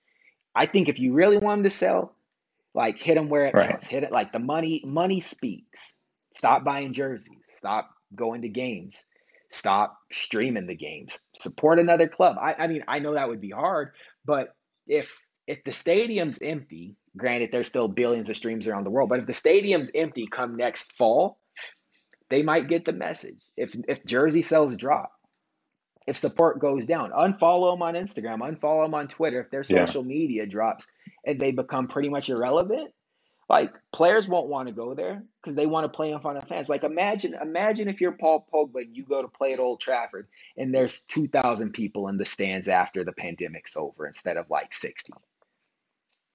I 0.57 0.66
think 0.66 0.88
if 0.88 0.98
you 0.98 1.12
really 1.12 1.38
want 1.38 1.59
them 1.59 1.70
to 1.70 1.77
sell, 1.77 2.16
like 2.78 2.96
hit 2.96 3.16
them 3.16 3.28
where 3.28 3.42
it 3.42 3.54
right. 3.54 3.70
counts. 3.70 3.88
Hit 3.88 4.04
it 4.04 4.12
like 4.12 4.30
the 4.30 4.38
money. 4.38 4.80
Money 4.86 5.20
speaks. 5.20 6.00
Stop 6.32 6.62
buying 6.64 6.92
jerseys. 6.92 7.42
Stop 7.56 7.90
going 8.14 8.42
to 8.42 8.48
games. 8.48 9.08
Stop 9.50 9.98
streaming 10.12 10.68
the 10.68 10.76
games. 10.76 11.28
Support 11.34 11.80
another 11.80 12.06
club. 12.06 12.36
I, 12.40 12.54
I 12.56 12.66
mean, 12.68 12.84
I 12.86 13.00
know 13.00 13.14
that 13.14 13.28
would 13.28 13.40
be 13.40 13.50
hard, 13.50 13.90
but 14.24 14.54
if 14.86 15.14
if 15.48 15.64
the 15.64 15.72
stadium's 15.72 16.40
empty, 16.40 16.94
granted 17.16 17.50
there's 17.50 17.68
still 17.68 17.88
billions 17.88 18.28
of 18.28 18.36
streams 18.36 18.68
around 18.68 18.84
the 18.84 18.90
world, 18.90 19.08
but 19.08 19.18
if 19.18 19.26
the 19.26 19.34
stadium's 19.34 19.90
empty 19.94 20.28
come 20.30 20.56
next 20.56 20.92
fall, 20.92 21.40
they 22.30 22.44
might 22.44 22.68
get 22.68 22.84
the 22.84 22.92
message. 22.92 23.40
If 23.56 23.74
if 23.88 24.04
jersey 24.04 24.42
sales 24.42 24.76
drop, 24.76 25.10
if 26.09 26.16
support 26.16 26.59
goes 26.59 26.87
down, 26.87 27.11
unfollow 27.11 27.75
them 27.75 27.83
on 27.83 27.94
Instagram, 27.94 28.38
unfollow 28.38 28.87
them 28.87 28.94
on 28.94 29.09
Twitter. 29.09 29.40
If 29.40 29.51
their 29.51 29.62
social 29.62 30.03
yeah. 30.03 30.09
media 30.09 30.47
drops, 30.47 30.90
and 31.27 31.38
they 31.38 31.53
become 31.53 31.87
pretty 31.87 32.09
much 32.09 32.31
irrelevant, 32.31 32.92
like 33.49 33.75
players 33.92 34.27
won't 34.27 34.49
want 34.49 34.68
to 34.68 34.75
go 34.75 34.94
there 34.94 35.23
because 35.42 35.55
they 35.55 35.66
want 35.66 35.85
to 35.85 35.94
play 35.94 36.11
in 36.11 36.21
front 36.21 36.38
of 36.38 36.49
fans. 36.49 36.71
Like 36.71 36.83
imagine, 36.83 37.35
imagine 37.40 37.88
if 37.88 38.01
you're 38.01 38.12
Paul 38.12 38.47
Pogba 38.53 38.83
and 38.83 38.97
you 38.97 39.05
go 39.05 39.21
to 39.21 39.29
play 39.29 39.53
at 39.53 39.61
Old 39.61 39.81
Trafford 39.83 40.29
and 40.57 40.75
there's 40.75 41.03
two 41.03 41.29
thousand 41.29 41.73
people 41.73 42.09
in 42.09 42.16
the 42.16 42.25
stands 42.25 42.68
after 42.68 43.05
the 43.05 43.12
pandemic's 43.12 43.77
over 43.77 44.07
instead 44.07 44.38
of 44.38 44.49
like 44.49 44.73
sixty. 44.73 45.12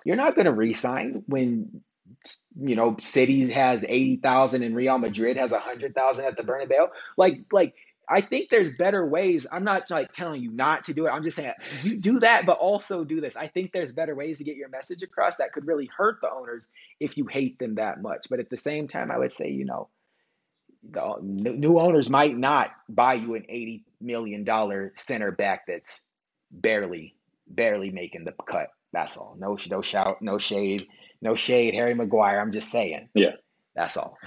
You're 0.05 0.17
not 0.17 0.35
going 0.35 0.45
to 0.45 0.53
resign 0.53 1.23
when 1.25 1.81
you 2.59 2.75
know 2.75 2.95
City 2.99 3.49
has 3.49 3.83
eighty 3.87 4.17
thousand 4.17 4.61
and 4.61 4.75
Real 4.75 4.99
Madrid 4.99 5.37
has 5.37 5.51
hundred 5.51 5.95
thousand 5.95 6.25
at 6.25 6.37
the 6.37 6.43
Bernabeu. 6.43 6.89
Like, 7.17 7.39
like 7.51 7.73
I 8.09 8.21
think 8.21 8.49
there's 8.49 8.75
better 8.75 9.05
ways. 9.05 9.47
I'm 9.51 9.63
not 9.63 9.89
like 9.89 10.11
telling 10.13 10.41
you 10.41 10.51
not 10.51 10.85
to 10.85 10.93
do 10.93 11.07
it. 11.07 11.09
I'm 11.09 11.23
just 11.23 11.37
saying 11.37 11.53
you 11.83 11.95
do 11.97 12.19
that, 12.19 12.45
but 12.45 12.57
also 12.57 13.03
do 13.03 13.21
this. 13.21 13.35
I 13.35 13.47
think 13.47 13.71
there's 13.71 13.93
better 13.93 14.13
ways 14.13 14.39
to 14.39 14.43
get 14.43 14.57
your 14.57 14.69
message 14.69 15.03
across 15.03 15.37
that 15.37 15.53
could 15.53 15.67
really 15.67 15.89
hurt 15.95 16.19
the 16.21 16.29
owners 16.29 16.67
if 16.99 17.17
you 17.17 17.25
hate 17.25 17.59
them 17.59 17.75
that 17.75 18.01
much. 18.01 18.27
But 18.29 18.39
at 18.39 18.49
the 18.49 18.57
same 18.57 18.87
time, 18.87 19.09
I 19.09 19.17
would 19.17 19.31
say, 19.31 19.49
you 19.49 19.65
know, 19.65 19.89
the 20.89 21.17
new 21.21 21.79
owners 21.79 22.09
might 22.09 22.37
not 22.37 22.71
buy 22.89 23.13
you 23.13 23.35
an 23.35 23.43
$80 23.49 23.83
million 24.01 24.91
center 24.97 25.31
back 25.31 25.65
that's 25.67 26.09
barely, 26.51 27.15
barely 27.47 27.89
making 27.91 28.25
the 28.25 28.33
cut. 28.49 28.67
That's 28.91 29.17
all. 29.17 29.35
No, 29.39 29.57
no 29.69 29.81
shout, 29.81 30.21
no 30.21 30.37
shade, 30.37 30.87
no 31.21 31.35
shade, 31.35 31.73
Harry 31.73 31.95
Maguire. 31.95 32.39
I'm 32.39 32.51
just 32.51 32.69
saying. 32.69 33.09
Yeah. 33.13 33.35
That's 33.75 33.97
all. 33.97 34.17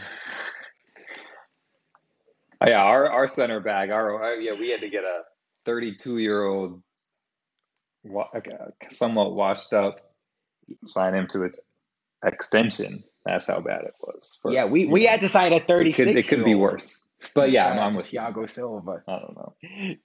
Oh, 2.60 2.66
yeah, 2.68 2.82
our 2.82 3.10
our 3.10 3.28
center 3.28 3.60
back, 3.60 3.90
our 3.90 4.22
uh, 4.22 4.34
yeah, 4.36 4.52
we 4.52 4.70
had 4.70 4.80
to 4.80 4.88
get 4.88 5.04
a 5.04 5.22
32 5.66 6.18
year 6.18 6.44
old, 6.44 6.82
somewhat 8.90 9.34
washed 9.34 9.72
up, 9.72 10.14
sign 10.86 11.14
him 11.14 11.26
to 11.28 11.42
its 11.42 11.60
extension. 12.24 13.04
That's 13.26 13.46
how 13.46 13.60
bad 13.60 13.82
it 13.82 13.94
was. 14.00 14.38
For, 14.40 14.52
yeah, 14.52 14.64
we, 14.64 14.86
we 14.86 15.04
know, 15.04 15.10
had 15.10 15.20
to 15.20 15.28
sign 15.28 15.52
a 15.52 15.58
36. 15.58 15.98
It 15.98 16.04
could, 16.04 16.16
it 16.16 16.28
could 16.28 16.44
be 16.44 16.54
worse. 16.54 17.12
But 17.34 17.50
yeah, 17.50 17.68
I'm, 17.70 17.96
with 17.96 18.06
Thiago 18.10 18.48
Silva. 18.48 19.02
I 19.08 19.18
don't 19.18 19.36
know. 19.36 19.96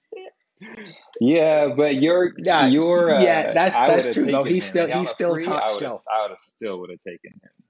Yeah, 1.20 1.68
but 1.76 1.96
you're 1.96 2.32
yeah, 2.38 2.66
you're 2.66 3.14
uh, 3.14 3.22
yeah. 3.22 3.52
That's 3.52 3.74
that's 3.74 4.14
true 4.14 4.26
though. 4.26 4.44
He's 4.44 4.64
still 4.64 4.86
he's 4.86 5.10
still 5.10 5.34
free, 5.34 5.44
top 5.44 5.80
shelf. 5.80 6.02
I 6.12 6.22
would 6.22 6.30
have 6.30 6.38
still 6.38 6.80
would 6.80 6.90
have 6.90 7.00
taken 7.00 7.32
him 7.32 7.61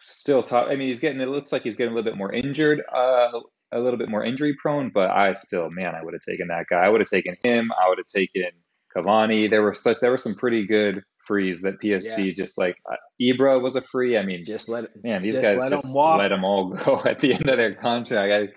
still 0.00 0.42
top. 0.42 0.68
I 0.68 0.76
mean, 0.76 0.88
he's 0.88 1.00
getting. 1.00 1.20
It 1.20 1.28
looks 1.28 1.52
like 1.52 1.62
he's 1.62 1.76
getting 1.76 1.92
a 1.92 1.94
little 1.94 2.10
bit 2.10 2.18
more 2.18 2.32
injured, 2.32 2.82
uh, 2.92 3.40
a 3.72 3.80
little 3.80 3.98
bit 3.98 4.08
more 4.08 4.24
injury 4.24 4.56
prone. 4.60 4.90
But 4.92 5.10
I 5.10 5.32
still, 5.32 5.70
man, 5.70 5.94
I 5.94 6.02
would 6.02 6.14
have 6.14 6.22
taken 6.22 6.48
that 6.48 6.66
guy. 6.68 6.80
I 6.80 6.88
would 6.88 7.00
have 7.00 7.10
taken 7.10 7.36
him. 7.42 7.70
I 7.72 7.88
would 7.88 7.98
have 7.98 8.06
taken 8.06 8.50
Cavani. 8.96 9.48
There 9.48 9.62
were 9.62 9.74
such. 9.74 9.98
There 10.00 10.10
were 10.10 10.18
some 10.18 10.34
pretty 10.34 10.66
good 10.66 11.02
frees 11.24 11.62
that 11.62 11.80
PSG 11.80 12.26
yeah. 12.26 12.32
just 12.32 12.58
like 12.58 12.76
uh, 12.90 12.96
Ibra 13.20 13.62
was 13.62 13.76
a 13.76 13.80
free. 13.80 14.18
I 14.18 14.24
mean, 14.24 14.44
just 14.44 14.68
let 14.68 14.88
man 15.02 15.22
these 15.22 15.38
guys 15.38 15.58
let 15.58 15.70
just 15.70 15.92
them 15.94 16.18
let 16.18 16.28
them 16.28 16.44
all 16.44 16.70
go 16.84 17.02
at 17.04 17.20
the 17.20 17.34
end 17.34 17.48
of 17.48 17.56
their 17.56 17.74
contract. 17.74 18.32
I 18.32 18.48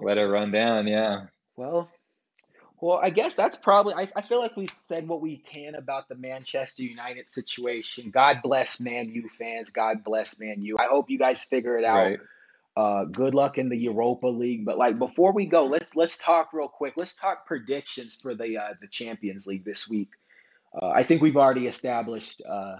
let 0.00 0.18
it 0.18 0.26
run 0.26 0.52
down. 0.52 0.86
Yeah. 0.86 1.26
Well, 1.56 1.90
well, 2.80 3.00
I 3.02 3.10
guess 3.10 3.34
that's 3.34 3.56
probably. 3.56 3.94
I, 3.94 4.08
I 4.14 4.22
feel 4.22 4.40
like 4.40 4.56
we've 4.56 4.70
said 4.70 5.08
what 5.08 5.20
we 5.20 5.38
can 5.38 5.74
about 5.74 6.08
the 6.08 6.14
Manchester 6.14 6.82
United 6.82 7.28
situation. 7.28 8.10
God 8.10 8.40
bless 8.42 8.80
Man 8.80 9.10
U 9.10 9.28
fans. 9.30 9.70
God 9.70 10.04
bless 10.04 10.40
Man 10.40 10.62
U. 10.62 10.76
I 10.78 10.86
hope 10.86 11.10
you 11.10 11.18
guys 11.18 11.44
figure 11.44 11.76
it 11.78 11.84
out. 11.84 12.04
Right. 12.04 12.18
Uh, 12.76 13.04
good 13.06 13.34
luck 13.34 13.56
in 13.56 13.70
the 13.70 13.76
Europa 13.76 14.26
League. 14.26 14.66
But 14.66 14.76
like 14.76 14.98
before 14.98 15.32
we 15.32 15.46
go, 15.46 15.64
let's 15.64 15.96
let's 15.96 16.18
talk 16.18 16.52
real 16.52 16.68
quick. 16.68 16.94
Let's 16.96 17.16
talk 17.16 17.46
predictions 17.46 18.16
for 18.16 18.34
the 18.34 18.58
uh, 18.58 18.74
the 18.80 18.88
Champions 18.88 19.46
League 19.46 19.64
this 19.64 19.88
week. 19.88 20.10
Uh, 20.74 20.88
I 20.94 21.02
think 21.02 21.22
we've 21.22 21.36
already 21.38 21.68
established, 21.68 22.42
uh, 22.46 22.76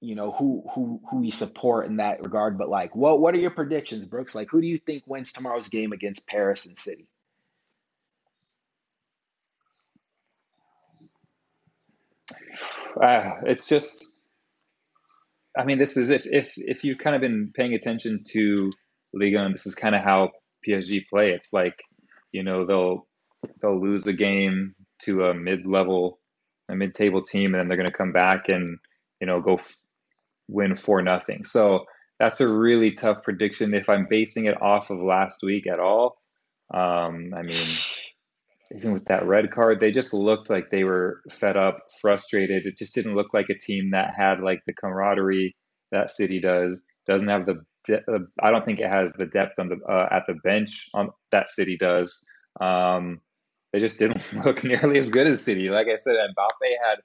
you 0.00 0.16
know, 0.16 0.32
who 0.32 0.64
who 0.74 1.00
who 1.08 1.20
we 1.20 1.30
support 1.30 1.86
in 1.86 1.98
that 1.98 2.24
regard. 2.24 2.58
But 2.58 2.68
like, 2.68 2.96
what 2.96 3.20
what 3.20 3.34
are 3.34 3.38
your 3.38 3.52
predictions, 3.52 4.04
Brooks? 4.04 4.34
Like, 4.34 4.48
who 4.50 4.60
do 4.60 4.66
you 4.66 4.78
think 4.78 5.04
wins 5.06 5.32
tomorrow's 5.32 5.68
game 5.68 5.92
against 5.92 6.26
Paris 6.26 6.66
and 6.66 6.76
City? 6.76 7.06
Uh, 13.00 13.40
it's 13.44 13.68
just 13.68 14.12
I 15.56 15.64
mean, 15.64 15.78
this 15.78 15.96
is 15.96 16.10
if 16.10 16.26
if 16.26 16.54
if 16.56 16.84
you've 16.84 16.98
kind 16.98 17.14
of 17.14 17.20
been 17.20 17.52
paying 17.54 17.74
attention 17.74 18.24
to 18.30 18.72
Liga, 19.12 19.44
and 19.44 19.54
this 19.54 19.66
is 19.66 19.74
kind 19.74 19.94
of 19.94 20.02
how 20.02 20.30
PSG 20.66 21.06
play. 21.08 21.32
It's 21.32 21.52
like 21.52 21.82
you 22.32 22.42
know 22.42 22.64
they'll 22.64 23.06
they'll 23.60 23.80
lose 23.80 24.06
a 24.06 24.12
game 24.12 24.74
to 25.02 25.26
a 25.26 25.34
mid 25.34 25.66
level, 25.66 26.20
a 26.70 26.74
mid 26.74 26.94
table 26.94 27.22
team, 27.22 27.54
and 27.54 27.60
then 27.60 27.68
they're 27.68 27.76
going 27.76 27.90
to 27.90 27.96
come 27.96 28.12
back 28.12 28.48
and 28.48 28.78
you 29.20 29.26
know 29.26 29.40
go 29.40 29.54
f- 29.54 29.76
win 30.48 30.74
for 30.74 31.02
nothing. 31.02 31.44
So 31.44 31.84
that's 32.18 32.40
a 32.40 32.48
really 32.48 32.92
tough 32.92 33.22
prediction. 33.22 33.74
If 33.74 33.88
I'm 33.88 34.06
basing 34.08 34.46
it 34.46 34.60
off 34.62 34.90
of 34.90 35.00
last 35.00 35.42
week 35.42 35.66
at 35.66 35.80
all, 35.80 36.16
um, 36.72 37.34
I 37.36 37.42
mean, 37.42 37.66
even 38.74 38.92
with 38.92 39.04
that 39.06 39.26
red 39.26 39.50
card, 39.50 39.80
they 39.80 39.90
just 39.90 40.14
looked 40.14 40.50
like 40.50 40.70
they 40.70 40.84
were 40.84 41.20
fed 41.30 41.56
up, 41.56 41.78
frustrated. 42.00 42.66
It 42.66 42.78
just 42.78 42.94
didn't 42.94 43.14
look 43.14 43.34
like 43.34 43.50
a 43.50 43.58
team 43.58 43.90
that 43.90 44.14
had 44.16 44.40
like 44.40 44.62
the 44.66 44.72
camaraderie 44.72 45.56
that 45.90 46.10
City 46.10 46.40
does. 46.40 46.82
Doesn't 47.06 47.28
have 47.28 47.46
the 47.46 47.64
de- 47.84 48.02
uh, 48.10 48.20
I 48.42 48.50
don't 48.50 48.64
think 48.64 48.80
it 48.80 48.88
has 48.88 49.12
the 49.12 49.26
depth 49.26 49.58
on 49.58 49.68
the 49.68 49.76
uh, 49.88 50.08
at 50.10 50.24
the 50.26 50.34
bench 50.44 50.88
on 50.94 51.10
that 51.32 51.50
City 51.50 51.76
does. 51.76 52.24
Um, 52.60 53.20
they 53.72 53.80
just 53.80 53.98
didn't 53.98 54.22
look 54.44 54.64
nearly 54.64 54.98
as 54.98 55.10
good 55.10 55.26
as 55.26 55.42
City. 55.42 55.68
Like 55.68 55.88
I 55.88 55.96
said, 55.96 56.16
Mbappe 56.16 56.70
had 56.84 56.98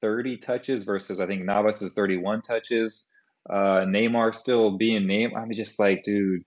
30 0.00 0.38
touches 0.38 0.84
versus 0.84 1.20
I 1.20 1.26
think 1.26 1.44
Navas 1.44 1.82
is 1.82 1.92
31 1.94 2.42
touches. 2.42 3.10
Uh, 3.48 3.84
Neymar 3.86 4.34
still 4.34 4.76
being 4.76 5.06
named. 5.06 5.32
I'm 5.34 5.52
just 5.54 5.78
like, 5.78 6.04
dude, 6.04 6.42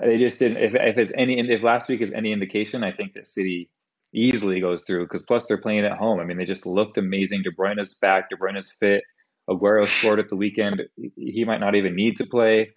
they 0.00 0.18
just 0.18 0.38
didn't. 0.38 0.58
If, 0.58 0.74
if 0.74 0.98
it's 0.98 1.12
any, 1.16 1.38
if 1.38 1.62
last 1.62 1.88
week 1.88 2.00
is 2.00 2.12
any 2.12 2.32
indication, 2.32 2.82
I 2.82 2.92
think 2.92 3.14
that 3.14 3.28
City 3.28 3.68
easily 4.14 4.60
goes 4.60 4.84
through 4.84 5.04
because 5.04 5.24
plus 5.26 5.46
they're 5.46 5.58
playing 5.58 5.84
at 5.84 5.98
home. 5.98 6.20
I 6.20 6.24
mean, 6.24 6.38
they 6.38 6.44
just 6.44 6.66
looked 6.66 6.96
amazing. 6.96 7.42
De 7.42 7.50
Bruyne's 7.50 7.94
back. 7.98 8.30
De 8.30 8.36
Bruyne's 8.36 8.72
fit. 8.72 9.02
Aguero 9.48 9.86
scored 9.86 10.20
at 10.20 10.28
the 10.28 10.36
weekend. 10.36 10.82
He 11.16 11.44
might 11.44 11.60
not 11.60 11.74
even 11.74 11.94
need 11.94 12.16
to 12.16 12.26
play. 12.26 12.70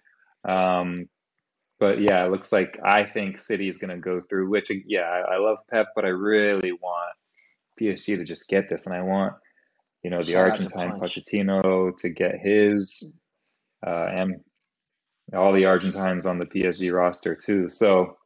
Um, 0.46 1.08
but 1.80 2.00
yeah, 2.00 2.24
it 2.24 2.30
looks 2.30 2.52
like 2.52 2.78
I 2.84 3.04
think 3.04 3.38
City 3.38 3.68
is 3.68 3.78
going 3.78 3.94
to 3.94 4.00
go 4.00 4.20
through. 4.28 4.50
Which 4.50 4.70
yeah, 4.86 5.02
I, 5.02 5.34
I 5.34 5.38
love 5.38 5.58
Pep, 5.70 5.88
but 5.94 6.04
I 6.04 6.08
really 6.08 6.72
want 6.72 7.14
PSG 7.80 8.16
to 8.16 8.24
just 8.24 8.48
get 8.48 8.68
this, 8.68 8.86
and 8.86 8.94
I 8.94 9.02
want 9.02 9.34
you 10.02 10.10
know 10.10 10.18
the 10.18 10.32
Shout 10.32 10.50
Argentine 10.50 10.98
Pochettino 10.98 11.96
to 11.98 12.10
get 12.10 12.38
his, 12.42 13.18
uh, 13.86 14.08
and 14.10 14.40
all 15.32 15.52
the 15.52 15.66
Argentines 15.66 16.26
on 16.26 16.38
the 16.38 16.46
PSG 16.46 16.92
roster 16.92 17.36
too. 17.36 17.68
So 17.68 18.17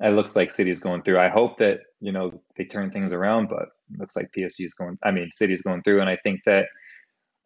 it 0.00 0.10
looks 0.10 0.36
like 0.36 0.52
City's 0.52 0.80
going 0.80 1.02
through. 1.02 1.18
I 1.18 1.28
hope 1.28 1.58
that 1.58 1.80
you 2.00 2.12
know 2.12 2.32
they 2.56 2.64
turn 2.64 2.90
things 2.90 3.12
around, 3.12 3.48
but 3.48 3.68
looks 3.98 4.16
like 4.16 4.32
PSG 4.36 4.64
is 4.64 4.74
going. 4.74 4.98
I 5.02 5.10
mean, 5.10 5.30
City's 5.30 5.62
going 5.62 5.82
through, 5.82 6.00
and 6.00 6.10
I 6.10 6.16
think 6.16 6.42
that 6.44 6.66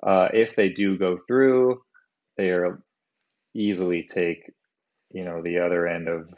uh, 0.03 0.29
if 0.33 0.57
they 0.57 0.69
do 0.69 0.99
go 0.99 1.19
through, 1.27 1.81
they 2.37 2.51
are 2.51 2.83
easily 3.55 4.03
take 4.03 4.53
you 5.13 5.25
know 5.25 5.43
the 5.43 5.59
other 5.59 5.87
end 5.87 6.09
of 6.09 6.29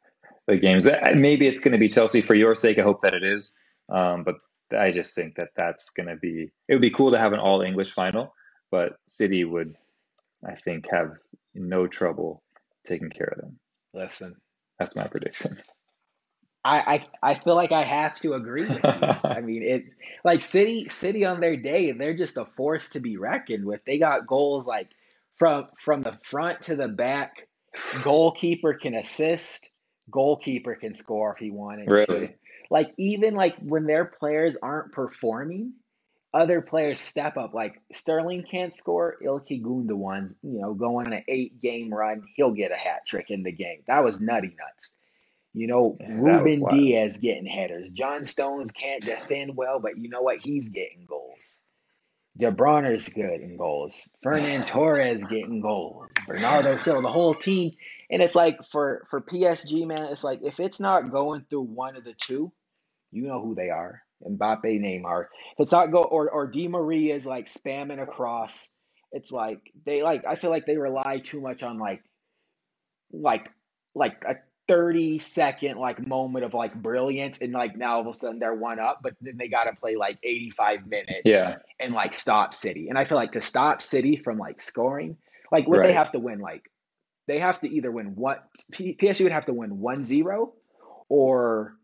the 0.46 0.56
games. 0.56 0.88
Maybe 1.14 1.46
it's 1.46 1.60
going 1.60 1.72
to 1.72 1.78
be 1.78 1.88
Chelsea 1.88 2.20
for 2.20 2.34
your 2.34 2.54
sake. 2.54 2.78
I 2.78 2.82
hope 2.82 3.02
that 3.02 3.14
it 3.14 3.24
is, 3.24 3.56
um, 3.88 4.24
but 4.24 4.36
I 4.76 4.90
just 4.90 5.14
think 5.14 5.36
that 5.36 5.50
that's 5.56 5.90
going 5.90 6.08
to 6.08 6.16
be. 6.16 6.50
It 6.68 6.74
would 6.74 6.82
be 6.82 6.90
cool 6.90 7.10
to 7.12 7.18
have 7.18 7.32
an 7.32 7.40
all 7.40 7.62
English 7.62 7.92
final, 7.92 8.34
but 8.70 8.94
City 9.06 9.44
would, 9.44 9.76
I 10.46 10.54
think, 10.54 10.88
have 10.90 11.18
no 11.54 11.86
trouble 11.86 12.42
taking 12.84 13.10
care 13.10 13.32
of 13.36 13.40
them. 13.40 13.58
Listen, 13.92 14.36
that's 14.80 14.96
my 14.96 15.06
prediction. 15.06 15.58
I, 16.64 17.06
I 17.22 17.30
I 17.30 17.34
feel 17.34 17.54
like 17.54 17.70
I 17.70 17.82
have 17.82 18.18
to 18.20 18.32
agree 18.32 18.66
with 18.66 18.82
you. 18.82 18.90
I 19.24 19.40
mean, 19.40 19.62
it 19.62 19.84
like 20.24 20.42
City 20.42 20.88
City 20.90 21.24
on 21.24 21.40
their 21.40 21.56
day, 21.56 21.92
they're 21.92 22.16
just 22.16 22.38
a 22.38 22.44
force 22.44 22.90
to 22.90 23.00
be 23.00 23.16
reckoned 23.18 23.64
with. 23.64 23.84
They 23.84 23.98
got 23.98 24.26
goals 24.26 24.66
like 24.66 24.88
from 25.36 25.66
from 25.78 26.02
the 26.02 26.18
front 26.24 26.62
to 26.62 26.76
the 26.76 26.88
back. 26.88 27.46
Goalkeeper 28.02 28.74
can 28.74 28.94
assist. 28.94 29.70
Goalkeeper 30.10 30.74
can 30.74 30.94
score 30.94 31.34
if 31.34 31.38
he 31.38 31.50
wanted 31.50 31.88
really? 31.88 32.06
to. 32.06 32.34
Like 32.70 32.92
even 32.98 33.34
like 33.34 33.56
when 33.58 33.84
their 33.86 34.06
players 34.06 34.56
aren't 34.62 34.92
performing, 34.92 35.74
other 36.32 36.60
players 36.60 37.00
step 37.00 37.36
up. 37.36 37.54
Like 37.54 37.80
Sterling 37.92 38.44
can't 38.48 38.76
score, 38.76 39.16
Ilkay 39.24 39.62
Gundogan's, 39.62 40.34
you 40.42 40.60
know, 40.60 40.74
going 40.74 41.06
on 41.06 41.12
an 41.12 41.24
eight 41.28 41.60
game 41.60 41.92
run, 41.92 42.22
he'll 42.36 42.52
get 42.52 42.72
a 42.72 42.76
hat 42.76 43.06
trick 43.06 43.30
in 43.30 43.42
the 43.42 43.52
game. 43.52 43.82
That 43.86 44.04
was 44.04 44.20
nutty 44.20 44.48
nuts. 44.48 44.96
You 45.52 45.66
know, 45.66 45.96
yeah, 45.98 46.06
Ruben 46.12 46.64
Dias 46.70 47.18
getting 47.18 47.46
headers. 47.46 47.90
John 47.90 48.24
Stones 48.24 48.70
can't 48.70 49.02
defend 49.02 49.56
well, 49.56 49.80
but 49.80 49.98
you 49.98 50.08
know 50.08 50.22
what? 50.22 50.38
He's 50.38 50.68
getting 50.68 51.06
goals. 51.08 51.60
De 52.38 52.52
Bruyne's 52.52 53.12
good 53.12 53.40
in 53.40 53.56
goals. 53.56 54.14
Ferran 54.24 54.64
Torres 54.64 55.24
getting 55.24 55.60
goals. 55.60 56.06
Bernardo 56.28 56.76
Silva, 56.76 57.02
the 57.02 57.10
whole 57.10 57.34
team. 57.34 57.72
And 58.10 58.22
it's 58.22 58.36
like 58.36 58.58
for 58.70 59.06
for 59.10 59.20
PSG, 59.20 59.86
man, 59.86 60.04
it's 60.04 60.22
like 60.22 60.40
if 60.42 60.60
it's 60.60 60.78
not 60.78 61.10
going 61.10 61.44
through 61.50 61.62
one 61.62 61.96
of 61.96 62.04
the 62.04 62.14
two, 62.14 62.52
you 63.10 63.26
know 63.26 63.42
who 63.42 63.56
they 63.56 63.70
are. 63.70 64.02
Mbappe, 64.28 64.64
Neymar. 64.64 65.26
It's 65.58 65.72
not 65.72 65.90
go 65.90 66.02
or 66.02 66.30
or 66.30 66.46
Di 66.46 66.68
Maria 66.68 67.16
is 67.16 67.26
like 67.26 67.50
spamming 67.52 68.02
across. 68.02 68.72
It's 69.12 69.32
like 69.32 69.72
they 69.84 70.02
like 70.02 70.24
I 70.26 70.36
feel 70.36 70.50
like 70.50 70.66
they 70.66 70.76
rely 70.76 71.18
too 71.18 71.40
much 71.40 71.62
on 71.62 71.78
like 71.78 72.02
like 73.12 73.50
like 73.94 74.22
a 74.26 74.36
30 74.68 75.18
second 75.18 75.78
like 75.78 76.06
moment 76.06 76.44
of 76.44 76.54
like 76.54 76.72
brilliance 76.80 77.42
and 77.42 77.52
like 77.52 77.76
now 77.76 77.94
all 77.94 78.02
of 78.02 78.06
a 78.06 78.14
sudden 78.14 78.38
they're 78.38 78.54
one 78.54 78.78
up 78.78 79.00
but 79.02 79.14
then 79.20 79.36
they 79.36 79.48
got 79.48 79.64
to 79.64 79.74
play 79.74 79.96
like 79.96 80.16
85 80.22 80.86
minutes 80.86 81.22
yeah. 81.24 81.56
and 81.80 81.92
like 81.92 82.14
stop 82.14 82.54
city 82.54 82.88
and 82.88 82.96
i 82.96 83.04
feel 83.04 83.16
like 83.16 83.32
to 83.32 83.40
stop 83.40 83.82
city 83.82 84.14
from 84.14 84.38
like 84.38 84.62
scoring 84.62 85.16
like 85.50 85.66
what 85.66 85.80
right. 85.80 85.88
they 85.88 85.92
have 85.92 86.12
to 86.12 86.20
win 86.20 86.38
like 86.38 86.70
they 87.26 87.40
have 87.40 87.60
to 87.62 87.68
either 87.68 87.90
win 87.90 88.14
what 88.14 88.48
psg 88.70 89.22
would 89.24 89.32
have 89.32 89.46
to 89.46 89.52
win 89.52 89.78
1-0 89.78 90.52
or 91.08 91.74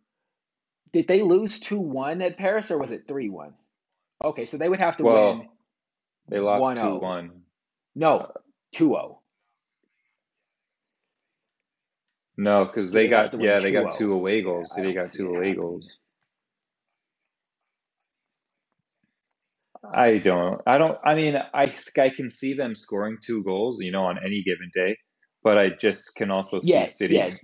did 0.93 1.09
they 1.09 1.23
lose 1.23 1.61
2-1 1.61 2.25
at 2.25 2.39
paris 2.39 2.71
or 2.71 2.79
was 2.79 2.91
it 2.91 3.07
3-1 3.07 3.53
okay 4.25 4.47
so 4.47 4.57
they 4.57 4.69
would 4.69 4.81
have 4.81 4.97
to 4.97 5.05
well, 5.05 5.39
win 5.39 5.49
they 6.29 6.39
lost 6.39 6.81
2-1 6.81 7.31
no 7.95 8.19
uh, 8.19 8.29
2-0 8.75 9.17
No, 12.39 12.67
because 12.67 12.93
they, 12.93 13.09
got 13.09 13.39
yeah, 13.41 13.59
they 13.59 13.73
got 13.73 13.97
two 13.97 14.13
oh. 14.13 14.17
away 14.17 14.43
goals. 14.43 14.73
Yeah, 14.77 14.85
they 14.85 14.93
got 14.93 15.11
two 15.11 15.29
away 15.35 15.55
goals. 15.55 15.91
I 19.95 20.19
don't. 20.19 20.61
I 20.67 20.79
don't. 20.79 20.99
I 21.05 21.15
mean, 21.15 21.37
I 21.55 21.75
I 21.99 22.09
can 22.11 22.29
see 22.29 22.53
them 22.53 22.75
scoring 22.75 23.17
two 23.25 23.43
goals, 23.45 23.81
you 23.81 23.91
know, 23.91 24.05
on 24.05 24.19
any 24.23 24.43
given 24.43 24.71
day, 24.75 24.99
but 25.43 25.57
I 25.57 25.71
just 25.71 26.15
can 26.17 26.31
also 26.31 26.61
see 26.61 26.73
yeah, 26.73 26.87
City 26.87 27.39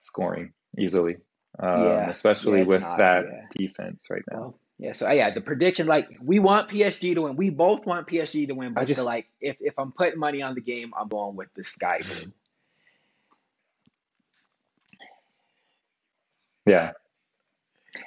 scoring 0.00 0.52
easily, 0.78 1.16
um, 1.58 1.84
yeah, 1.84 2.10
especially 2.10 2.64
with 2.64 2.82
not, 2.82 2.98
that 2.98 3.24
defense 3.56 4.08
right 4.10 4.22
now. 4.30 4.38
Well, 4.38 4.58
yeah. 4.78 4.92
So 4.92 5.10
yeah, 5.10 5.30
the 5.30 5.40
prediction 5.40 5.86
like 5.86 6.08
we 6.22 6.38
want 6.38 6.70
PSG 6.70 7.14
to 7.14 7.22
win. 7.22 7.36
We 7.36 7.50
both 7.50 7.84
want 7.84 8.06
PSG 8.06 8.46
to 8.48 8.54
win, 8.54 8.74
but 8.74 8.82
I 8.82 8.84
just 8.84 9.04
like 9.04 9.28
if 9.40 9.56
if 9.60 9.78
I'm 9.78 9.92
putting 9.92 10.20
money 10.20 10.42
on 10.42 10.54
the 10.54 10.60
game, 10.60 10.92
I'm 10.96 11.08
going 11.08 11.36
with 11.36 11.48
the 11.54 11.64
Sky 11.64 12.00
Blue. 12.02 12.32
Yeah. 16.66 16.92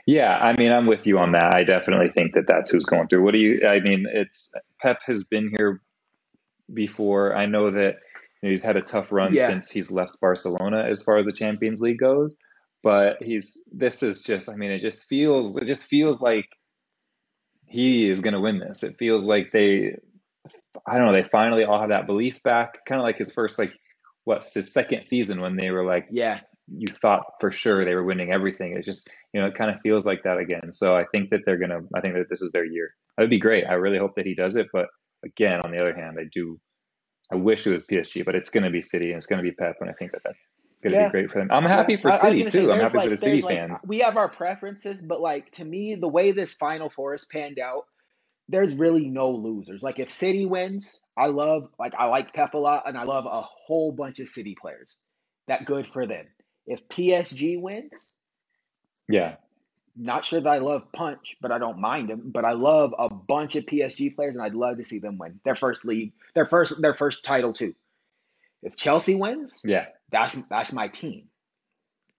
Yeah, 0.05 0.37
I 0.37 0.55
mean, 0.55 0.71
I'm 0.71 0.85
with 0.85 1.05
you 1.05 1.17
on 1.17 1.33
that. 1.33 1.53
I 1.53 1.63
definitely 1.63 2.09
think 2.09 2.33
that 2.33 2.47
that's 2.47 2.71
who's 2.71 2.85
going 2.85 3.07
through. 3.07 3.23
What 3.23 3.33
do 3.33 3.39
you? 3.39 3.67
I 3.67 3.79
mean, 3.79 4.05
it's 4.07 4.53
Pep 4.81 4.99
has 5.05 5.25
been 5.25 5.51
here 5.57 5.81
before. 6.73 7.35
I 7.35 7.47
know 7.47 7.71
that 7.71 7.97
you 8.41 8.43
know, 8.43 8.49
he's 8.49 8.63
had 8.63 8.77
a 8.77 8.81
tough 8.81 9.11
run 9.11 9.33
yeah. 9.33 9.49
since 9.49 9.69
he's 9.69 9.91
left 9.91 10.19
Barcelona 10.21 10.85
as 10.89 11.03
far 11.03 11.17
as 11.17 11.25
the 11.25 11.33
Champions 11.33 11.81
League 11.81 11.99
goes. 11.99 12.33
But 12.83 13.21
he's 13.21 13.63
this 13.71 14.03
is 14.03 14.23
just. 14.23 14.49
I 14.49 14.55
mean, 14.55 14.71
it 14.71 14.79
just 14.79 15.07
feels. 15.07 15.57
It 15.57 15.65
just 15.65 15.85
feels 15.85 16.21
like 16.21 16.47
he 17.67 18.09
is 18.09 18.21
going 18.21 18.33
to 18.33 18.41
win 18.41 18.59
this. 18.59 18.83
It 18.83 18.97
feels 18.97 19.25
like 19.25 19.51
they. 19.51 19.97
I 20.87 20.97
don't 20.97 21.07
know. 21.07 21.13
They 21.13 21.27
finally 21.27 21.63
all 21.63 21.79
have 21.79 21.89
that 21.89 22.07
belief 22.07 22.41
back. 22.43 22.85
Kind 22.85 22.99
of 22.99 23.05
like 23.05 23.17
his 23.17 23.33
first 23.33 23.59
like 23.59 23.73
what's 24.23 24.53
his 24.53 24.73
second 24.73 25.03
season 25.03 25.41
when 25.41 25.55
they 25.55 25.71
were 25.71 25.85
like, 25.85 26.07
yeah, 26.11 26.39
you 26.67 26.87
thought 26.87 27.23
for 27.39 27.51
sure 27.51 27.83
they 27.83 27.95
were 27.95 28.03
winning 28.03 28.31
everything. 28.31 28.75
It 28.77 28.85
just, 28.85 29.09
you 29.33 29.41
know, 29.41 29.47
it 29.47 29.55
kind 29.55 29.71
of 29.71 29.81
feels 29.81 30.05
like 30.05 30.23
that 30.23 30.37
again. 30.37 30.71
So 30.71 30.95
I 30.95 31.05
think 31.05 31.29
that 31.31 31.41
they're 31.45 31.57
going 31.57 31.71
to, 31.71 31.81
I 31.95 32.01
think 32.01 32.15
that 32.15 32.29
this 32.29 32.41
is 32.41 32.51
their 32.51 32.65
year. 32.65 32.93
That 33.17 33.23
would 33.23 33.29
be 33.29 33.39
great. 33.39 33.65
I 33.65 33.73
really 33.73 33.97
hope 33.97 34.15
that 34.15 34.25
he 34.25 34.35
does 34.35 34.55
it. 34.55 34.67
But 34.71 34.87
again, 35.25 35.61
on 35.61 35.71
the 35.71 35.79
other 35.79 35.95
hand, 35.95 36.17
I 36.19 36.25
do, 36.31 36.59
I 37.31 37.35
wish 37.35 37.65
it 37.65 37.71
was 37.71 37.87
PSG, 37.87 38.25
but 38.25 38.35
it's 38.35 38.49
going 38.49 38.63
to 38.63 38.69
be 38.69 38.81
City 38.81 39.11
and 39.11 39.17
it's 39.17 39.25
going 39.25 39.37
to 39.37 39.43
be 39.43 39.53
Pep. 39.53 39.77
And 39.79 39.89
I 39.89 39.93
think 39.93 40.11
that 40.11 40.21
that's 40.23 40.65
going 40.83 40.93
to 40.93 40.99
yeah. 40.99 41.07
be 41.07 41.11
great 41.11 41.31
for 41.31 41.39
them. 41.39 41.47
I'm 41.49 41.63
happy 41.63 41.95
for 41.95 42.11
City 42.11 42.43
too. 42.43 42.49
Say, 42.49 42.71
I'm 42.71 42.79
happy 42.79 42.97
like, 42.97 43.05
for 43.05 43.09
the 43.11 43.17
City 43.17 43.41
like, 43.41 43.55
fans. 43.55 43.79
We 43.87 43.99
have 43.99 44.17
our 44.17 44.27
preferences, 44.27 45.01
but 45.01 45.21
like 45.21 45.51
to 45.53 45.65
me, 45.65 45.95
the 45.95 46.09
way 46.09 46.33
this 46.33 46.53
Final 46.55 46.89
Four 46.89 47.15
is 47.15 47.23
panned 47.25 47.57
out, 47.57 47.85
there's 48.49 48.75
really 48.75 49.07
no 49.07 49.31
losers. 49.31 49.81
Like 49.81 49.99
if 49.99 50.11
City 50.11 50.45
wins, 50.45 50.99
I 51.17 51.27
love, 51.27 51.69
like 51.79 51.93
I 51.97 52.07
like 52.07 52.33
Pep 52.33 52.53
a 52.53 52.57
lot 52.57 52.83
and 52.85 52.97
I 52.97 53.03
love 53.03 53.25
a 53.25 53.41
whole 53.41 53.93
bunch 53.93 54.19
of 54.19 54.27
City 54.27 54.55
players. 54.59 54.99
That 55.47 55.65
good 55.65 55.87
for 55.87 56.05
them. 56.05 56.25
If 56.67 56.87
PSG 56.89 57.59
wins, 57.59 58.17
yeah, 59.07 59.35
not 59.95 60.25
sure 60.25 60.39
that 60.39 60.49
I 60.49 60.59
love 60.59 60.91
Poch, 60.91 61.35
but 61.41 61.51
I 61.51 61.57
don't 61.57 61.79
mind 61.79 62.09
him. 62.09 62.21
But 62.25 62.45
I 62.45 62.53
love 62.53 62.93
a 62.97 63.09
bunch 63.09 63.55
of 63.55 63.65
PSG 63.65 64.15
players, 64.15 64.35
and 64.35 64.43
I'd 64.43 64.55
love 64.55 64.77
to 64.77 64.83
see 64.83 64.99
them 64.99 65.17
win 65.17 65.39
their 65.43 65.55
first 65.55 65.85
league, 65.85 66.13
their 66.33 66.45
first 66.45 66.81
their 66.81 66.93
first 66.93 67.25
title 67.25 67.53
too. 67.53 67.75
If 68.63 68.77
Chelsea 68.77 69.15
wins, 69.15 69.61
yeah, 69.63 69.87
that's 70.09 70.35
that's 70.47 70.73
my 70.73 70.87
team. 70.87 71.27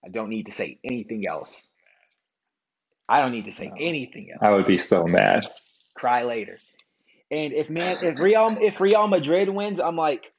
I 0.04 0.08
don't 0.08 0.28
need 0.28 0.46
to 0.46 0.52
say 0.52 0.78
anything 0.84 1.26
else. 1.26 1.74
I 3.08 3.20
don't 3.20 3.32
need 3.32 3.44
to 3.44 3.52
say 3.52 3.68
no. 3.68 3.76
anything 3.78 4.30
else. 4.30 4.40
I 4.42 4.54
would 4.54 4.66
be 4.66 4.78
so 4.78 5.04
mad. 5.04 5.46
Cry 5.94 6.24
later. 6.24 6.58
And 7.30 7.52
if 7.52 7.70
man, 7.70 7.98
if 8.02 8.18
Real 8.18 8.56
if 8.60 8.80
Real 8.80 9.06
Madrid 9.08 9.48
wins, 9.48 9.80
I'm 9.80 9.96
like, 9.96 10.32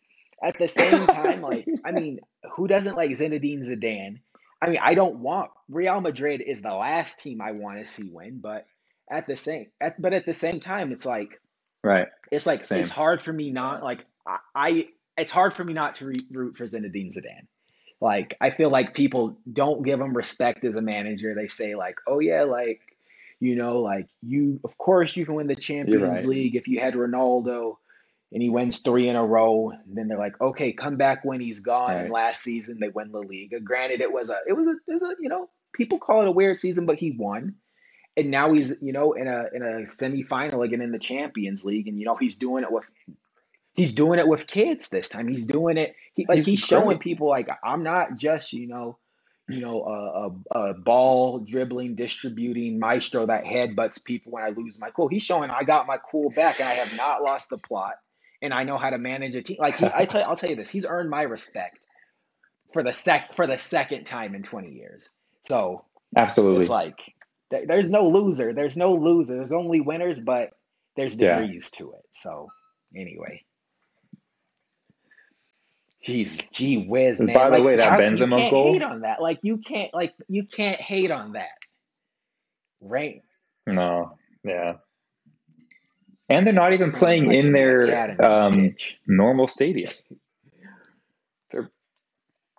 at 0.43 0.57
the 0.59 0.67
same 0.67 1.07
time, 1.07 1.41
like 1.41 1.67
I 1.85 1.91
mean, 1.91 2.19
who 2.55 2.67
doesn't 2.67 2.95
like 2.95 3.11
Zinedine 3.11 3.65
Zidane? 3.65 4.19
I 4.63 4.69
mean, 4.69 4.79
I 4.83 4.95
don't 4.95 5.19
want 5.19 5.51
Real 5.69 6.01
Madrid 6.01 6.41
is 6.41 6.63
the 6.63 6.75
last 6.75 7.21
team 7.21 7.41
I 7.41 7.53
want 7.53 7.79
to 7.79 7.87
see 7.87 8.09
win, 8.11 8.39
but 8.41 8.65
at 9.11 9.27
the 9.27 9.37
same 9.37 9.67
at, 9.81 10.01
but 10.01 10.13
at 10.13 10.25
the 10.25 10.33
same 10.35 10.61
time, 10.61 10.93
it's 10.93 11.05
like 11.05 11.31
Right. 11.83 12.07
It's 12.31 12.45
like 12.45 12.65
Same. 12.65 12.81
it's 12.81 12.91
hard 12.91 13.21
for 13.21 13.33
me 13.33 13.51
not 13.51 13.83
like 13.83 14.05
I, 14.27 14.37
I 14.55 14.87
it's 15.17 15.31
hard 15.31 15.53
for 15.53 15.65
me 15.65 15.73
not 15.73 15.95
to 15.97 16.07
re- 16.07 16.27
root 16.31 16.57
for 16.57 16.65
Zinedine 16.65 17.15
Zidane. 17.15 17.47
Like 18.01 18.37
I 18.41 18.51
feel 18.51 18.71
like 18.71 18.95
people 18.95 19.37
don't 19.51 19.83
give 19.83 19.99
him 20.01 20.15
respect 20.15 20.63
as 20.65 20.77
a 20.77 20.83
manager. 20.83 21.35
They 21.35 21.49
say 21.49 21.75
like, 21.75 21.97
"Oh 22.07 22.19
yeah, 22.19 22.43
like 22.43 22.81
you 23.39 23.55
know, 23.55 23.81
like 23.81 24.07
you 24.21 24.59
of 24.63 24.77
course 24.77 25.17
you 25.17 25.25
can 25.25 25.35
win 25.35 25.47
the 25.47 25.55
Champions 25.55 26.21
right. 26.21 26.25
League 26.25 26.55
if 26.55 26.67
you 26.67 26.79
had 26.81 26.95
Ronaldo 26.95 27.77
and 28.33 28.41
he 28.41 28.49
wins 28.49 28.81
3 28.81 29.07
in 29.07 29.15
a 29.15 29.25
row." 29.25 29.69
And 29.69 29.95
then 29.95 30.07
they're 30.07 30.17
like, 30.17 30.39
"Okay, 30.41 30.73
come 30.73 30.97
back 30.97 31.23
when 31.23 31.39
he's 31.39 31.61
gone." 31.61 31.95
And 31.95 32.11
last 32.11 32.41
season 32.41 32.79
they 32.79 32.89
win 32.89 33.11
La 33.11 33.21
Liga. 33.21 33.59
Granted 33.59 34.01
it 34.01 34.11
was 34.11 34.29
a 34.29 34.37
it 34.47 34.53
was 34.53 34.67
a, 34.67 34.91
it 34.91 34.93
was 34.93 35.03
a 35.03 35.15
you 35.21 35.29
know, 35.29 35.49
people 35.73 35.99
call 35.99 36.21
it 36.21 36.27
a 36.27 36.31
weird 36.31 36.59
season, 36.59 36.85
but 36.85 36.97
he 36.97 37.11
won. 37.11 37.55
And 38.15 38.29
now 38.29 38.53
he's, 38.53 38.81
you 38.81 38.93
know, 38.93 39.13
in 39.13 39.27
a 39.27 39.45
in 39.53 39.63
a 39.63 39.85
semifinal 39.87 40.65
again 40.65 40.81
in 40.81 40.91
the 40.91 40.99
Champions 40.99 41.65
League 41.65 41.87
and 41.87 41.97
you 41.97 42.05
know, 42.05 42.15
he's 42.15 42.37
doing 42.37 42.63
it 42.63 42.71
with 42.71 42.89
he's 43.73 43.93
doing 43.93 44.19
it 44.19 44.27
with 44.27 44.47
kids 44.47 44.89
this 44.89 45.09
time. 45.09 45.27
He's 45.27 45.45
doing 45.45 45.77
it. 45.77 45.95
He 46.13 46.25
like 46.27 46.37
He's 46.37 46.45
he's 46.45 46.59
showing 46.59 46.99
people 46.99 47.27
like 47.27 47.49
I'm 47.63 47.83
not 47.83 48.15
just 48.17 48.53
you 48.53 48.67
know, 48.67 48.99
you 49.49 49.61
know 49.61 49.83
a, 49.83 50.57
a, 50.57 50.69
a 50.69 50.73
ball 50.75 51.39
dribbling 51.39 51.95
distributing 51.95 52.79
maestro 52.79 53.25
that 53.25 53.45
headbutts 53.45 54.03
people 54.03 54.31
when 54.33 54.43
I 54.43 54.49
lose 54.49 54.77
my 54.77 54.91
cool. 54.91 55.07
He's 55.07 55.23
showing 55.23 55.49
I 55.49 55.63
got 55.63 55.87
my 55.87 55.97
cool 55.97 56.29
back 56.29 56.59
and 56.59 56.69
I 56.69 56.73
have 56.73 56.95
not 56.95 57.23
lost 57.23 57.49
the 57.49 57.57
plot 57.57 57.93
and 58.43 58.53
I 58.53 58.63
know 58.63 58.77
how 58.77 58.89
to 58.91 58.97
manage 58.99 59.33
a 59.35 59.41
team. 59.41 59.57
Like 59.59 59.77
he, 59.77 59.87
I 59.93 60.05
tell 60.05 60.23
I'll 60.29 60.35
tell 60.35 60.49
you 60.49 60.55
this, 60.55 60.69
he's 60.69 60.85
earned 60.85 61.09
my 61.09 61.23
respect 61.23 61.79
for 62.73 62.83
the 62.83 62.91
sec 62.93 63.35
for 63.35 63.47
the 63.47 63.57
second 63.57 64.05
time 64.05 64.35
in 64.35 64.43
20 64.43 64.69
years. 64.71 65.09
So 65.47 65.85
Absolutely. 66.15 66.61
it's 66.61 66.69
like 66.69 66.97
th- 67.51 67.67
there's 67.67 67.89
no 67.89 68.05
loser. 68.07 68.53
There's 68.53 68.77
no 68.77 68.93
loser. 68.93 69.37
There's 69.37 69.51
only 69.51 69.79
winners, 69.81 70.23
but 70.23 70.51
there's 70.95 71.19
Yeah. 71.19 71.39
degrees 71.39 71.71
to 71.71 71.91
it. 71.93 72.03
So 72.11 72.49
anyway. 72.95 73.43
He's 75.99 76.49
gee 76.49 76.85
whiz, 76.85 77.21
man. 77.21 77.33
by 77.33 77.45
the 77.49 77.57
Like, 77.57 77.63
way, 77.63 77.75
that 77.77 77.97
Benzema 77.99 78.49
goal- 78.49 78.73
hate 78.73 78.81
on 78.81 79.01
that. 79.01 79.21
Like 79.21 79.39
you 79.41 79.57
can't 79.59 79.93
like 79.93 80.13
you 80.27 80.45
can't 80.45 80.79
hate 80.79 81.11
on 81.11 81.33
that. 81.33 81.47
Right. 82.81 83.21
No. 83.65 84.17
Yeah. 84.43 84.73
And 86.33 86.47
they're 86.47 86.53
not 86.53 86.73
even 86.73 86.91
playing 86.91 87.31
in 87.31 87.51
their 87.51 88.21
um, 88.23 88.75
normal 89.07 89.47
stadium. 89.47 89.91
They're, 91.51 91.69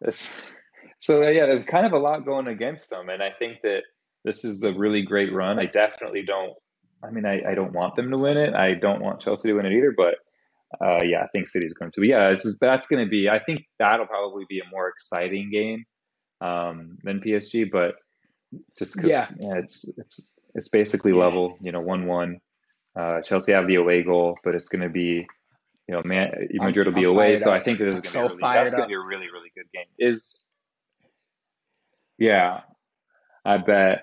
it's, 0.03 0.57
so 0.99 1.29
yeah, 1.29 1.47
there's 1.47 1.65
kind 1.65 1.85
of 1.85 1.93
a 1.93 1.99
lot 1.99 2.25
going 2.25 2.47
against 2.47 2.91
them, 2.91 3.09
and 3.09 3.23
I 3.23 3.31
think 3.31 3.63
that 3.63 3.83
this 4.25 4.45
is 4.45 4.63
a 4.63 4.73
really 4.73 5.03
great 5.03 5.33
run. 5.33 5.59
I 5.59 5.67
definitely 5.67 6.23
don't. 6.23 6.55
I 7.03 7.11
mean, 7.11 7.27
I, 7.27 7.43
I 7.51 7.55
don't 7.55 7.73
want 7.73 7.97
them 7.97 8.11
to 8.11 8.19
win 8.19 8.39
it. 8.39 8.55
I 8.55 8.75
don't 8.75 9.03
want 9.03 9.21
Chelsea 9.21 9.49
to 9.49 9.55
win 9.55 9.67
it 9.67 9.73
either. 9.73 9.95
But 9.95 10.15
uh, 10.81 11.01
yeah, 11.05 11.23
I 11.23 11.27
think 11.35 11.49
City's 11.49 11.75
going 11.75 11.91
to. 11.93 12.01
But 12.01 12.09
yeah, 12.09 12.31
is, 12.31 12.59
that's 12.61 12.87
going 12.87 13.05
to 13.05 13.11
be. 13.11 13.29
I 13.29 13.39
think 13.39 13.67
that'll 13.79 14.07
probably 14.07 14.45
be 14.49 14.61
a 14.61 14.71
more 14.71 14.89
exciting 14.89 15.51
game 15.51 15.85
um, 16.41 16.97
than 17.03 17.21
PSG. 17.21 17.71
But 17.71 17.97
just 18.79 18.97
because 18.97 19.11
Yeah. 19.11 19.27
yeah. 19.41 19.59
it's 19.59 19.99
it's 19.99 20.39
it's 20.55 20.69
basically 20.69 21.13
level. 21.13 21.59
You 21.61 21.73
know, 21.73 21.81
one 21.81 22.07
one. 22.07 22.41
Uh, 22.97 23.21
Chelsea 23.23 23.53
have 23.53 23.67
the 23.67 23.77
away 23.77 24.03
goal, 24.03 24.39
but 24.45 24.55
it's 24.55 24.69
going 24.69 24.83
to 24.83 24.89
be, 24.89 25.27
you 25.89 25.95
know, 25.95 26.03
man, 26.05 26.49
Madrid 26.55 26.87
will 26.87 26.95
be 26.95 27.05
away. 27.05 27.37
So 27.37 27.53
I 27.53 27.59
think 27.59 27.79
this 27.79 27.97
is 27.97 28.01
going 28.01 28.29
to 28.29 28.35
so 28.35 28.37
be 28.37 28.43
a 28.43 28.47
really, 28.47 28.55
that's 28.55 28.71
going 28.75 28.83
to 28.83 28.89
be 28.89 28.95
a 28.95 28.99
really 29.01 29.27
really 29.33 29.53
good 29.55 29.67
game. 29.73 29.87
Is 29.99 30.49
yeah, 32.19 32.61
I 33.45 33.59
bet. 33.59 34.03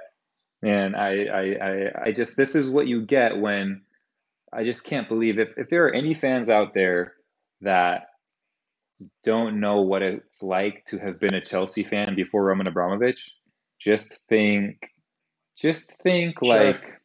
And 0.64 0.96
I, 0.96 1.26
I, 1.26 1.42
I, 1.42 1.92
I 2.06 2.12
just 2.12 2.38
this 2.38 2.54
is 2.54 2.70
what 2.70 2.88
you 2.88 3.04
get 3.06 3.38
when 3.38 3.82
I 4.54 4.64
just 4.64 4.86
can't 4.86 5.08
believe 5.08 5.40
if 5.40 5.50
if 5.58 5.70
there 5.70 5.88
are 5.88 5.94
any 5.94 6.14
fans 6.14 6.50
out 6.50 6.74
there 6.74 7.14
that 7.62 8.08
don't 9.24 9.60
know 9.60 9.82
what 9.82 10.02
it's 10.04 10.44
like 10.44 10.86
to 10.88 11.00
have 11.00 11.20
been 11.20 11.34
a 11.34 11.42
Chelsea 11.42 11.84
fan 11.84 12.16
before 12.16 12.44
Roman 12.44 12.68
Abramovich, 12.68 13.36
just 13.80 14.22
think, 14.28 14.90
just 15.58 16.02
think 16.02 16.38
Sure. 16.44 16.56
like 16.56 17.01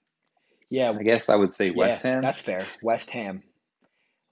Yeah, 0.71 0.91
I 0.91 1.03
guess 1.03 1.29
I 1.29 1.37
would 1.37 1.51
say 1.51 1.71
West 1.71 2.05
yeah, 2.05 2.13
Ham. 2.13 2.23
That's 2.23 2.43
fair. 2.43 2.65
West 2.83 3.11
Ham. 3.11 3.43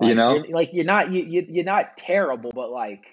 You 0.01 0.15
know? 0.15 0.35
you're, 0.35 0.49
like 0.49 0.71
you're 0.73 0.85
not 0.85 1.11
you, 1.11 1.23
you 1.25 1.47
you're 1.49 1.65
not 1.65 1.97
terrible, 1.97 2.51
but 2.55 2.71
like 2.71 3.05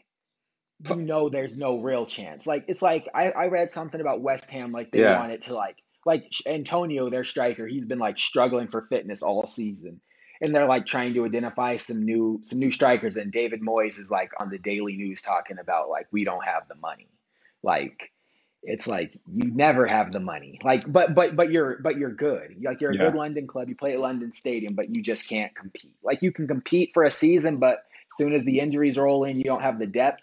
you 0.89 0.95
know 0.95 1.30
there's 1.30 1.57
no 1.57 1.78
real 1.80 2.05
chance. 2.05 2.47
Like 2.47 2.65
it's 2.67 2.82
like 2.82 3.07
I, 3.13 3.32
I 3.32 3.45
read 3.47 3.72
something 3.72 4.01
about 4.01 4.22
West 4.22 4.49
Ham 4.49 4.72
like 4.72 4.91
they 4.91 5.01
Yeah. 5.01 5.19
want 5.19 5.32
it 5.32 5.43
to 5.43 5.53
like 5.53 5.78
like 6.05 6.26
Antonio, 6.47 7.09
their 7.09 7.24
striker, 7.24 7.67
he's 7.67 7.86
been 7.86 7.99
like 7.99 8.17
struggling 8.17 8.67
for 8.67 8.88
fitness 8.89 9.22
all 9.22 9.45
season. 9.45 10.01
And 10.41 10.55
they're 10.55 10.67
like 10.67 10.88
trying 10.88 11.13
to 11.13 11.26
identify 11.26 11.78
some 11.78 12.03
new 12.03 12.41
some 12.45 12.57
new 12.57 12.72
strikers 12.72 13.15
and 13.15 13.32
David 13.32 13.61
Moyes 13.61 13.99
is 13.99 14.09
like 14.09 14.32
on 14.39 14.49
the 14.49 14.57
daily 14.57 14.97
news 14.97 15.22
talking 15.22 15.59
about 15.59 15.89
like 15.89 16.07
we 16.11 16.24
don't 16.24 16.43
have 16.43 16.67
the 16.67 16.76
money. 16.76 17.09
Like 17.61 18.11
it's 18.64 18.88
like 18.88 19.20
you 19.34 19.51
never 19.51 19.88
have 19.88 20.12
the 20.12 20.20
money. 20.20 20.59
Like 20.64 20.91
but 20.91 21.16
but 21.16 21.36
but 21.36 21.51
you're 21.51 21.80
but 21.82 21.97
you're 21.97 22.14
good. 22.14 22.55
Like 22.64 22.82
you're 22.82 22.91
a 22.91 22.95
Yeah. 22.95 23.12
good 23.12 23.16
London 23.16 23.47
club, 23.47 23.70
you 23.70 23.76
play 23.76 23.93
at 23.93 23.99
London 23.99 24.34
Stadium, 24.34 24.76
but 24.76 24.93
you 24.95 25.01
just 25.01 25.28
can't 25.28 25.53
compete. 25.55 25.95
Like 26.03 26.22
you 26.22 26.32
can 26.32 26.47
compete 26.47 26.91
for 26.93 27.03
a 27.03 27.12
season, 27.12 27.57
but 27.57 27.86
as 28.12 28.18
soon 28.18 28.34
as 28.34 28.43
the 28.45 28.59
injuries 28.59 28.97
roll 28.97 29.24
in, 29.24 29.38
you 29.38 29.43
don't 29.43 29.62
have 29.64 29.80
the 29.80 29.88
depth 29.88 30.22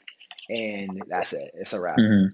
and 0.49 1.03
that's 1.09 1.33
it. 1.33 1.53
It's 1.55 1.73
a 1.73 1.81
wrap. 1.81 1.99
Mhm. 1.99 2.31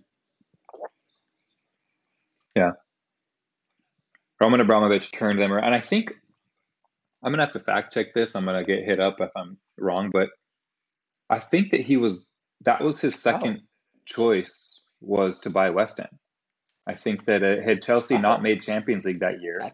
Yeah. 2.54 2.72
Roman 4.40 4.60
Abramovich 4.60 5.10
turned 5.12 5.40
them 5.40 5.52
around. 5.52 5.64
And 5.64 5.74
I 5.74 5.80
think 5.80 6.12
I'm 7.22 7.32
going 7.32 7.38
to 7.38 7.44
have 7.44 7.52
to 7.52 7.60
fact 7.60 7.94
check 7.94 8.14
this. 8.14 8.36
I'm 8.36 8.44
going 8.44 8.64
to 8.64 8.70
get 8.70 8.84
hit 8.84 9.00
up 9.00 9.20
if 9.20 9.30
I'm 9.36 9.58
wrong, 9.78 10.10
but 10.12 10.28
I 11.30 11.38
think 11.38 11.70
that 11.72 11.80
he 11.80 11.96
was, 11.96 12.26
that 12.62 12.82
was 12.82 13.00
his 13.00 13.14
second 13.20 13.62
choice 14.06 14.73
was 15.06 15.40
to 15.40 15.50
buy 15.50 15.70
West 15.70 15.98
Ham. 15.98 16.18
I 16.86 16.94
think 16.96 17.26
that 17.26 17.42
uh, 17.44 17.62
had 17.62 17.82
Chelsea 17.82 18.18
not 18.18 18.42
made 18.42 18.62
Champions 18.62 19.06
League 19.06 19.20
that 19.20 19.42
year, 19.42 19.70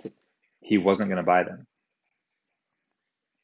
he 0.62 0.78
wasn't 0.78 1.10
going 1.10 1.18
to 1.18 1.24
buy 1.24 1.44
them. 1.44 1.66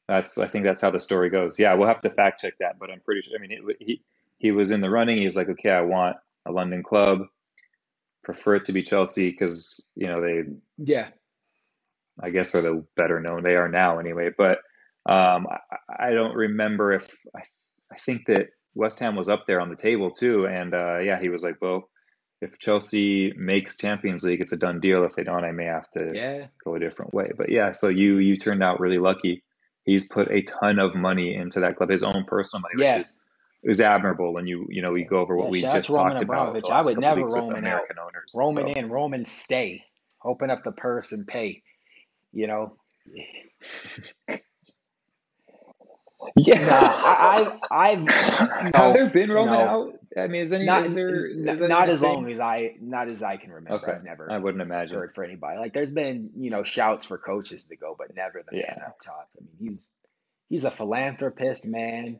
That's 0.07 0.37
I 0.39 0.47
think 0.47 0.65
that's 0.65 0.81
how 0.81 0.91
the 0.91 1.01
story 1.01 1.29
goes. 1.31 1.59
Yeah, 1.59 1.75
we'll 1.75 1.89
have 1.89 2.01
to 2.01 2.11
fact 2.11 2.41
check 2.41 2.55
that, 2.59 2.79
but 2.79 2.91
I'm 2.91 3.01
pretty 3.01 3.23
sure. 3.23 3.37
I 3.37 3.41
mean, 3.41 3.51
it, 3.53 3.77
he 3.79 4.03
he 4.39 4.51
was 4.51 4.71
in 4.71 4.81
the 4.81 4.89
running. 4.91 5.19
He's 5.19 5.37
like, 5.37 5.49
okay, 5.49 5.71
I 5.71 5.81
want 5.81 6.17
a 6.45 6.53
London 6.53 6.83
club. 6.83 7.23
Prefer 8.23 8.57
it 8.57 8.65
to 8.65 8.73
be 8.73 8.83
Chelsea 8.83 9.31
because 9.31 9.91
you 9.95 10.07
know 10.07 10.21
they, 10.21 10.43
Yeah. 10.77 11.09
I 12.21 12.31
guess, 12.31 12.55
are 12.55 12.61
the 12.61 12.85
better 12.97 13.19
known. 13.21 13.43
They 13.43 13.55
are 13.55 13.69
now 13.69 13.99
anyway. 13.99 14.31
But 14.37 14.59
um, 15.07 15.47
I, 15.49 16.07
I 16.09 16.11
don't 16.11 16.35
remember 16.35 16.93
if 16.93 17.07
I, 17.35 17.41
I 17.91 17.97
think 17.97 18.27
that 18.27 18.47
West 18.77 18.99
Ham 18.99 19.15
was 19.15 19.27
up 19.29 19.45
there 19.47 19.59
on 19.59 19.69
the 19.69 19.75
table 19.75 20.11
too. 20.11 20.45
And 20.47 20.73
uh, 20.73 20.99
yeah, 20.99 21.19
he 21.19 21.29
was 21.29 21.43
like, 21.43 21.57
well, 21.61 21.89
if 22.41 22.59
Chelsea 22.59 23.33
makes 23.35 23.77
Champions 23.77 24.23
League, 24.23 24.41
it's 24.41 24.51
a 24.51 24.57
done 24.57 24.79
deal. 24.79 25.03
If 25.03 25.15
they 25.15 25.23
don't, 25.23 25.43
I 25.43 25.51
may 25.51 25.65
have 25.65 25.89
to 25.91 26.11
Yeah. 26.13 26.45
go 26.63 26.75
a 26.75 26.79
different 26.79 27.13
way. 27.13 27.31
But 27.35 27.49
yeah, 27.49 27.71
so 27.71 27.87
you 27.89 28.17
you 28.17 28.35
turned 28.35 28.61
out 28.63 28.79
really 28.79 28.99
lucky. 28.99 29.43
He's 29.83 30.07
put 30.07 30.29
a 30.31 30.41
ton 30.43 30.79
of 30.79 30.95
money 30.95 31.33
into 31.35 31.59
that 31.61 31.75
club, 31.77 31.89
his 31.89 32.03
own 32.03 32.25
personal 32.25 32.61
money, 32.61 32.75
Yeah. 32.83 32.97
which 32.97 33.01
is 33.07 33.19
is 33.63 33.81
admirable. 33.81 34.33
When 34.33 34.45
you 34.45 34.67
you 34.69 34.81
know 34.83 34.91
we 34.91 35.03
go 35.03 35.17
over 35.19 35.35
what 35.35 35.45
Yeah, 35.47 35.51
we 35.51 35.61
just 35.61 35.89
Roman 35.89 36.11
talked 36.11 36.23
about. 36.23 36.49
Abramovich. 36.49 36.69
I 36.71 36.81
would 36.83 36.99
never 36.99 37.21
Roman 37.25 37.51
out. 37.55 37.57
American 37.57 37.97
owners. 37.99 38.35
Roman 38.37 38.67
so. 38.69 38.79
in, 38.79 38.89
Roman 38.89 39.25
stay. 39.25 39.83
Open 40.23 40.51
up 40.51 40.63
the 40.63 40.71
purse 40.73 41.11
and 41.13 41.25
pay. 41.27 41.63
You 42.33 42.45
know. 42.47 42.77
Yeah, 46.35 46.57
I, 46.59 47.59
I 47.71 47.91
I've 47.91 48.07
have 48.75 48.93
there 48.93 49.09
been 49.09 49.31
Roman 49.31 49.53
no. 49.53 49.59
out? 49.59 49.99
I 50.17 50.27
mean, 50.27 50.41
is 50.41 50.51
any 50.51 50.65
not 50.65 50.85
is 50.85 50.93
there 50.93 51.25
is 51.27 51.45
that 51.45 51.59
not 51.59 51.89
as 51.89 52.01
long 52.01 52.31
as 52.31 52.39
I 52.39 52.75
not 52.81 53.07
as 53.07 53.21
I 53.21 53.37
can 53.37 53.51
remember. 53.51 53.79
Okay, 53.83 53.91
I've 53.93 54.03
never 54.03 54.31
I 54.31 54.37
wouldn't 54.37 54.61
imagine. 54.61 54.97
heard 54.97 55.13
for 55.13 55.23
anybody. 55.23 55.59
Like 55.59 55.73
there's 55.73 55.93
been, 55.93 56.31
you 56.35 56.49
know, 56.49 56.63
shouts 56.63 57.05
for 57.05 57.17
coaches 57.17 57.65
to 57.67 57.75
go, 57.75 57.95
but 57.97 58.15
never 58.15 58.43
the 58.49 58.57
Yeah. 58.57 58.73
man 58.77 58.85
up 58.87 58.97
top. 59.05 59.29
I 59.37 59.41
mean, 59.43 59.69
he's 59.69 59.93
he's 60.49 60.63
a 60.63 60.71
philanthropist, 60.71 61.65
man. 61.65 62.19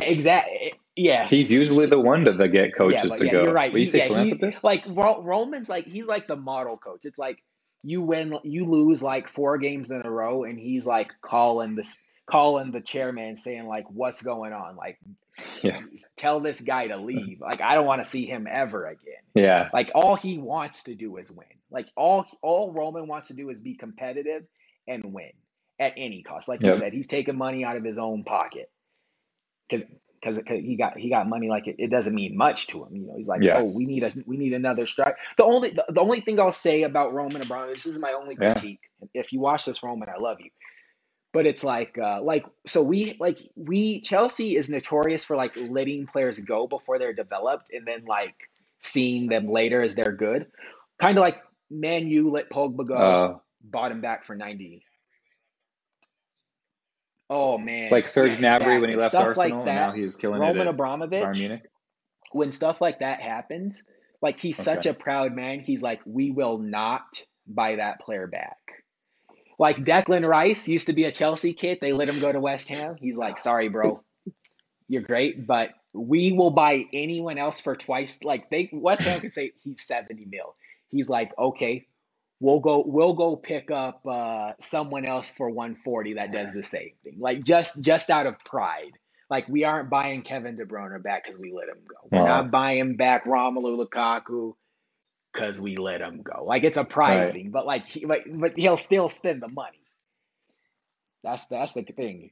Exactly. 0.00 0.54
Eh, 0.54 0.70
yeah. 0.96 1.28
He's 1.28 1.50
usually 1.50 1.86
the 1.86 2.00
one 2.00 2.24
to 2.24 2.32
the 2.32 2.48
get 2.48 2.74
coaches 2.74 3.10
but 3.12 3.18
to 3.18 3.26
yeah, 3.26 3.32
go. 3.32 3.42
you're 3.44 3.52
right. 3.52 3.72
You 3.72 3.86
say 3.86 3.98
yeah, 3.98 4.06
philanthropist, 4.08 4.64
like 4.64 4.84
Ro- 4.88 5.22
Roman's 5.22 5.68
like 5.68 5.86
he's 5.86 6.06
like 6.06 6.26
the 6.26 6.36
model 6.36 6.76
coach. 6.76 7.00
It's 7.04 7.18
like 7.18 7.42
you 7.82 8.00
win, 8.02 8.38
you 8.42 8.64
lose 8.64 9.02
like 9.02 9.28
four 9.28 9.58
games 9.58 9.90
in 9.90 10.02
a 10.04 10.10
row, 10.10 10.44
and 10.44 10.58
he's 10.58 10.86
like 10.86 11.12
calling 11.20 11.76
this, 11.76 12.02
calling 12.26 12.72
the 12.72 12.80
chairman, 12.80 13.36
saying 13.36 13.66
like, 13.66 13.86
"What's 13.90 14.22
going 14.22 14.52
on? 14.52 14.76
Like, 14.76 14.98
yeah, 15.62 15.80
tell 16.16 16.40
this 16.40 16.60
guy 16.60 16.88
to 16.88 16.96
leave. 16.98 17.40
Like, 17.40 17.60
I 17.60 17.74
don't 17.74 17.86
want 17.86 18.02
to 18.02 18.08
see 18.08 18.26
him 18.26 18.46
ever 18.50 18.86
again." 18.86 19.22
yeah, 19.34 19.70
Like 19.72 19.90
all 19.94 20.16
he 20.16 20.38
wants 20.38 20.84
to 20.84 20.94
do 20.94 21.16
is 21.18 21.30
win. 21.30 21.46
Like 21.70 21.88
all 21.96 22.26
all 22.42 22.72
Roman 22.72 23.08
wants 23.08 23.28
to 23.28 23.34
do 23.34 23.50
is 23.50 23.60
be 23.60 23.74
competitive 23.76 24.44
and 24.88 25.12
win 25.12 25.32
at 25.80 25.94
any 25.96 26.22
cost. 26.22 26.48
Like 26.48 26.64
you 26.64 26.74
said, 26.74 26.92
he's 26.92 27.08
taking 27.08 27.36
money 27.36 27.64
out 27.64 27.76
of 27.76 27.84
his 27.84 27.98
own 27.98 28.24
pocket 28.24 28.70
because 29.68 29.86
because 30.22 30.38
he 30.48 30.76
got 30.76 30.98
he 30.98 31.10
got 31.10 31.28
money 31.28 31.48
like 31.48 31.66
it, 31.66 31.76
it 31.78 31.90
doesn't 31.90 32.14
mean 32.14 32.36
much 32.36 32.68
to 32.68 32.84
him. 32.84 32.96
You 32.96 33.06
know, 33.08 33.14
he's 33.16 33.28
like, 33.28 33.42
oh, 33.42 33.44
Yes. 33.44 33.68
oh, 33.74 33.78
we 33.78 33.86
need 33.86 34.02
a 34.04 34.12
we 34.26 34.36
need 34.38 34.54
another 34.54 34.86
strike. 34.86 35.16
The 35.36 35.44
only 35.44 35.70
the, 35.70 35.84
the 35.90 36.00
only 36.00 36.20
thing 36.20 36.40
I'll 36.40 36.52
say 36.52 36.82
about 36.84 37.12
Roman 37.14 37.42
Abramovich, 37.42 37.84
this 37.84 37.94
is 37.94 38.00
my 38.00 38.12
only 38.12 38.36
Yeah. 38.40 38.54
critique. 38.54 38.80
If 39.14 39.32
you 39.32 39.40
watch 39.40 39.66
this, 39.66 39.82
Roman, 39.82 40.08
I 40.08 40.18
love 40.20 40.38
you. 40.40 40.50
But 41.34 41.46
it's 41.46 41.64
like 41.64 41.98
uh 41.98 42.22
like 42.22 42.46
so 42.64 42.82
we 42.82 43.16
like 43.18 43.38
we 43.56 44.00
Chelsea 44.00 44.56
is 44.56 44.70
notorious 44.70 45.24
for 45.24 45.36
like 45.36 45.52
letting 45.56 46.06
players 46.06 46.38
go 46.38 46.66
before 46.68 46.98
they're 46.98 47.12
developed 47.12 47.72
and 47.72 47.84
then 47.86 48.04
like 48.06 48.36
seeing 48.78 49.26
them 49.26 49.48
later 49.50 49.82
as 49.82 49.96
they're 49.96 50.12
good. 50.12 50.46
Kind 50.98 51.18
of 51.18 51.22
like 51.22 51.42
Man 51.70 52.06
U 52.06 52.30
let 52.30 52.48
Pogba 52.50 52.86
go, 52.86 52.94
Uh, 52.94 53.38
bought 53.62 53.90
him 53.90 54.00
back 54.00 54.24
for 54.24 54.36
90. 54.36 54.84
Oh 57.28 57.58
man. 57.58 57.90
like 57.90 58.06
Serge 58.06 58.38
Yeah, 58.38 58.58
Gnabry 58.60 58.80
when 58.80 58.90
he 58.90 58.96
left 58.96 59.10
Stuff 59.10 59.36
like 59.36 59.52
Arsenal, 59.52 59.66
and 59.66 59.74
now 59.74 59.92
he's 59.92 60.14
killing 60.14 60.40
it 60.40 60.46
Roman 60.46 60.62
at 60.62 60.66
Bayern 60.66 60.74
Abramovich, 60.74 61.38
Munich. 61.38 61.62
when 62.30 62.52
stuff 62.52 62.80
like 62.80 63.00
that 63.00 63.20
happens, 63.20 63.88
like 64.22 64.38
he's 64.38 64.56
such 64.56 64.86
a 64.86 64.94
proud 64.94 65.34
man. 65.34 65.60
He's 65.60 65.82
like, 65.82 66.00
we 66.04 66.30
will 66.30 66.58
not 66.58 67.20
buy 67.46 67.74
that 67.76 68.00
player 68.00 68.28
back. 68.28 68.63
Like 69.58 69.78
Declan 69.78 70.28
Rice 70.28 70.68
used 70.68 70.86
to 70.88 70.92
be 70.92 71.04
a 71.04 71.12
Chelsea 71.12 71.54
kid. 71.54 71.78
They 71.80 71.92
let 71.92 72.08
him 72.08 72.20
go 72.20 72.32
to 72.32 72.40
West 72.40 72.68
Ham. 72.70 72.96
He's 73.00 73.16
like, 73.16 73.38
sorry, 73.38 73.68
bro, 73.68 74.02
you're 74.88 75.02
great, 75.02 75.46
but 75.46 75.72
we 75.92 76.32
will 76.32 76.50
buy 76.50 76.86
anyone 76.92 77.38
else 77.38 77.60
for 77.60 77.76
twice. 77.76 78.24
Like 78.24 78.50
they 78.50 78.70
West 78.72 79.04
Ham 79.04 79.20
can 79.20 79.30
say 79.30 79.52
he's 79.62 79.82
70 79.86 80.26
mil. 80.26 80.56
He's 80.90 81.08
like, 81.10 81.32
okay, 81.38 81.86
we'll 82.40 82.60
go 82.60 82.84
we'll 82.86 83.14
go 83.14 83.36
pick 83.36 83.70
up 83.70 84.00
uh 84.06 84.52
someone 84.60 85.04
else 85.06 85.30
for 85.32 85.48
140 85.50 86.14
that 86.14 86.32
does 86.32 86.52
the 86.52 86.64
same 86.64 86.92
thing. 87.04 87.16
Like 87.18 87.42
just 87.44 87.82
just 87.82 88.10
out 88.10 88.26
of 88.26 88.38
pride. 88.44 88.92
Like 89.30 89.48
we 89.48 89.64
aren't 89.64 89.90
buying 89.90 90.22
Kevin 90.22 90.56
De 90.56 90.64
Bruyne 90.66 91.02
back 91.02 91.24
because 91.24 91.40
we 91.40 91.52
let 91.52 91.68
him 91.68 91.78
go. 91.88 91.96
We're 92.10 92.22
Wow. 92.22 92.26
not 92.26 92.50
buying 92.50 92.96
back 92.96 93.24
Romelu 93.24 93.84
Lukaku 93.86 94.54
because 95.34 95.60
we 95.60 95.76
let 95.76 96.00
him 96.00 96.22
go. 96.22 96.44
Like 96.44 96.64
it's 96.64 96.76
a 96.78 96.84
pride 96.84 97.18
Right. 97.18 97.32
thing, 97.32 97.50
but 97.50 97.66
like 97.66 97.86
he, 97.86 98.04
but, 98.06 98.20
but 98.32 98.56
he'll 98.56 98.76
still 98.76 99.08
spend 99.08 99.42
the 99.42 99.48
money. 99.48 99.80
That's 101.22 101.46
that's 101.48 101.74
the 101.74 101.82
thing. 101.82 102.30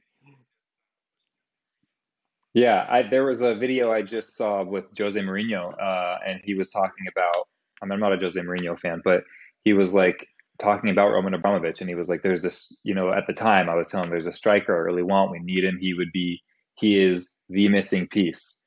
Yeah, 2.53 2.85
I, 2.87 3.01
there 3.01 3.25
was 3.25 3.41
a 3.41 3.55
video 3.55 3.91
I 3.91 4.03
just 4.03 4.35
saw 4.35 4.63
with 4.63 4.85
Jose 4.97 5.19
Mourinho, 5.19 5.73
uh, 5.81 6.19
and 6.25 6.39
he 6.43 6.53
was 6.53 6.69
talking 6.69 7.07
about. 7.11 7.47
I 7.81 7.85
mean, 7.85 7.93
I'm 7.93 7.99
not 7.99 8.13
a 8.13 8.17
Jose 8.17 8.39
Mourinho 8.39 8.79
fan, 8.79 9.01
but 9.03 9.23
he 9.65 9.73
was 9.73 9.93
like 9.93 10.27
talking 10.59 10.91
about 10.91 11.09
Roman 11.09 11.33
Abramovich, 11.33 11.81
and 11.81 11.89
he 11.89 11.95
was 11.95 12.09
like, 12.09 12.21
"There's 12.21 12.43
this, 12.43 12.79
you 12.83 12.93
know, 12.93 13.11
at 13.11 13.25
the 13.27 13.33
time 13.33 13.69
I 13.69 13.75
was 13.75 13.89
telling 13.89 14.05
him 14.05 14.11
there's 14.11 14.27
a 14.27 14.33
striker 14.33 14.75
I 14.75 14.79
really 14.79 15.03
want. 15.03 15.31
We 15.31 15.39
need 15.39 15.63
him. 15.63 15.79
He 15.81 15.93
would 15.93 16.11
be. 16.13 16.41
He 16.75 17.01
is 17.01 17.35
the 17.49 17.67
missing 17.69 18.07
piece." 18.07 18.61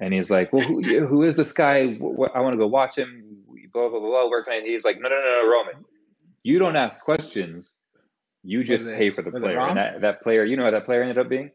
And 0.00 0.12
he's 0.12 0.30
like, 0.30 0.52
"Well, 0.52 0.64
who, 0.64 1.06
who 1.06 1.22
is 1.22 1.36
this 1.36 1.52
guy? 1.52 1.96
I 2.34 2.40
want 2.40 2.52
to 2.52 2.58
go 2.58 2.66
watch 2.66 2.98
him. 2.98 3.23
Blah 3.74 3.90
blah 3.90 4.00
blah. 4.00 4.08
blah. 4.08 4.28
Where 4.28 4.42
can 4.44 4.54
I?" 4.54 4.60
He's 4.64 4.84
like, 4.84 5.00
"No, 5.00 5.08
no, 5.08 5.16
no, 5.16 5.42
no, 5.42 5.50
Roman. 5.50 5.84
You 6.42 6.58
don't 6.58 6.76
ask 6.76 7.04
questions. 7.04 7.78
You 8.42 8.64
just 8.64 8.88
it 8.88 8.96
pay 8.96 9.10
for 9.10 9.22
the 9.22 9.32
player." 9.32 9.60
And 9.60 9.76
that 9.76 10.00
that 10.00 10.22
player, 10.22 10.44
you 10.44 10.56
know, 10.56 10.64
what 10.64 10.70
that 10.70 10.86
player 10.86 11.02
ended 11.02 11.18
up 11.18 11.28
being 11.28 11.50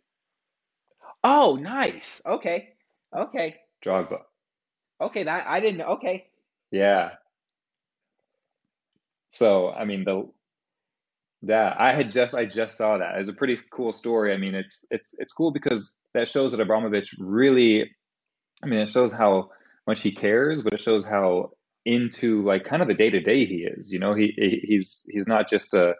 Oh, 1.23 1.57
nice. 1.61 2.21
Okay. 2.25 2.69
Okay. 3.15 3.57
Drogba. 3.85 4.21
Okay. 5.01 5.23
That 5.23 5.47
I 5.47 5.59
didn't. 5.59 5.81
Okay. 5.81 6.27
Yeah. 6.71 7.11
So, 9.31 9.71
I 9.71 9.85
mean, 9.85 10.05
the 10.05 10.29
that 11.43 11.79
I 11.79 11.93
had 11.93 12.11
just 12.11 12.35
I 12.35 12.45
just 12.45 12.77
saw 12.77 12.97
that. 12.97 13.17
It's 13.17 13.29
a 13.29 13.33
pretty 13.33 13.59
cool 13.71 13.91
story. 13.91 14.33
I 14.33 14.37
mean, 14.37 14.55
it's 14.55 14.85
it's 14.91 15.17
it's 15.19 15.33
cool 15.33 15.51
because 15.51 15.97
that 16.13 16.27
shows 16.27 16.51
that 16.51 16.59
Abramovich 16.59 17.15
really 17.19 17.89
I 18.63 18.67
mean, 18.67 18.79
it 18.79 18.89
shows 18.89 19.13
how 19.13 19.51
much 19.87 20.01
he 20.01 20.11
cares, 20.11 20.63
but 20.63 20.73
it 20.73 20.81
shows 20.81 21.05
how 21.05 21.51
into 21.95 22.43
like 22.43 22.63
kind 22.63 22.81
of 22.81 22.87
the 22.87 22.93
day 22.93 23.09
to 23.09 23.19
day 23.19 23.45
he 23.45 23.65
is. 23.75 23.91
You 23.93 23.99
know, 23.99 24.13
he 24.13 24.33
he- 24.37 24.63
he's 24.67 25.09
he's 25.11 25.27
not 25.27 25.49
just 25.49 25.73
a 25.73 25.95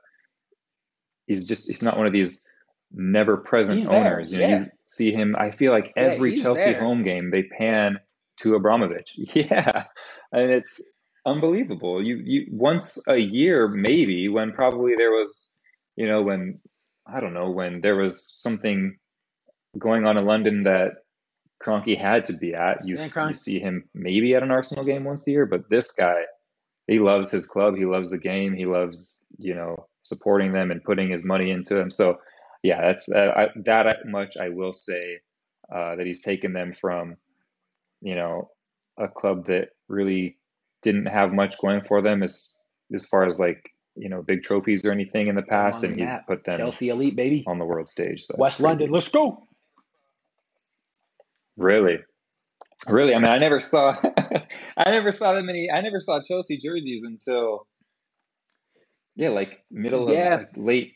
he's 1.28 1.48
just 1.48 1.68
he's 1.68 1.84
not 1.84 1.98
one 1.98 2.08
of 2.08 2.14
these 2.14 2.48
never 2.92 3.38
present 3.38 3.80
He's 3.80 3.90
there. 3.90 4.00
owners. 4.16 4.34
You 4.34 4.40
know, 4.40 4.48
Yeah. 4.48 4.60
you 4.60 4.66
see 4.88 5.12
him. 5.12 5.36
I 5.38 5.52
feel 5.52 5.72
like 5.72 5.94
Yeah, 5.96 6.04
every 6.04 6.36
Chelsea 6.36 6.72
there. 6.72 6.80
home 6.80 7.04
game 7.04 7.32
they 7.32 7.44
pan 7.44 8.00
to 8.42 8.56
Abramovich. 8.56 9.18
Yeah, 9.36 9.86
and 10.32 10.52
it's 10.52 10.94
unbelievable. 11.26 12.04
You 12.04 12.18
you 12.24 12.46
once 12.52 12.98
a 13.08 13.18
year 13.18 13.68
maybe 13.68 14.30
when 14.30 14.52
probably 14.54 14.96
there 14.96 15.12
was 15.12 15.54
you 15.96 16.08
know 16.08 16.22
when 16.22 16.60
I 17.06 17.20
don't 17.20 17.34
know 17.34 17.50
when 17.52 17.82
there 17.82 17.96
was 17.96 18.14
something 18.42 18.98
going 19.78 20.06
on 20.06 20.18
in 20.18 20.26
London 20.26 20.64
that 20.64 20.92
Kroenke 21.64 21.98
had 21.98 22.24
to 22.26 22.34
be 22.34 22.54
at. 22.54 22.80
You, 22.86 22.96
Stan 23.00 23.06
s- 23.06 23.14
Kroenke. 23.14 23.30
you 23.30 23.36
see 23.36 23.60
him 23.60 23.90
maybe 23.94 24.36
at 24.36 24.44
an 24.44 24.52
Arsenal 24.52 24.86
game 24.86 25.04
once 25.04 25.28
a 25.28 25.32
year, 25.32 25.46
but 25.46 25.70
this 25.70 25.92
guy, 25.92 26.22
he 26.88 27.00
loves 27.00 27.30
his 27.32 27.46
club. 27.46 27.76
He 27.76 27.86
loves 27.86 28.12
the 28.12 28.18
game. 28.18 28.54
He 28.56 28.66
loves 28.66 29.28
you 29.38 29.54
know 29.54 29.88
supporting 30.04 30.54
them 30.54 30.72
and 30.72 30.84
putting 30.84 31.10
his 31.10 31.24
money 31.24 31.52
into 31.52 31.76
them. 31.76 31.92
So 31.92 32.18
yeah, 32.64 32.82
that's 32.82 33.12
uh, 33.12 33.34
I, 33.36 33.48
that 33.66 33.98
much 34.06 34.38
I 34.38 34.50
will 34.50 34.74
say 34.74 35.20
uh, 35.74 35.96
that 35.98 36.06
he's 36.06 36.22
taken 36.24 36.54
them 36.54 36.74
from 36.74 37.16
you 38.02 38.16
know 38.16 38.50
a 38.98 39.08
club 39.08 39.48
that 39.48 39.70
really 39.88 40.38
didn't 40.82 41.08
have 41.08 41.32
much 41.34 41.58
going 41.60 41.82
for 41.82 42.02
them 42.02 42.24
as 42.24 42.56
as 42.94 43.06
far 43.06 43.26
as 43.26 43.38
like 43.40 43.70
you 43.96 44.08
know 44.10 44.22
big 44.24 44.44
trophies 44.44 44.86
or 44.86 44.92
anything 44.92 45.28
in 45.28 45.36
the 45.36 45.42
past, 45.42 45.84
and 45.84 46.00
he's 46.00 46.08
map. 46.08 46.26
put 46.26 46.46
them 46.46 46.58
Chelsea 46.58 46.90
elite, 46.90 47.16
baby. 47.18 47.44
on 47.48 47.60
the 47.60 47.66
world 47.66 47.90
stage. 47.90 48.24
So 48.24 48.36
West 48.38 48.62
London. 48.62 48.92
Let's 48.92 49.12
go. 49.12 49.48
Really, 51.60 52.00
really. 52.88 53.14
I 53.14 53.20
mean, 53.20 53.30
I 53.32 53.38
never 53.38 53.60
saw, 53.60 53.96
I 54.78 54.90
never 54.92 55.12
saw 55.12 55.34
that 55.34 55.44
many. 55.44 55.70
I 55.70 55.82
never 55.82 56.00
saw 56.02 56.22
Chelsea 56.22 56.58
jerseys 56.58 57.04
until, 57.04 57.68
yeah, 59.16 59.30
like 59.30 59.64
middle 59.70 60.08
of 60.08 60.16
Yeah. 60.16 60.38
like 60.38 60.52
late, 60.56 60.94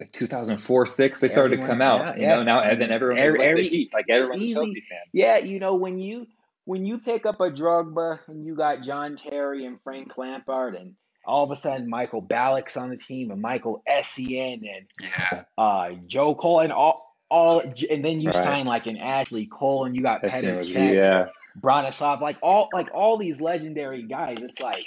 like 0.00 0.12
2004, 0.12 0.86
six. 0.86 1.20
They 1.20 1.28
started 1.28 1.56
to 1.56 1.62
come 1.66 1.82
Everyone's 1.82 1.82
out. 1.82 2.20
yeah, 2.20 2.30
You 2.30 2.36
know, 2.36 2.42
now 2.44 2.60
and 2.60 2.80
then 2.80 2.92
everyone 2.92 3.18
Every, 3.18 3.38
like 3.40 3.48
every 3.48 3.68
Heat. 3.68 3.90
Like 3.92 4.06
everyone's 4.08 4.42
a. 4.42 4.54
Chelsea 4.54 4.80
fan. 4.88 4.98
Yeah, 5.12 5.38
you 5.38 5.58
know 5.58 5.74
when 5.74 5.98
you 5.98 6.26
when 6.66 6.86
you 6.86 6.98
pick 6.98 7.26
up 7.26 7.40
a 7.40 7.50
Drogba 7.50 8.20
and 8.28 8.44
you 8.46 8.54
got 8.54 8.82
John 8.82 9.16
Terry 9.16 9.66
and 9.66 9.78
Frank 9.82 10.16
Lampard 10.16 10.76
and 10.76 10.94
all 11.26 11.42
of 11.44 11.50
a 11.50 11.56
sudden 11.56 11.90
Michael 11.90 12.22
Ballack's 12.22 12.76
on 12.76 12.90
the 12.90 12.96
team 12.96 13.32
and 13.32 13.42
Michael 13.42 13.82
Essien 13.90 14.60
and 14.62 14.86
Yeah, 15.02 15.44
uh 15.58 15.90
Joe 16.06 16.36
Cole 16.36 16.60
and 16.60 16.72
all 16.72 17.07
all 17.30 17.60
and 17.90 18.04
then 18.04 18.20
you 18.20 18.32
right. 18.32 18.32
sign 18.32 18.66
like 18.66 18.86
an 18.86 18.96
Ashley 18.96 19.46
Cole 19.46 19.84
and 19.86 19.94
you 19.96 20.02
got 20.02 20.26
Petr 20.26 20.60
Cech, 20.60 20.96
yeah, 20.96 21.26
Branislav, 21.60 22.20
like 22.20 22.38
all 22.42 22.70
like 22.72 22.88
all 22.94 23.18
these 23.18 23.40
legendary 23.40 24.02
guys. 24.02 24.42
It's 24.42 24.60
like 24.60 24.86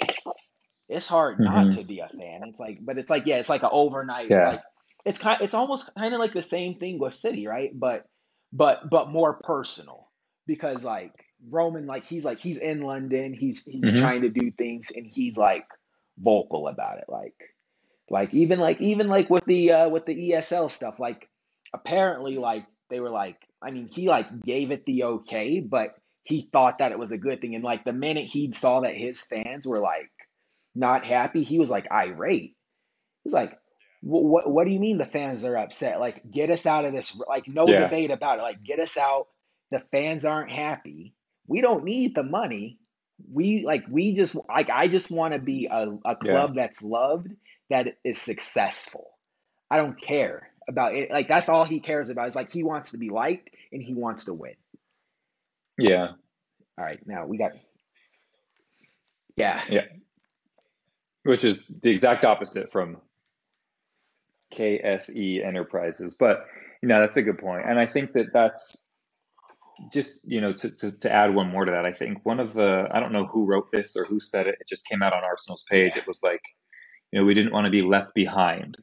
it's 0.88 1.08
hard 1.08 1.40
not 1.40 1.70
hmm 1.70 1.72
to 1.72 1.84
be 1.84 2.00
a 2.00 2.08
fan. 2.08 2.42
It's 2.44 2.60
like, 2.60 2.78
but 2.82 2.98
it's 2.98 3.10
like, 3.10 3.26
yeah, 3.26 3.36
it's 3.36 3.48
like 3.48 3.62
an 3.62 3.70
overnight, 3.72 4.36
yeah, 4.36 4.42
like 4.42 4.62
it's 5.04 5.20
kind, 5.20 5.40
it's 5.42 5.54
almost 5.54 5.90
kind 5.98 6.14
of 6.14 6.20
like 6.20 6.32
the 6.34 6.42
same 6.42 6.78
thing 6.78 6.98
with 6.98 7.14
City, 7.14 7.46
right? 7.46 7.70
But, 7.74 8.06
but, 8.52 8.90
but 8.90 9.10
more 9.10 9.34
personal 9.42 10.08
because 10.46 10.84
like 10.84 11.12
Roman, 11.50 11.86
like 11.86 12.06
he's 12.06 12.24
like 12.24 12.40
he's 12.40 12.58
in 12.58 12.82
London, 12.82 13.34
he's 13.34 13.64
he's 13.64 13.92
hmm 13.92 13.92
trying 13.92 14.22
to 14.22 14.28
do 14.30 14.50
things, 14.52 14.90
and 14.94 15.06
he's 15.06 15.36
like 15.36 15.66
vocal 16.18 16.68
about 16.68 16.98
it, 16.98 17.06
like, 17.08 17.34
like 18.10 18.34
even 18.34 18.60
like 18.60 18.80
even 18.80 19.08
like 19.08 19.30
with 19.30 19.44
the 19.46 19.72
uh 19.72 19.88
with 19.88 20.06
the 20.06 20.14
ESL 20.32 20.70
stuff, 20.70 21.00
like 21.00 21.28
apparently 21.74 22.38
like 22.38 22.66
they 22.90 23.00
were 23.00 23.10
like, 23.10 23.36
I 23.62 23.70
mean, 23.70 23.88
he 23.92 24.08
like 24.08 24.42
gave 24.42 24.70
it 24.70 24.84
the 24.86 25.04
okay, 25.04 25.60
but 25.60 25.94
he 26.24 26.48
thought 26.52 26.78
that 26.78 26.92
it 26.92 26.98
was 26.98 27.12
a 27.12 27.18
good 27.18 27.40
thing, 27.40 27.54
and 27.54 27.64
like 27.64 27.84
the 27.84 27.92
minute 27.92 28.26
he 28.26 28.52
saw 28.52 28.80
that 28.80 28.94
his 28.94 29.20
fans 29.20 29.66
were 29.66 29.80
like 29.80 30.10
not 30.74 31.04
happy, 31.04 31.42
he 31.42 31.58
was 31.58 31.70
like 31.70 31.90
irate. 31.90 32.56
He's 33.24 33.32
like, 33.32 33.58
what, 34.02 34.24
what, 34.24 34.50
what 34.50 34.64
do 34.64 34.72
you 34.72 34.80
mean 34.80 34.98
the 34.98 35.06
fans 35.06 35.44
are 35.44 35.56
upset? 35.56 36.00
Like, 36.00 36.28
get 36.30 36.50
us 36.50 36.66
out 36.66 36.84
of 36.84 36.92
this. 36.92 37.16
Like, 37.28 37.46
no 37.46 37.66
yeah, 37.66 37.84
debate 37.84 38.10
about 38.10 38.38
it. 38.38 38.42
Like, 38.42 38.62
get 38.62 38.80
us 38.80 38.96
out. 38.96 39.28
The 39.70 39.78
fans 39.78 40.24
aren't 40.24 40.50
happy. 40.50 41.14
We 41.46 41.60
don't 41.60 41.84
need 41.84 42.14
the 42.14 42.22
money. 42.22 42.78
We 43.32 43.64
like, 43.64 43.84
we 43.88 44.14
just 44.14 44.36
like, 44.48 44.70
I 44.70 44.88
just 44.88 45.10
want 45.10 45.34
to 45.34 45.38
be 45.38 45.68
a, 45.70 45.88
a 46.04 46.16
yeah, 46.24 46.32
club 46.32 46.54
that's 46.56 46.82
loved, 46.82 47.28
that 47.70 47.96
is 48.04 48.20
successful. 48.20 49.06
I 49.70 49.76
don't 49.76 50.00
care 50.00 50.51
about 50.68 50.94
it. 50.94 51.10
Like, 51.10 51.28
that's 51.28 51.48
all 51.48 51.64
he 51.64 51.80
cares 51.80 52.10
about. 52.10 52.28
Is 52.28 52.36
like, 52.36 52.52
he 52.52 52.62
wants 52.62 52.92
to 52.92 52.98
be 52.98 53.10
liked 53.10 53.50
and 53.72 53.82
he 53.82 53.94
wants 53.94 54.24
to 54.26 54.34
win. 54.34 54.54
yeah, 55.78 56.08
All 56.78 56.84
right. 56.84 57.00
Now 57.06 57.26
we 57.26 57.38
got, 57.38 57.52
yeah. 59.36 59.62
yeah. 59.68 59.84
Which 61.24 61.44
is 61.44 61.70
the 61.82 61.90
exact 61.90 62.24
opposite 62.24 62.70
from 62.70 62.98
KSE 64.52 65.44
Enterprises. 65.44 66.16
But 66.18 66.46
you 66.82 66.88
know, 66.88 66.98
that's 66.98 67.16
a 67.16 67.22
good 67.22 67.38
point, 67.38 67.64
and 67.68 67.78
I 67.78 67.86
think 67.86 68.12
that 68.12 68.32
that's 68.32 68.90
just 69.92 70.20
you 70.24 70.40
know 70.40 70.52
to, 70.52 70.74
to, 70.76 70.92
to 70.98 71.12
add 71.12 71.34
one 71.34 71.48
more 71.48 71.64
to 71.64 71.72
that. 71.72 71.86
I 71.86 71.92
think 71.92 72.18
one 72.24 72.40
of 72.40 72.52
the 72.52 72.88
I 72.92 73.00
don't 73.00 73.12
know 73.12 73.26
who 73.26 73.46
wrote 73.46 73.70
this 73.72 73.96
or 73.96 74.04
who 74.04 74.20
said 74.20 74.46
it. 74.46 74.56
It 74.60 74.68
just 74.68 74.86
came 74.88 75.02
out 75.02 75.12
on 75.12 75.24
Arsenal's 75.24 75.64
page. 75.70 75.96
It 75.96 76.06
was 76.06 76.20
like, 76.22 76.42
you 77.10 77.20
know, 77.20 77.24
we 77.24 77.34
didn't 77.34 77.52
want 77.52 77.66
to 77.66 77.70
be 77.70 77.82
left 77.82 78.14
behind, 78.14 78.76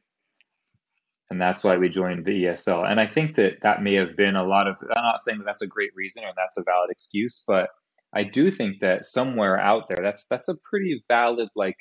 and 1.29 1.41
that's 1.41 1.63
why 1.63 1.77
we 1.77 1.89
joined 1.89 2.25
the 2.25 2.45
ESL. 2.45 2.89
And 2.89 2.99
I 2.99 3.05
think 3.07 3.35
that 3.35 3.61
that 3.63 3.83
may 3.83 3.95
have 3.95 4.15
been 4.17 4.35
a 4.35 4.45
lot 4.45 4.67
of. 4.67 4.77
I'm 4.95 5.03
not 5.03 5.21
saying 5.21 5.39
that 5.39 5.45
that's 5.45 5.61
a 5.61 5.67
great 5.67 5.91
reason 5.95 6.23
or 6.23 6.31
that's 6.37 6.57
a 6.57 6.63
valid 6.63 6.89
excuse, 6.91 7.43
but 7.47 7.69
I 8.13 8.23
do 8.23 8.51
think 8.51 8.79
that 8.81 9.05
somewhere 9.05 9.59
out 9.59 9.87
there, 9.89 9.99
that's 10.01 10.27
that's 10.27 10.47
a 10.49 10.55
pretty 10.69 11.03
valid 11.09 11.49
like, 11.55 11.77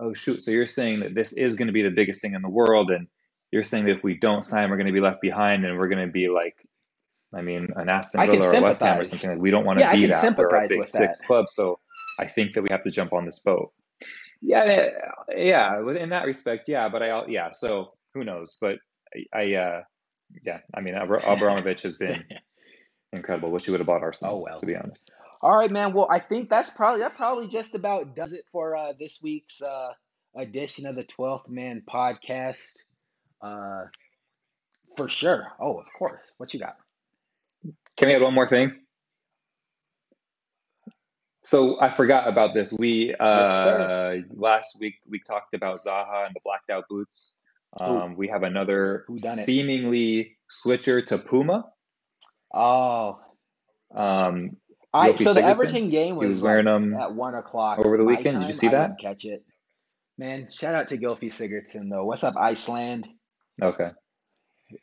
oh 0.00 0.14
shoot. 0.14 0.42
So 0.42 0.50
you're 0.50 0.66
saying 0.66 1.00
that 1.00 1.14
this 1.14 1.32
is 1.32 1.56
going 1.56 1.68
to 1.68 1.72
be 1.72 1.82
the 1.82 1.90
biggest 1.90 2.22
thing 2.22 2.34
in 2.34 2.42
the 2.42 2.50
world, 2.50 2.90
and 2.90 3.06
you're 3.52 3.64
saying 3.64 3.84
that 3.86 3.92
if 3.92 4.04
we 4.04 4.16
don't 4.18 4.44
sign, 4.44 4.70
we're 4.70 4.76
going 4.76 4.86
to 4.88 4.92
be 4.92 5.00
left 5.00 5.22
behind, 5.22 5.64
and 5.64 5.78
we're 5.78 5.88
going 5.88 6.06
to 6.06 6.12
be 6.12 6.28
like, 6.28 6.56
I 7.34 7.42
mean, 7.42 7.68
an 7.76 7.88
Aston 7.88 8.20
Villa 8.26 8.48
or 8.48 8.62
West 8.62 8.82
Ham 8.82 9.00
or 9.00 9.04
something. 9.04 9.30
Like 9.30 9.40
we 9.40 9.50
don't 9.50 9.64
want 9.64 9.78
to 9.78 9.82
Yeah, 9.82 9.92
be 9.94 10.06
that. 10.08 10.36
We're 10.38 10.48
a 10.56 10.68
big 10.68 10.80
with 10.80 10.88
six 10.90 11.20
that. 11.20 11.26
club, 11.26 11.48
so 11.48 11.78
I 12.18 12.26
think 12.26 12.54
that 12.54 12.62
we 12.62 12.68
have 12.70 12.82
to 12.84 12.90
jump 12.90 13.12
on 13.14 13.24
this 13.24 13.40
boat. 13.40 13.72
Yeah, 14.42 14.90
yeah. 15.36 15.80
In 15.96 16.10
that 16.10 16.26
respect, 16.26 16.68
yeah. 16.68 16.88
But 16.88 17.02
I, 17.02 17.26
yeah. 17.28 17.50
So 17.52 17.92
who 18.14 18.24
knows? 18.24 18.56
But 18.60 18.76
I, 19.14 19.38
I 19.38 19.54
uh, 19.54 19.82
yeah. 20.44 20.60
I 20.74 20.80
mean, 20.80 20.94
Abra- 20.94 21.22
Abramovich 21.26 21.82
has 21.82 21.96
been 21.96 22.24
incredible. 23.12 23.50
Wish 23.50 23.64
he 23.64 23.70
would 23.70 23.80
have 23.80 23.86
bought 23.86 24.02
Arsenal. 24.02 24.36
Oh, 24.36 24.38
well. 24.38 24.60
to 24.60 24.66
be 24.66 24.76
honest. 24.76 25.12
All 25.42 25.56
right, 25.56 25.70
man. 25.70 25.94
Well, 25.94 26.08
I 26.10 26.18
think 26.18 26.50
that's 26.50 26.70
probably 26.70 27.00
that 27.00 27.16
probably 27.16 27.48
just 27.48 27.74
about 27.74 28.14
does 28.14 28.32
it 28.32 28.44
for 28.52 28.76
uh, 28.76 28.92
this 28.98 29.20
week's 29.22 29.62
uh, 29.62 29.92
edition 30.36 30.86
of 30.86 30.96
the 30.96 31.04
Twelfth 31.04 31.48
Man 31.48 31.82
Podcast. 31.88 32.76
Uh, 33.40 33.84
for 34.96 35.08
sure. 35.08 35.48
Oh, 35.58 35.78
of 35.78 35.86
course. 35.98 36.34
What 36.36 36.52
you 36.52 36.60
got? 36.60 36.76
Can 37.96 38.08
we 38.08 38.14
add 38.14 38.22
one 38.22 38.34
more 38.34 38.46
thing? 38.46 38.74
So 41.42 41.80
I 41.80 41.88
forgot 41.88 42.28
about 42.28 42.54
this. 42.54 42.72
We 42.78 43.14
uh, 43.18 44.16
last 44.34 44.78
week 44.78 44.96
we 45.08 45.20
talked 45.20 45.54
about 45.54 45.80
Zaha 45.80 46.26
and 46.26 46.34
the 46.34 46.40
blacked 46.44 46.70
out 46.70 46.84
boots. 46.88 47.39
Um, 47.78 48.16
we 48.16 48.28
have 48.28 48.42
another 48.42 49.04
Who 49.06 49.16
done 49.18 49.38
it? 49.38 49.44
seemingly 49.44 50.36
switcher 50.48 51.00
to 51.02 51.18
Puma. 51.18 51.66
Oh, 52.52 53.20
Um, 53.94 54.56
I 54.92 55.10
Gylfi 55.12 55.22
so 55.24 55.34
the 55.34 55.40
Sigurdsson? 55.40 55.44
Everton 55.44 55.90
game 55.90 56.14
he 56.14 56.26
was, 56.26 56.28
was 56.30 56.40
wearing 56.42 56.64
them. 56.64 56.94
at 56.94 57.14
one 57.14 57.34
o'clock 57.36 57.78
over 57.78 57.96
the 57.96 58.04
weekend. 58.04 58.40
Did 58.40 58.48
you 58.48 58.54
see 58.54 58.66
I 58.68 58.70
that? 58.72 58.98
catch 59.00 59.24
it. 59.24 59.44
Man, 60.18 60.48
shout 60.50 60.74
out 60.74 60.88
to 60.88 60.98
Gylfi 60.98 61.30
Sigurdsson 61.32 61.88
though. 61.90 62.04
What's 62.04 62.24
up, 62.24 62.34
Iceland? 62.36 63.06
Okay. 63.62 63.90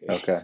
Okay. 0.09 0.39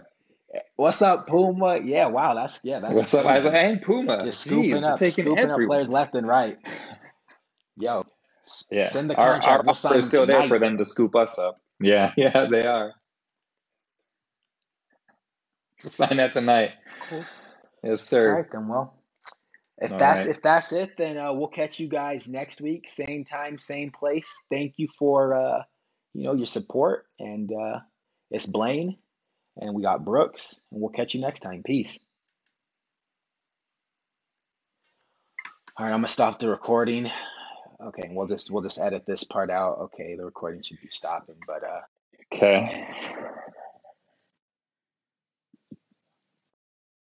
What's 0.76 1.02
up, 1.02 1.26
Puma? 1.26 1.78
Yeah, 1.82 2.06
wow, 2.08 2.34
that's 2.34 2.62
yeah, 2.64 2.78
that's 2.80 2.92
What's 2.92 3.14
up? 3.14 3.24
I 3.26 3.40
was 3.40 3.42
crazy. 3.50 3.56
like, 3.56 3.66
hey, 3.74 3.78
Puma. 3.84 4.24
Just 4.26 4.42
scooping 4.42 4.70
they're 4.82 4.92
up, 4.92 4.98
taking 4.98 5.24
scooping 5.24 5.44
up 5.44 5.50
everyone. 5.50 5.76
players 5.76 5.88
left 5.88 6.14
and 6.14 6.26
right. 6.28 6.58
Yo, 7.76 8.04
Yeah. 8.70 8.84
send 8.84 9.10
the 9.10 9.16
Our, 9.16 9.32
contract. 9.32 9.48
our 9.48 9.62
we'll 9.62 9.70
offer 9.70 9.94
is 9.96 10.06
still 10.06 10.26
there 10.26 10.42
for 10.44 10.58
them 10.60 10.78
to 10.78 10.84
scoop 10.84 11.16
us 11.16 11.38
up. 11.38 11.56
Yeah. 11.80 12.12
Yeah, 12.16 12.46
they 12.50 12.66
are. 12.66 12.94
Just 15.80 15.96
sign 15.96 16.16
that 16.16 16.32
tonight. 16.32 16.72
Cool. 17.08 17.24
Yes, 17.82 18.02
sir. 18.02 18.36
right, 18.36 18.46
then. 18.50 18.68
Well, 18.68 18.94
if 19.78 19.92
All 19.92 19.98
that's 19.98 20.20
right. 20.20 20.30
if 20.30 20.42
that's 20.42 20.72
it, 20.72 20.96
then 20.96 21.18
uh, 21.18 21.32
we'll 21.32 21.48
catch 21.48 21.78
you 21.80 21.88
guys 21.88 22.28
next 22.28 22.60
week, 22.60 22.88
same 22.88 23.24
time, 23.24 23.58
same 23.58 23.90
place. 23.90 24.46
Thank 24.50 24.74
you 24.76 24.88
for 24.98 25.34
uh, 25.34 25.62
you 26.14 26.24
know 26.24 26.34
your 26.34 26.46
support, 26.46 27.06
and 27.18 27.50
uh, 27.52 27.80
it's 28.30 28.46
Blaine, 28.46 28.96
and 29.58 29.74
we 29.74 29.82
got 29.82 30.04
Brooks, 30.04 30.60
and 30.72 30.80
we'll 30.80 30.90
catch 30.90 31.14
you 31.14 31.20
next 31.20 31.40
time. 31.40 31.62
Peace. 31.64 31.98
All 35.76 35.84
right, 35.84 35.92
I'm 35.92 35.98
gonna 35.98 36.08
stop 36.08 36.38
the 36.38 36.48
recording. 36.48 37.10
Okay, 37.84 38.10
we'll 38.12 38.28
just 38.28 38.50
we'll 38.50 38.62
just 38.62 38.78
edit 38.80 39.04
this 39.06 39.24
part 39.24 39.50
out. 39.50 39.78
Okay, 39.80 40.16
the 40.16 40.24
recording 40.24 40.62
should 40.62 40.80
be 40.80 40.88
stopping, 40.90 41.36
but 41.46 41.64
uh. 41.64 41.82
Okay. 42.34 42.88